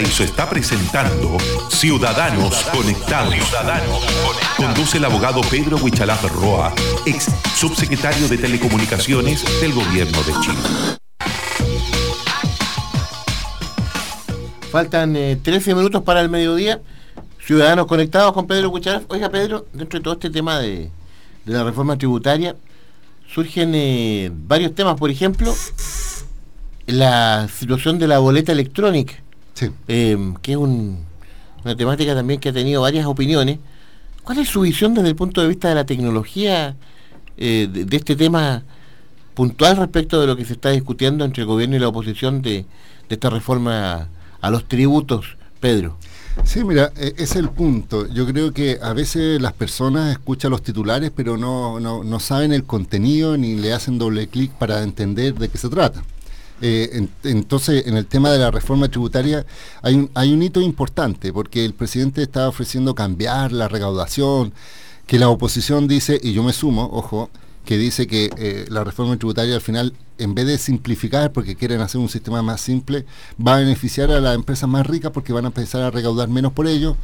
Valparaíso 0.00 0.24
está 0.24 0.48
presentando 0.48 1.36
Ciudadanos 1.68 2.64
Conectados. 2.72 3.34
Conduce 4.56 4.96
el 4.96 5.04
abogado 5.04 5.42
Pedro 5.42 5.76
Huichalaf 5.76 6.24
Roa, 6.32 6.72
ex 7.04 7.28
subsecretario 7.54 8.26
de 8.28 8.38
Telecomunicaciones 8.38 9.44
del 9.60 9.74
Gobierno 9.74 10.18
de 10.22 10.32
Chile. 10.40 10.58
Faltan 14.70 15.16
eh, 15.16 15.38
13 15.42 15.74
minutos 15.74 16.02
para 16.02 16.22
el 16.22 16.30
mediodía. 16.30 16.80
Ciudadanos 17.44 17.86
conectados 17.86 18.32
con 18.32 18.46
Pedro 18.46 18.70
Cucharaz. 18.70 19.02
Oiga, 19.08 19.28
Pedro, 19.28 19.66
dentro 19.74 19.98
de 19.98 20.02
todo 20.02 20.14
este 20.14 20.30
tema 20.30 20.60
de, 20.60 20.90
de 21.44 21.52
la 21.52 21.62
reforma 21.62 21.98
tributaria, 21.98 22.56
surgen 23.34 23.72
eh, 23.74 24.30
varios 24.32 24.74
temas. 24.74 24.96
Por 24.96 25.10
ejemplo, 25.10 25.54
la 26.86 27.48
situación 27.48 27.98
de 27.98 28.08
la 28.08 28.18
boleta 28.18 28.52
electrónica, 28.52 29.14
eh, 29.88 30.16
que 30.42 30.52
es 30.52 30.58
un- 30.58 30.98
una 31.64 31.76
temática 31.76 32.14
también 32.14 32.40
que 32.40 32.48
ha 32.48 32.52
tenido 32.52 32.82
varias 32.82 33.06
opiniones. 33.06 33.58
¿Cuál 34.24 34.38
es 34.38 34.48
su 34.48 34.60
visión 34.62 34.94
desde 34.94 35.08
el 35.08 35.16
punto 35.16 35.40
de 35.40 35.48
vista 35.48 35.68
de 35.68 35.74
la 35.74 35.84
tecnología 35.84 36.76
eh, 37.36 37.68
de, 37.72 37.84
de 37.84 37.96
este 37.96 38.16
tema 38.16 38.62
puntual 39.34 39.76
respecto 39.76 40.20
de 40.20 40.26
lo 40.26 40.36
que 40.36 40.44
se 40.44 40.52
está 40.54 40.70
discutiendo 40.70 41.24
entre 41.24 41.42
el 41.42 41.46
gobierno 41.46 41.76
y 41.76 41.78
la 41.78 41.88
oposición 41.88 42.42
de, 42.42 42.66
de 43.08 43.14
esta 43.14 43.30
reforma 43.30 44.08
a 44.40 44.50
los 44.50 44.66
tributos, 44.68 45.36
Pedro? 45.60 45.96
Sí, 46.44 46.64
mira, 46.64 46.92
e- 46.96 47.14
es 47.18 47.36
el 47.36 47.48
punto. 47.48 48.06
Yo 48.08 48.26
creo 48.26 48.52
que 48.52 48.78
a 48.82 48.92
veces 48.92 49.40
las 49.40 49.52
personas 49.52 50.12
escuchan 50.12 50.50
los 50.50 50.62
titulares, 50.62 51.10
pero 51.14 51.36
no, 51.36 51.80
no, 51.80 52.04
no 52.04 52.20
saben 52.20 52.52
el 52.52 52.64
contenido 52.64 53.36
ni 53.36 53.56
le 53.56 53.72
hacen 53.72 53.98
doble 53.98 54.28
clic 54.28 54.50
para 54.52 54.82
entender 54.82 55.34
de 55.34 55.48
qué 55.48 55.58
se 55.58 55.68
trata. 55.68 56.02
Eh, 56.62 56.90
en- 56.92 57.10
entonces, 57.24 57.86
en 57.86 57.96
el 57.96 58.06
tema 58.06 58.30
de 58.30 58.38
la 58.38 58.50
reforma 58.50 58.88
tributaria 58.88 59.46
hay 59.82 59.94
un, 59.94 60.10
hay 60.14 60.32
un 60.32 60.42
hito 60.42 60.60
importante, 60.60 61.32
porque 61.32 61.64
el 61.64 61.72
presidente 61.74 62.22
está 62.22 62.48
ofreciendo 62.48 62.94
cambiar 62.94 63.52
la 63.52 63.68
recaudación, 63.68 64.52
que 65.06 65.18
la 65.18 65.28
oposición 65.28 65.88
dice, 65.88 66.20
y 66.22 66.32
yo 66.32 66.42
me 66.42 66.52
sumo, 66.52 66.88
ojo, 66.92 67.30
que 67.64 67.76
dice 67.78 68.06
que 68.06 68.30
eh, 68.36 68.64
la 68.68 68.84
reforma 68.84 69.16
tributaria 69.16 69.54
al 69.54 69.60
final, 69.60 69.92
en 70.18 70.34
vez 70.34 70.46
de 70.46 70.58
simplificar, 70.58 71.32
porque 71.32 71.56
quieren 71.56 71.80
hacer 71.80 72.00
un 72.00 72.08
sistema 72.08 72.42
más 72.42 72.60
simple, 72.60 73.04
va 73.44 73.56
a 73.56 73.58
beneficiar 73.60 74.10
a 74.10 74.20
las 74.20 74.34
empresas 74.34 74.68
más 74.68 74.86
ricas 74.86 75.12
porque 75.12 75.32
van 75.32 75.44
a 75.44 75.48
empezar 75.48 75.82
a 75.82 75.90
recaudar 75.90 76.28
menos 76.28 76.52
por 76.52 76.66
ello. 76.66 76.96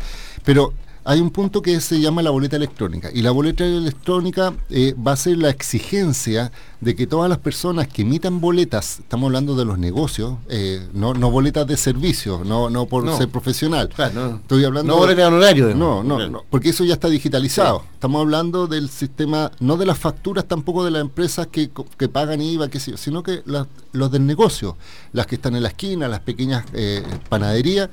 Pero 0.45 0.73
hay 1.07 1.21
un 1.21 1.31
punto 1.31 1.63
que 1.63 1.81
se 1.81 2.01
llama 2.01 2.21
la 2.21 2.31
boleta 2.31 2.57
electrónica. 2.57 3.11
Y 3.15 3.23
la 3.23 3.31
boleta 3.31 3.65
electrónica 3.65 4.53
eh, 4.71 4.93
va 4.95 5.13
a 5.13 5.17
ser 5.17 5.39
la 5.39 5.51
exigencia 5.51 6.51
de 6.81 6.97
que 6.97 7.07
todas 7.07 7.31
las 7.31 7.39
personas 7.39 7.87
que 7.87 8.03
emitan 8.03 8.41
boletas, 8.41 8.99
estamos 8.99 9.29
hablando 9.29 9.55
de 9.55 9.65
los 9.65 9.79
negocios, 9.79 10.35
eh, 10.49 10.85
no, 10.93 11.15
no 11.15 11.31
boletas 11.31 11.65
de 11.69 11.77
servicio, 11.77 12.43
no, 12.45 12.71
no 12.71 12.87
por 12.87 13.09
ser 13.17 13.29
profesional. 13.29 13.89
Estoy 13.97 14.65
hablando 14.65 14.93
no 14.93 14.99
boletas 14.99 15.17
de 15.19 15.25
honorario. 15.27 15.75
No, 15.77 16.03
no, 16.03 16.29
no, 16.29 16.45
porque 16.51 16.71
eso 16.71 16.83
ya 16.83 16.95
está 16.95 17.09
digitalizado. 17.09 17.85
Estamos 17.95 18.21
hablando 18.23 18.67
del 18.67 18.91
sistema, 18.91 19.53
no 19.61 19.77
de 19.77 19.87
las 19.87 19.99
facturas 19.99 20.47
tampoco 20.47 20.85
de 20.85 20.91
las 20.91 21.03
empresas 21.03 21.47
que, 21.47 21.71
que 21.97 22.09
pagan 22.09 22.43
IVA, 22.43 22.69
que 22.69 22.81
sino 22.81 23.23
que 23.23 23.45
los 23.47 24.11
del 24.11 24.27
negocio, 24.27 24.77
las 25.13 25.29
que 25.29 25.37
están 25.37 25.55
en 25.55 25.63
la 25.63 25.69
esquina, 25.69 26.09
las 26.09 26.21
pequeñas 26.21 26.65
eh, 26.73 27.05
panaderías 27.29 27.91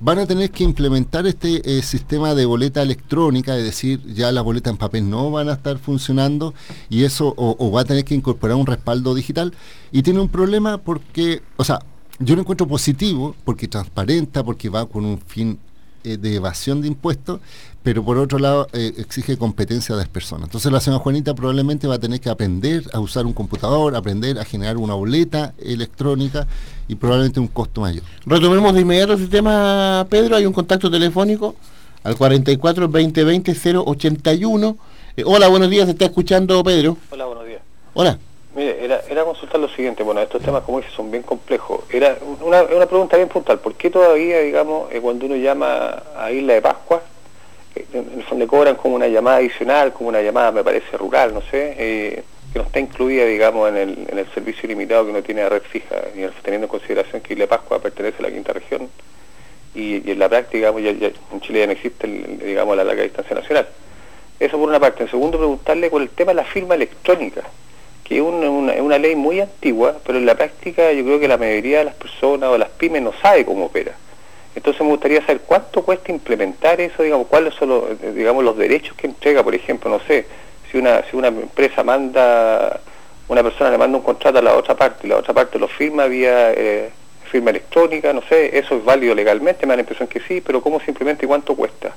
van 0.00 0.18
a 0.18 0.26
tener 0.26 0.50
que 0.50 0.64
implementar 0.64 1.26
este 1.26 1.78
eh, 1.78 1.82
sistema 1.82 2.34
de 2.34 2.46
boleta 2.46 2.82
electrónica, 2.82 3.56
es 3.56 3.64
decir, 3.64 4.02
ya 4.12 4.32
las 4.32 4.44
boletas 4.44 4.72
en 4.72 4.76
papel 4.76 5.08
no 5.08 5.30
van 5.30 5.48
a 5.48 5.54
estar 5.54 5.78
funcionando 5.78 6.54
y 6.88 7.04
eso 7.04 7.34
o, 7.36 7.70
va 7.70 7.82
a 7.82 7.84
tener 7.84 8.04
que 8.04 8.14
incorporar 8.14 8.56
un 8.56 8.66
respaldo 8.66 9.14
digital. 9.14 9.54
Y 9.92 10.02
tiene 10.02 10.20
un 10.20 10.28
problema 10.28 10.78
porque, 10.78 11.42
o 11.56 11.64
sea, 11.64 11.80
yo 12.18 12.34
lo 12.34 12.42
encuentro 12.42 12.66
positivo 12.66 13.34
porque 13.44 13.68
transparenta, 13.68 14.44
porque 14.44 14.68
va 14.68 14.86
con 14.86 15.04
un 15.04 15.18
fin 15.18 15.58
eh, 16.04 16.16
de 16.16 16.36
evasión 16.36 16.82
de 16.82 16.88
impuestos, 16.88 17.40
pero 17.82 18.04
por 18.04 18.18
otro 18.18 18.38
lado 18.38 18.68
eh, 18.72 18.92
exige 18.98 19.36
competencia 19.36 19.94
de 19.94 20.02
las 20.02 20.08
personas. 20.08 20.48
Entonces 20.48 20.70
la 20.70 20.80
señora 20.80 21.02
Juanita 21.02 21.34
probablemente 21.34 21.86
va 21.86 21.96
a 21.96 21.98
tener 21.98 22.20
que 22.20 22.30
aprender 22.30 22.84
a 22.92 23.00
usar 23.00 23.26
un 23.26 23.32
computador, 23.32 23.96
aprender 23.96 24.38
a 24.38 24.44
generar 24.44 24.76
una 24.76 24.94
boleta 24.94 25.54
electrónica 25.58 26.46
y 26.88 26.94
probablemente 26.94 27.40
un 27.40 27.48
costo 27.48 27.80
mayor. 27.80 28.04
Retomemos 28.26 28.74
de 28.74 28.80
inmediato 28.82 29.14
ese 29.14 29.26
tema, 29.26 30.06
Pedro. 30.08 30.36
Hay 30.36 30.46
un 30.46 30.52
contacto 30.52 30.90
telefónico 30.90 31.56
al 32.02 32.16
44 32.16 32.88
2020 32.88 33.54
081. 33.86 34.76
hola, 35.24 35.48
buenos 35.48 35.70
días. 35.70 35.86
¿Se 35.86 35.92
está 35.92 36.04
escuchando, 36.04 36.62
Pedro? 36.62 36.96
Hola, 37.10 37.24
buenos 37.24 37.46
días. 37.46 37.60
Hola. 37.94 38.18
Mire, 38.54 38.84
era, 38.84 39.02
era 39.08 39.24
consultar 39.24 39.60
lo 39.60 39.68
siguiente, 39.68 40.04
bueno, 40.04 40.20
estos 40.20 40.40
temas 40.40 40.62
como 40.62 40.78
dice 40.78 40.92
son 40.94 41.10
bien 41.10 41.24
complejos. 41.24 41.80
Era 41.90 42.16
una, 42.40 42.62
una 42.62 42.86
pregunta 42.86 43.16
bien 43.16 43.28
puntual, 43.28 43.58
¿por 43.58 43.74
qué 43.74 43.90
todavía, 43.90 44.40
digamos, 44.40 44.92
eh, 44.92 45.00
cuando 45.00 45.26
uno 45.26 45.34
llama 45.34 46.04
a 46.16 46.30
Isla 46.30 46.54
de 46.54 46.62
Pascua, 46.62 47.02
eh, 47.74 47.84
en 47.92 48.12
el 48.18 48.22
fondo 48.22 48.46
cobran 48.46 48.76
como 48.76 48.94
una 48.94 49.08
llamada 49.08 49.38
adicional, 49.38 49.92
como 49.92 50.10
una 50.10 50.22
llamada, 50.22 50.52
me 50.52 50.62
parece, 50.62 50.96
rural, 50.96 51.34
no 51.34 51.40
sé, 51.42 51.74
eh, 51.76 52.22
que 52.52 52.58
no 52.60 52.64
está 52.66 52.78
incluida, 52.78 53.24
digamos, 53.24 53.68
en 53.70 53.76
el, 53.76 54.06
en 54.08 54.18
el 54.18 54.32
servicio 54.32 54.66
ilimitado 54.68 55.04
que 55.04 55.10
uno 55.10 55.22
tiene 55.24 55.42
de 55.42 55.48
red 55.48 55.62
fija, 55.62 55.96
teniendo 56.42 56.66
en 56.66 56.70
consideración 56.70 57.22
que 57.22 57.32
Isla 57.32 57.44
de 57.44 57.48
Pascua 57.48 57.80
pertenece 57.80 58.18
a 58.20 58.22
la 58.22 58.30
quinta 58.30 58.52
región, 58.52 58.88
y, 59.74 60.08
en 60.08 60.18
la 60.20 60.28
práctica, 60.28 60.58
digamos, 60.58 60.80
ya, 60.80 60.90
en 61.32 61.40
Chile 61.40 61.58
ya 61.58 61.66
no 61.66 61.72
existe, 61.72 62.06
digamos, 62.06 62.76
la 62.76 62.84
larga 62.84 63.02
distancia 63.02 63.34
nacional. 63.34 63.66
Eso 64.38 64.56
por 64.58 64.68
una 64.68 64.78
parte. 64.78 65.02
En 65.02 65.10
segundo, 65.10 65.38
preguntarle 65.38 65.90
por 65.90 66.02
el 66.02 66.10
tema 66.10 66.30
de 66.30 66.36
la 66.36 66.44
firma 66.44 66.76
electrónica 66.76 67.42
que 68.04 68.16
es 68.16 68.22
una, 68.22 68.98
ley 68.98 69.16
muy 69.16 69.40
antigua, 69.40 69.96
pero 70.06 70.18
en 70.18 70.26
la 70.26 70.34
práctica 70.34 70.92
yo 70.92 71.04
creo 71.04 71.18
que 71.18 71.26
la 71.26 71.38
mayoría 71.38 71.78
de 71.78 71.84
las 71.84 71.94
personas 71.94 72.50
o 72.50 72.58
las 72.58 72.68
pymes 72.68 73.02
no 73.02 73.12
sabe 73.20 73.44
cómo 73.44 73.66
opera. 73.66 73.92
Entonces 74.54 74.82
me 74.82 74.88
gustaría 74.88 75.20
saber 75.22 75.40
cuánto 75.46 75.82
cuesta 75.82 76.12
implementar 76.12 76.80
eso, 76.80 77.02
digamos, 77.02 77.26
cuáles 77.26 77.54
son 77.54 77.70
los, 77.70 77.84
eh, 77.90 78.12
digamos, 78.14 78.44
los 78.44 78.56
derechos 78.56 78.94
que 78.96 79.06
entrega, 79.06 79.42
por 79.42 79.54
ejemplo, 79.54 79.90
no 79.90 80.00
sé, 80.00 80.26
si 80.70 80.78
una, 80.78 81.02
si 81.10 81.16
una 81.16 81.28
empresa 81.28 81.82
manda, 81.82 82.78
una 83.26 83.42
persona 83.42 83.70
le 83.70 83.78
manda 83.78 83.96
un 83.96 84.04
contrato 84.04 84.38
a 84.38 84.42
la 84.42 84.54
otra 84.54 84.76
parte 84.76 85.06
y 85.06 85.10
la 85.10 85.16
otra 85.16 85.32
parte 85.32 85.58
lo 85.58 85.66
firma 85.66 86.04
vía 86.04 86.52
eh, 86.52 86.90
firma 87.32 87.50
electrónica, 87.50 88.12
no 88.12 88.22
sé, 88.28 88.56
eso 88.56 88.76
es 88.76 88.84
válido 88.84 89.14
legalmente, 89.14 89.66
me 89.66 89.72
da 89.72 89.76
la 89.76 89.82
impresión 89.82 90.06
que 90.06 90.20
sí, 90.20 90.40
pero 90.40 90.60
¿cómo 90.60 90.78
simplemente 90.78 91.24
y 91.24 91.28
cuánto 91.28 91.56
cuesta? 91.56 91.92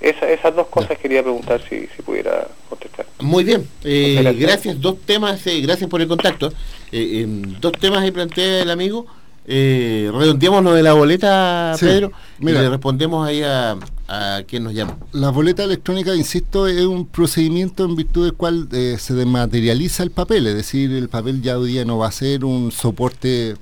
Esas 0.00 0.56
dos 0.56 0.68
cosas 0.68 0.98
quería 0.98 1.22
preguntar 1.22 1.60
si, 1.68 1.86
si 1.94 2.02
pudiera 2.02 2.48
contestar. 2.68 3.06
Muy 3.20 3.44
bien, 3.44 3.66
eh, 3.84 4.34
gracias. 4.38 4.80
Dos 4.80 4.96
temas, 5.04 5.46
eh, 5.46 5.60
gracias 5.60 5.88
por 5.90 6.00
el 6.00 6.08
contacto. 6.08 6.52
Eh, 6.90 7.26
dos 7.60 7.72
temas 7.72 8.04
que 8.04 8.12
plantea 8.12 8.62
el 8.62 8.70
amigo. 8.70 9.06
redondeamos 9.46 10.64
lo 10.64 10.72
de 10.72 10.82
la 10.82 10.94
boleta, 10.94 11.76
Pedro, 11.78 12.12
Mira, 12.38 12.60
y 12.60 12.62
le 12.62 12.70
respondemos 12.70 13.26
ahí 13.26 13.42
a, 13.42 13.76
a 14.08 14.42
quien 14.46 14.64
nos 14.64 14.72
llama. 14.72 14.96
La 15.12 15.30
boleta 15.30 15.64
electrónica, 15.64 16.14
insisto, 16.14 16.66
es 16.66 16.80
un 16.82 17.06
procedimiento 17.06 17.84
en 17.84 17.96
virtud 17.96 18.24
del 18.24 18.34
cual 18.34 18.68
se 18.70 19.14
desmaterializa 19.14 20.02
el 20.02 20.12
papel, 20.12 20.46
es 20.46 20.54
decir, 20.54 20.92
el 20.92 21.08
papel 21.08 21.42
ya 21.42 21.58
hoy 21.58 21.72
día 21.72 21.84
no 21.84 21.98
va 21.98 22.08
a 22.08 22.12
ser 22.12 22.44
un 22.44 22.72
soporte 22.72 23.56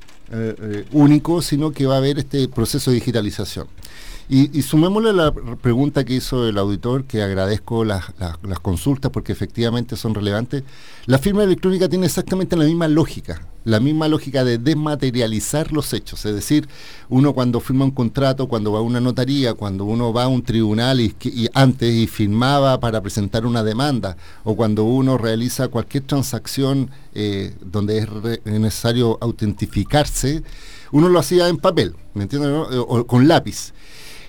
único, 0.92 1.42
sino 1.42 1.72
que 1.72 1.86
va 1.86 1.94
a 1.94 1.98
haber 1.98 2.18
este 2.18 2.46
proceso 2.48 2.90
de 2.90 2.96
digitalización. 2.96 3.66
Y, 4.30 4.60
sumémosle 4.60 5.14
la 5.14 5.32
pregunta 5.32 6.04
que 6.04 6.12
hizo 6.12 6.46
el 6.46 6.58
auditor, 6.58 7.04
que 7.04 7.22
agradezco 7.22 7.82
las, 7.82 8.04
consultas 8.60 9.10
porque 9.10 9.32
efectivamente 9.32 9.96
son 9.96 10.14
relevantes. 10.14 10.64
La 11.06 11.18
firma 11.18 11.44
electrónica 11.44 11.88
tiene 11.88 12.04
exactamente 12.04 12.54
la 12.54 12.66
misma 12.66 12.88
lógica, 12.88 13.40
la 13.64 13.80
misma 13.80 14.06
lógica 14.06 14.44
de 14.44 14.58
desmaterializar 14.58 15.72
los 15.72 15.94
hechos. 15.94 16.26
Es 16.26 16.34
decir, 16.34 16.68
uno 17.08 17.32
cuando 17.32 17.58
firma 17.60 17.86
un 17.86 17.90
contrato, 17.90 18.48
cuando 18.48 18.70
va 18.70 18.80
a 18.80 18.82
una 18.82 19.00
notaría, 19.00 19.54
cuando 19.54 19.86
uno 19.86 20.12
va 20.12 20.24
a 20.24 20.28
un 20.28 20.42
tribunal 20.42 21.00
y, 21.00 21.14
antes 21.54 21.94
y 21.94 22.06
firmaba 22.06 22.78
para 22.80 23.00
presentar 23.00 23.46
una 23.46 23.62
demanda, 23.64 24.18
o 24.44 24.54
cuando 24.54 24.84
uno 24.84 25.16
realiza 25.16 25.68
cualquier 25.68 26.02
transacción 26.02 26.90
eh, 27.14 27.54
donde 27.64 27.98
es, 28.00 28.08
necesario 28.44 29.16
autentificarse, 29.22 30.42
uno 30.92 31.08
lo 31.08 31.18
hacía 31.18 31.48
en 31.48 31.56
papel, 31.56 31.94
¿me 32.12 32.24
entiendes? 32.24 32.52
O 32.86 33.06
con 33.06 33.26
lápiz. 33.26 33.72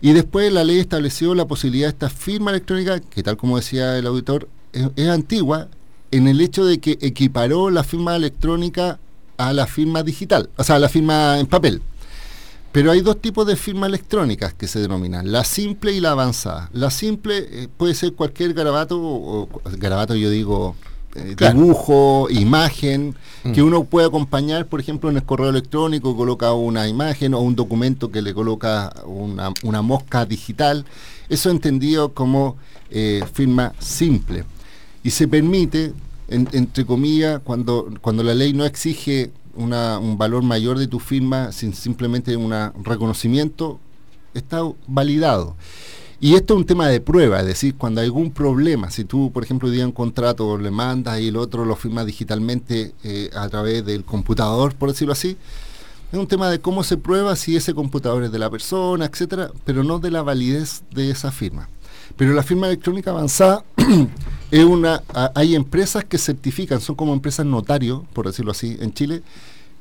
Y 0.02 0.14
después 0.14 0.52
la 0.52 0.64
ley 0.64 0.80
estableció 0.80 1.36
la 1.36 1.46
posibilidad 1.46 1.88
de 1.88 1.92
esta 1.92 2.10
firma 2.10 2.52
electrónica, 2.52 3.00
que 3.00 3.24
tal 3.24 3.38
como 3.38 3.58
decía 3.58 3.98
el 3.98 4.08
auditor, 4.08 4.48
es, 4.72 5.10
antigua 5.10 5.68
en 6.12 6.28
el 6.28 6.42
hecho 6.42 6.66
de 6.66 6.80
que 6.80 6.98
equiparó 7.02 7.70
la 7.70 7.84
firma 7.84 8.16
electrónica 8.16 9.00
a 9.38 9.54
la 9.54 9.68
firma 9.68 10.04
digital, 10.04 10.50
o 10.58 10.64
sea, 10.64 10.76
a 10.76 10.80
la 10.80 10.90
firma 10.90 11.40
en 11.40 11.48
papel. 11.48 11.82
Pero 12.72 12.92
hay 12.92 13.02
dos 13.02 13.20
tipos 13.20 13.48
de 13.48 13.56
firmas 13.56 13.90
electrónicas 13.90 14.54
que 14.54 14.68
se 14.68 14.80
denominan, 14.80 15.32
la 15.32 15.44
simple 15.44 15.92
y 15.92 16.00
la 16.00 16.12
avanzada. 16.12 16.70
La 16.72 16.92
simple 16.92 17.38
eh, 17.38 17.68
puede 17.76 17.96
ser 17.96 18.14
cualquier 18.14 18.54
garabato, 18.54 19.00
o, 19.02 19.50
garabato 19.78 20.16
yo 20.16 20.30
digo 20.30 20.76
eh, 21.16 21.36
dibujo, 21.38 22.28
imagen, 22.30 23.16
mm. 23.44 23.52
que 23.52 23.64
uno 23.64 23.84
puede 23.84 24.08
acompañar, 24.08 24.68
por 24.68 24.80
ejemplo, 24.80 25.10
en 25.10 25.18
el 25.18 25.24
correo 25.24 25.50
electrónico, 25.50 26.16
coloca 26.16 26.54
una 26.54 26.88
imagen 26.88 27.34
o 27.34 27.40
un 27.40 27.56
documento 27.56 28.12
que 28.12 28.22
le 28.22 28.34
coloca 28.34 28.94
una, 29.06 29.82
mosca 29.82 30.26
digital. 30.26 30.86
Eso 31.30 31.50
entendido 31.50 32.14
como 32.14 32.58
eh, 32.92 33.24
firma 33.34 33.74
simple. 33.80 34.44
Y 35.04 35.12
se 35.12 35.28
permite, 35.28 35.94
entre 36.28 36.86
comillas, 36.86 37.42
cuando, 37.44 37.90
cuando 38.02 38.24
la 38.24 38.36
ley 38.36 38.54
no 38.54 38.66
exige 38.66 39.32
un 39.56 40.18
valor 40.18 40.44
mayor 40.44 40.78
de 40.78 40.88
tu 40.88 41.00
firma, 41.00 41.52
sin 41.52 41.74
simplemente 41.74 42.36
un 42.38 42.54
reconocimiento, 42.84 43.80
está 44.34 44.62
validado. 44.88 45.56
Y 46.22 46.36
esto 46.36 46.54
es 46.54 46.58
un 46.60 46.66
tema 46.66 46.90
de 46.90 47.00
prueba, 47.00 47.40
es 47.40 47.46
decir, 47.46 47.76
cuando 47.76 48.02
hay 48.02 48.08
algún 48.08 48.32
problema, 48.32 48.92
si 48.92 49.06
tú, 49.06 49.32
por 49.32 49.44
ejemplo, 49.44 49.70
día 49.70 49.86
un 49.86 49.94
contrato 49.94 50.58
le 50.58 50.70
mandas 50.70 51.22
y 51.22 51.30
el 51.30 51.38
otro 51.38 51.64
lo 51.64 51.78
firma 51.78 52.04
digitalmente 52.04 52.94
eh, 53.06 53.30
a 53.34 53.48
través 53.48 53.86
del 53.86 54.04
computador, 54.04 54.76
por 54.76 54.90
decirlo 54.90 55.14
así, 55.14 55.38
es 56.12 56.20
un 56.20 56.28
tema 56.28 56.50
de 56.50 56.60
cómo 56.60 56.84
se 56.84 56.98
prueba 56.98 57.38
si 57.38 57.56
ese 57.56 57.74
computador 57.74 58.26
es 58.26 58.34
de 58.34 58.40
la 58.40 58.50
persona, 58.50 59.06
etcétera, 59.06 59.52
pero 59.64 59.86
no 59.86 60.00
de 60.00 60.12
la 60.12 60.22
validez 60.22 60.84
de 60.92 61.10
esa 61.10 61.32
firma. 61.32 61.70
Pero 62.18 62.34
la 62.34 62.44
firma 62.44 62.68
electrónica 62.68 63.12
avanzada 63.12 63.64
es 64.52 64.66
una. 64.66 65.04
hay 65.36 65.56
empresas 65.56 66.04
que 66.04 66.18
certifican, 66.18 66.82
son 66.82 66.96
como 66.96 67.14
empresas 67.14 67.46
notarios, 67.46 68.02
por 68.12 68.28
decirlo 68.28 68.52
así, 68.52 68.76
en 68.82 68.94
Chile, 68.94 69.22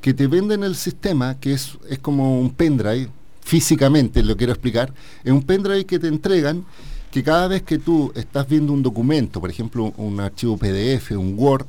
que 0.00 0.14
te 0.14 0.28
venden 0.28 0.62
el 0.62 0.76
sistema, 0.76 1.34
que 1.40 1.54
es, 1.54 1.78
es 1.88 1.98
como 1.98 2.38
un 2.38 2.50
pendrive, 2.50 3.08
físicamente, 3.48 4.22
lo 4.22 4.36
quiero 4.36 4.52
explicar, 4.52 4.92
es 5.24 5.32
un 5.32 5.42
pendrive 5.42 5.86
que 5.86 5.98
te 5.98 6.06
entregan 6.06 6.66
que 7.10 7.22
cada 7.22 7.48
vez 7.48 7.62
que 7.62 7.78
tú 7.78 8.12
estás 8.14 8.46
viendo 8.46 8.74
un 8.74 8.82
documento, 8.82 9.40
por 9.40 9.48
ejemplo, 9.48 9.94
un 9.96 10.20
archivo 10.20 10.58
PDF, 10.58 11.12
un 11.12 11.34
Word, 11.34 11.64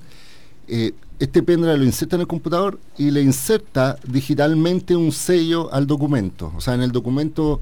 eh, 0.67 0.91
este 1.19 1.41
pendrive 1.41 1.77
lo 1.77 1.85
inserta 1.85 2.17
en 2.17 2.21
el 2.21 2.27
computador 2.27 2.77
y 2.97 3.11
le 3.11 3.21
inserta 3.21 3.95
digitalmente 4.05 4.93
un 4.93 5.13
sello 5.13 5.73
al 5.73 5.87
documento. 5.87 6.51
O 6.57 6.59
sea, 6.59 6.73
en 6.73 6.81
el 6.81 6.91
documento 6.91 7.61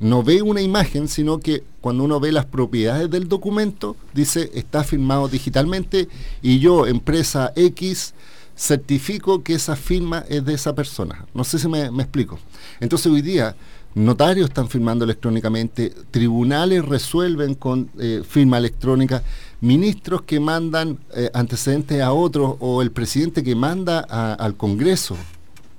no 0.00 0.22
ve 0.22 0.40
una 0.40 0.62
imagen, 0.62 1.06
sino 1.06 1.38
que 1.38 1.62
cuando 1.82 2.04
uno 2.04 2.20
ve 2.20 2.32
las 2.32 2.46
propiedades 2.46 3.10
del 3.10 3.28
documento, 3.28 3.96
dice 4.14 4.50
está 4.54 4.82
firmado 4.82 5.28
digitalmente 5.28 6.08
y 6.40 6.58
yo, 6.58 6.86
empresa 6.86 7.52
X, 7.54 8.14
certifico 8.58 9.42
que 9.42 9.54
esa 9.54 9.76
firma 9.76 10.24
es 10.28 10.44
de 10.44 10.54
esa 10.54 10.74
persona. 10.74 11.26
No 11.34 11.44
sé 11.44 11.58
si 11.58 11.68
me, 11.68 11.86
explico. 11.86 12.38
Entonces 12.80 13.12
hoy 13.12 13.22
día 13.22 13.54
notarios 13.94 14.48
están 14.48 14.68
firmando 14.68 15.04
electrónicamente, 15.04 15.92
tribunales 16.10 16.84
resuelven 16.84 17.54
con 17.54 17.88
eh, 17.98 18.22
firma 18.28 18.58
electrónica, 18.58 19.22
ministros 19.60 20.22
que 20.22 20.40
mandan 20.40 20.98
eh, 21.14 21.30
antecedentes 21.34 22.00
a 22.02 22.12
otros 22.12 22.56
o 22.60 22.82
el 22.82 22.90
presidente 22.90 23.42
que 23.42 23.54
manda 23.54 24.00
al 24.00 24.56
Congreso 24.56 25.16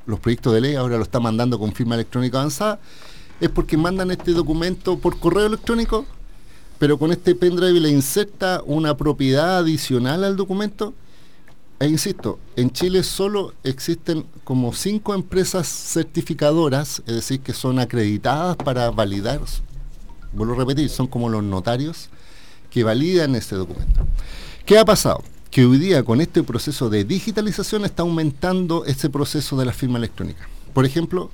los 0.06 0.20
proyectos 0.20 0.54
de 0.54 0.62
ley, 0.62 0.76
ahora 0.76 0.98
lo 0.98 1.04
está 1.04 1.20
mandando 1.20 1.60
con 1.60 1.72
firma 1.72 1.94
electrónica 1.94 2.40
avanzada, 2.40 2.80
es 3.40 3.50
porque 3.50 3.78
mandan 3.78 4.10
este 4.10 4.32
documento 4.32 4.98
por 4.98 5.20
correo 5.20 5.46
electrónico 5.46 6.06
pero 6.80 6.98
con 6.98 7.12
este 7.12 7.36
pendrive 7.36 7.80
le 7.80 7.90
inserta 7.90 8.64
una 8.66 8.96
propiedad 8.96 9.58
adicional 9.58 10.24
al 10.24 10.38
documento. 10.38 10.94
E 11.80 11.88
insisto, 11.88 12.40
en 12.58 12.72
Chile 12.72 13.04
solo 13.04 13.54
existen 13.64 14.26
como 14.44 14.74
cinco 14.74 15.14
empresas 15.14 15.66
certificadoras, 15.66 17.02
es 17.08 17.16
decir, 17.16 17.40
que 17.40 17.54
son 17.54 17.80
acreditadas 17.80 18.58
para 18.58 18.92
validar, 18.92 19.40
vuelvo 20.34 20.56
a 20.56 20.58
repetir, 20.58 20.90
son 20.90 21.08
como 21.08 21.30
los 21.30 21.42
notarios 21.42 22.10
que 22.70 22.84
validan 22.84 23.34
este 23.36 23.56
documento. 23.56 24.02
¿Qué 24.66 24.78
ha 24.78 24.84
pasado? 24.84 25.24
Que 25.50 25.66
hoy 25.66 25.78
día 25.78 26.04
con 26.04 26.20
este 26.20 26.44
proceso 26.44 26.90
de 26.90 27.06
digitalización 27.06 27.86
está 27.86 28.04
aumentando 28.04 28.84
ese 28.84 29.10
proceso 29.10 29.56
de 29.56 29.66
la 29.66 29.72
firma 29.72 29.98
electrónica. 30.00 30.50
Por 30.74 30.86
ejemplo, 30.86 31.32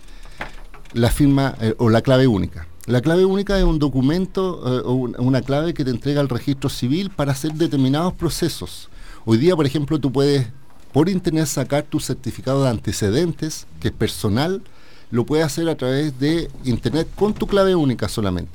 la 0.93 1.09
firma 1.09 1.55
eh, 1.59 1.73
o 1.79 1.89
la 1.89 2.01
clave 2.01 2.27
única. 2.27 2.67
La 2.85 3.01
clave 3.01 3.25
única 3.25 3.57
es 3.57 3.63
un 3.63 3.79
documento 3.79 4.61
eh, 4.63 4.81
o 4.85 4.93
una 4.93 5.41
clave 5.41 5.73
que 5.73 5.83
te 5.83 5.89
entrega 5.89 6.21
el 6.21 6.29
registro 6.29 6.69
civil 6.69 7.09
para 7.09 7.31
hacer 7.31 7.53
determinados 7.53 8.13
procesos. 8.13 8.89
Hoy 9.27 9.39
día, 9.39 9.55
por 9.55 9.65
ejemplo, 9.65 9.99
tú 9.99 10.11
puedes 10.11 10.45
por 10.93 11.09
internet 11.09 11.47
sacar 11.47 11.81
tu 11.81 11.99
certificado 11.99 12.63
de 12.63 12.69
antecedentes, 12.69 13.65
que 13.79 13.87
es 13.87 13.93
personal, 13.93 14.61
lo 15.09 15.25
puedes 15.25 15.43
hacer 15.43 15.67
a 15.67 15.75
través 15.75 16.19
de 16.19 16.47
internet 16.63 17.07
con 17.15 17.33
tu 17.33 17.47
clave 17.47 17.73
única 17.73 18.07
solamente. 18.07 18.53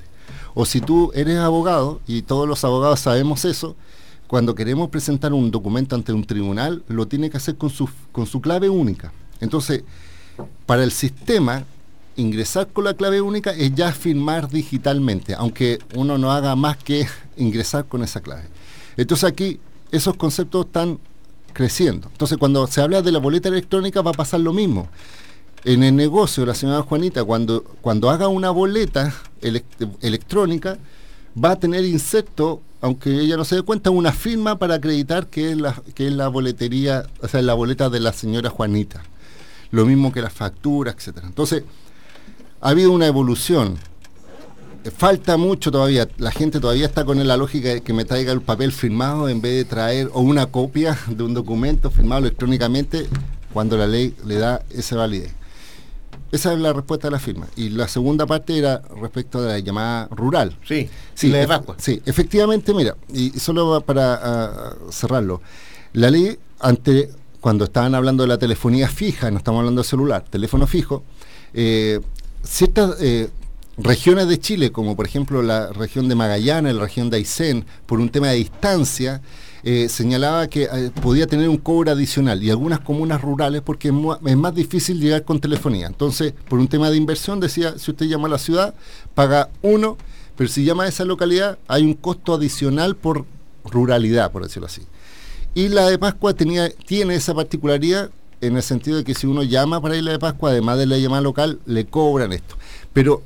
O 0.54 0.64
si 0.64 0.80
tú 0.80 1.10
eres 1.12 1.38
abogado, 1.38 2.00
y 2.06 2.22
todos 2.22 2.48
los 2.48 2.62
abogados 2.62 3.00
sabemos 3.00 3.44
eso, 3.44 3.74
cuando 4.28 4.54
queremos 4.54 4.90
presentar 4.90 5.32
un 5.32 5.50
documento 5.50 5.96
ante 5.96 6.12
un 6.12 6.24
tribunal, 6.24 6.84
lo 6.86 7.08
tiene 7.08 7.30
que 7.30 7.38
hacer 7.38 7.56
con 7.56 7.70
su, 7.70 7.90
con 8.12 8.26
su 8.26 8.40
clave 8.40 8.68
única. 8.68 9.12
Entonces, 9.40 9.82
para 10.66 10.84
el 10.84 10.92
sistema, 10.92 11.64
ingresar 12.14 12.68
con 12.68 12.84
la 12.84 12.94
clave 12.94 13.20
única 13.20 13.50
es 13.50 13.74
ya 13.74 13.90
firmar 13.90 14.48
digitalmente, 14.48 15.34
aunque 15.34 15.80
uno 15.96 16.16
no 16.16 16.30
haga 16.30 16.54
más 16.54 16.76
que 16.76 17.08
ingresar 17.36 17.86
con 17.86 18.04
esa 18.04 18.20
clave. 18.20 18.44
Entonces 18.96 19.24
aquí 19.24 19.58
esos 19.90 20.16
conceptos 20.16 20.66
están 20.66 20.98
creciendo. 21.52 22.08
Entonces 22.12 22.38
cuando 22.38 22.66
se 22.66 22.80
habla 22.80 23.02
de 23.02 23.12
la 23.12 23.18
boleta 23.18 23.48
electrónica 23.48 24.02
va 24.02 24.10
a 24.10 24.14
pasar 24.14 24.40
lo 24.40 24.52
mismo. 24.52 24.88
En 25.64 25.82
el 25.82 25.94
negocio, 25.94 26.46
la 26.46 26.54
señora 26.54 26.82
Juanita, 26.82 27.22
cuando, 27.24 27.62
cuando 27.82 28.08
haga 28.08 28.28
una 28.28 28.50
boleta 28.50 29.14
electrónica, 30.00 30.78
va 31.42 31.52
a 31.52 31.56
tener 31.56 31.84
inserto, 31.84 32.62
aunque 32.80 33.10
ella 33.10 33.36
no 33.36 33.44
se 33.44 33.56
dé 33.56 33.62
cuenta, 33.62 33.90
una 33.90 34.12
firma 34.12 34.58
para 34.58 34.76
acreditar 34.76 35.26
que 35.26 35.52
es 35.52 35.58
la, 35.58 35.74
que 35.94 36.06
es 36.06 36.12
la 36.14 36.28
boletería, 36.28 37.04
o 37.22 37.28
sea, 37.28 37.42
la 37.42 37.54
boleta 37.54 37.90
de 37.90 38.00
la 38.00 38.12
señora 38.12 38.48
Juanita. 38.48 39.02
Lo 39.70 39.84
mismo 39.84 40.12
que 40.12 40.22
la 40.22 40.30
factura, 40.30 40.92
etcétera. 40.92 41.26
Entonces, 41.26 41.62
ha 42.60 42.70
habido 42.70 42.92
una 42.92 43.06
evolución. 43.06 43.78
Falta 44.96 45.36
mucho 45.36 45.70
todavía. 45.70 46.08
La 46.18 46.30
gente 46.30 46.58
todavía 46.58 46.86
está 46.86 47.04
con 47.04 47.26
la 47.26 47.36
lógica 47.36 47.68
de 47.68 47.80
que 47.82 47.92
me 47.92 48.04
traiga 48.04 48.32
el 48.32 48.40
papel 48.40 48.72
firmado 48.72 49.28
en 49.28 49.40
vez 49.42 49.56
de 49.56 49.64
traer 49.64 50.10
o 50.12 50.20
una 50.20 50.46
copia 50.46 50.98
de 51.08 51.22
un 51.22 51.34
documento 51.34 51.90
firmado 51.90 52.20
electrónicamente 52.22 53.06
cuando 53.52 53.76
la 53.76 53.86
ley 53.86 54.14
le 54.24 54.36
da 54.36 54.62
esa 54.70 54.96
validez. 54.96 55.32
Esa 56.32 56.52
es 56.52 56.60
la 56.60 56.72
respuesta 56.72 57.08
de 57.08 57.12
la 57.12 57.18
firma. 57.18 57.46
Y 57.56 57.70
la 57.70 57.88
segunda 57.88 58.24
parte 58.24 58.56
era 58.56 58.82
respecto 59.00 59.42
de 59.42 59.48
la 59.48 59.58
llamada 59.58 60.08
rural. 60.12 60.56
Sí, 60.64 60.88
sí 61.14 61.28
la 61.28 61.38
de 61.38 61.48
Pascua. 61.48 61.74
Sí, 61.78 62.00
efectivamente, 62.06 62.72
mira, 62.72 62.96
y 63.12 63.30
solo 63.30 63.80
para 63.80 64.14
ah, 64.22 64.74
cerrarlo. 64.90 65.42
La 65.92 66.08
ley, 66.08 66.38
ante, 66.60 67.10
cuando 67.40 67.64
estaban 67.64 67.96
hablando 67.96 68.22
de 68.22 68.28
la 68.28 68.38
telefonía 68.38 68.88
fija, 68.88 69.30
no 69.32 69.38
estamos 69.38 69.58
hablando 69.58 69.82
de 69.82 69.88
celular, 69.88 70.24
teléfono 70.30 70.68
fijo, 70.68 71.02
eh, 71.52 72.00
ciertas 72.44 72.94
eh, 73.00 73.28
regiones 73.78 74.28
de 74.28 74.38
Chile, 74.38 74.72
como 74.72 74.96
por 74.96 75.06
ejemplo 75.06 75.42
la 75.42 75.72
región 75.72 76.08
de 76.08 76.14
Magallanes, 76.14 76.74
la 76.74 76.82
región 76.82 77.10
de 77.10 77.18
Aysén, 77.18 77.64
por 77.86 78.00
un 78.00 78.10
tema 78.10 78.28
de 78.28 78.36
distancia, 78.36 79.22
eh, 79.62 79.88
señalaba 79.90 80.48
que 80.48 80.62
eh, 80.64 80.90
podía 81.02 81.26
tener 81.26 81.48
un 81.48 81.58
cobro 81.58 81.90
adicional 81.90 82.42
y 82.42 82.50
algunas 82.50 82.80
comunas 82.80 83.20
rurales 83.20 83.60
porque 83.60 83.88
es, 83.88 84.36
más 84.36 84.54
difícil 84.54 85.00
llegar 85.00 85.24
con 85.24 85.40
telefonía. 85.40 85.86
Entonces, 85.86 86.32
por 86.48 86.58
un 86.58 86.68
tema 86.68 86.90
de 86.90 86.96
inversión, 86.96 87.40
decía, 87.40 87.78
si 87.78 87.90
usted 87.90 88.06
llama 88.06 88.28
a 88.28 88.30
la 88.30 88.38
ciudad, 88.38 88.74
paga 89.14 89.50
uno, 89.62 89.98
pero 90.36 90.48
si 90.48 90.64
llama 90.64 90.84
a 90.84 90.88
esa 90.88 91.04
localidad, 91.04 91.58
hay 91.68 91.82
un 91.84 91.94
costo 91.94 92.34
adicional 92.34 92.96
por 92.96 93.26
ruralidad, 93.64 94.32
por 94.32 94.44
decirlo 94.44 94.66
así. 94.66 94.82
Y 95.54 95.68
la 95.68 95.88
de 95.90 95.98
Pascua 95.98 96.32
tenía, 96.32 96.70
tiene 96.70 97.14
esa 97.14 97.34
particularidad 97.34 98.10
en 98.40 98.56
el 98.56 98.62
sentido 98.62 98.96
de 98.96 99.04
que 99.04 99.14
si 99.14 99.26
uno 99.26 99.42
llama 99.42 99.80
para 99.82 99.96
Isla 99.96 100.12
de 100.12 100.18
Pascua, 100.18 100.50
además 100.50 100.78
de 100.78 100.86
la 100.86 100.96
llamada 100.96 101.20
local, 101.20 101.60
le 101.66 101.84
cobran 101.84 102.32
esto. 102.32 102.56
Pero, 102.94 103.22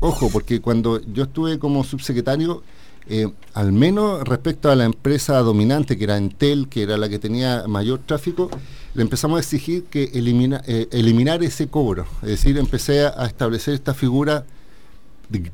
ojo, 0.00 0.30
porque 0.30 0.60
cuando 0.60 1.00
yo 1.12 1.24
estuve 1.24 1.58
como 1.58 1.84
subsecretario, 1.84 2.62
eh, 3.10 3.30
al 3.54 3.72
menos 3.72 4.22
respecto 4.24 4.70
a 4.70 4.76
la 4.76 4.84
empresa 4.84 5.38
dominante, 5.38 5.96
que 5.96 6.04
era 6.04 6.18
Entel, 6.18 6.68
que 6.68 6.82
era 6.82 6.98
la 6.98 7.08
que 7.08 7.18
tenía 7.18 7.64
mayor 7.66 8.00
tráfico, 8.00 8.50
le 8.94 9.02
empezamos 9.02 9.38
a 9.38 9.40
exigir 9.40 9.84
que 9.84 10.10
elimina, 10.14 10.62
eh, 10.66 10.88
eliminar 10.92 11.42
ese 11.42 11.68
cobro. 11.68 12.06
Es 12.22 12.28
decir, 12.28 12.58
empecé 12.58 13.06
a, 13.06 13.26
establecer 13.26 13.74
esta 13.74 13.94
figura 13.94 14.44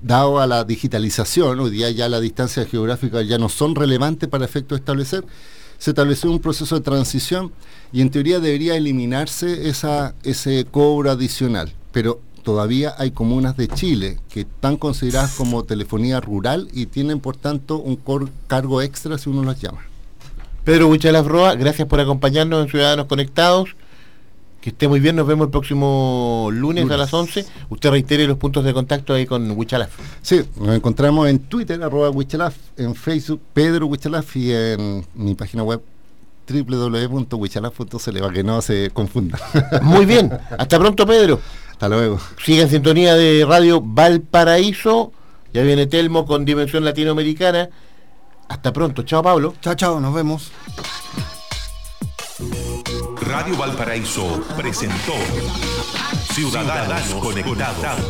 dado 0.02 0.40
a 0.40 0.46
la 0.46 0.64
digitalización, 0.64 1.58
hoy 1.60 1.70
día 1.70 1.90
ya 1.90 2.08
las 2.08 2.22
distancias 2.22 2.68
geográficas 2.68 3.26
ya 3.26 3.38
no 3.38 3.48
son 3.48 3.74
relevantes 3.74 4.28
para 4.28 4.44
efecto 4.44 4.74
de 4.74 4.80
establecer, 4.80 5.24
se 5.78 5.90
estableció 5.90 6.30
un 6.30 6.38
proceso 6.38 6.76
de 6.76 6.80
transición 6.80 7.52
y 7.92 8.00
en 8.00 8.10
teoría 8.10 8.38
debería 8.38 8.76
eliminarse 8.76 9.68
esa, 9.68 10.14
ese 10.22 10.64
cobro 10.70 11.10
adicional. 11.10 11.72
Pero 11.92 12.20
todavía 12.44 12.94
hay 12.98 13.10
comunas 13.10 13.56
de 13.56 13.66
Chile 13.66 14.20
que 14.28 14.40
están 14.40 14.76
consideradas 14.76 15.34
como 15.34 15.64
telefonía 15.64 16.20
rural 16.20 16.68
y 16.72 16.86
tienen 16.86 17.18
por 17.18 17.36
tanto 17.36 17.78
un 17.78 17.98
cargo 18.46 18.82
extra 18.82 19.18
si 19.18 19.30
uno 19.30 19.42
las 19.42 19.60
llama. 19.60 19.80
Pedro 20.62 20.88
Huichalaf 20.88 21.26
Roa, 21.26 21.54
gracias 21.56 21.88
por 21.88 22.00
acompañarnos 22.00 22.62
en 22.62 22.70
Ciudadanos 22.70 23.06
Conectados. 23.06 23.74
Que 24.60 24.70
esté 24.70 24.88
muy 24.88 24.98
bien, 24.98 25.16
nos 25.16 25.26
vemos 25.26 25.46
el 25.46 25.50
próximo 25.50 26.48
lunes, 26.50 26.90
a 26.90 26.96
las 26.96 27.12
11. 27.12 27.44
Usted 27.68 27.90
reitere 27.90 28.26
los 28.26 28.38
puntos 28.38 28.64
de 28.64 28.72
contacto 28.72 29.12
ahí 29.12 29.26
con 29.26 29.50
Huichalaf. 29.50 29.90
Sí, 30.22 30.42
nos 30.58 30.74
encontramos 30.74 31.28
en 31.28 31.38
Twitter, 31.38 31.82
arroba 31.82 32.08
Huichalaf, 32.08 32.54
en 32.78 32.94
Facebook, 32.94 33.42
Pedro 33.52 33.86
Huichalaf 33.86 34.36
y 34.36 34.52
en 34.52 35.04
mi 35.14 35.34
página 35.34 35.64
web 35.64 35.82
www.huichalaf.cl 36.48 38.18
para 38.20 38.32
que 38.32 38.42
no 38.42 38.62
se 38.62 38.90
confunda. 38.90 39.38
Muy 39.82 40.06
bien, 40.06 40.30
hasta 40.58 40.78
pronto 40.78 41.06
Pedro. 41.06 41.40
Hasta 41.74 41.88
luego. 41.88 42.20
Sigue 42.40 42.62
en 42.62 42.70
sintonía 42.70 43.16
de 43.16 43.44
Radio 43.44 43.80
Valparaíso. 43.82 45.12
Ya 45.52 45.62
viene 45.62 45.88
Telmo 45.88 46.24
con 46.24 46.44
Dimensión 46.44 46.84
Latinoamericana. 46.84 47.68
Hasta 48.48 48.72
pronto. 48.72 49.02
Chao 49.02 49.24
Pablo. 49.24 49.54
Chao, 49.60 49.74
chao, 49.74 49.98
nos 49.98 50.14
vemos. 50.14 50.52
Radio 53.20 53.56
Valparaíso 53.56 54.40
presentó 54.56 55.14
Ciudadanos, 56.32 57.02
Conectados, 57.14 58.06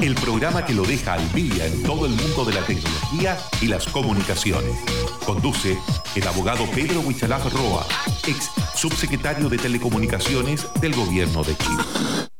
el 0.00 0.14
programa 0.16 0.66
que 0.66 0.74
lo 0.74 0.82
deja 0.84 1.14
al 1.14 1.32
día 1.32 1.66
en 1.66 1.82
todo 1.82 2.04
el 2.04 2.12
mundo 2.12 2.44
de 2.44 2.52
la 2.52 2.60
tecnología 2.60 3.38
y 3.62 3.68
las 3.68 3.86
comunicaciones. 3.86 4.78
Conduce 5.24 5.78
el 6.14 6.28
abogado 6.28 6.66
Pedro 6.74 7.00
Huichalaf 7.00 7.50
Roa, 7.54 7.86
ex 8.26 8.50
subsecretario 8.74 9.48
de 9.48 9.56
Telecomunicaciones 9.56 10.66
del 10.80 10.94
Gobierno 10.94 11.42
de 11.42 11.56
Chile. 11.56 12.31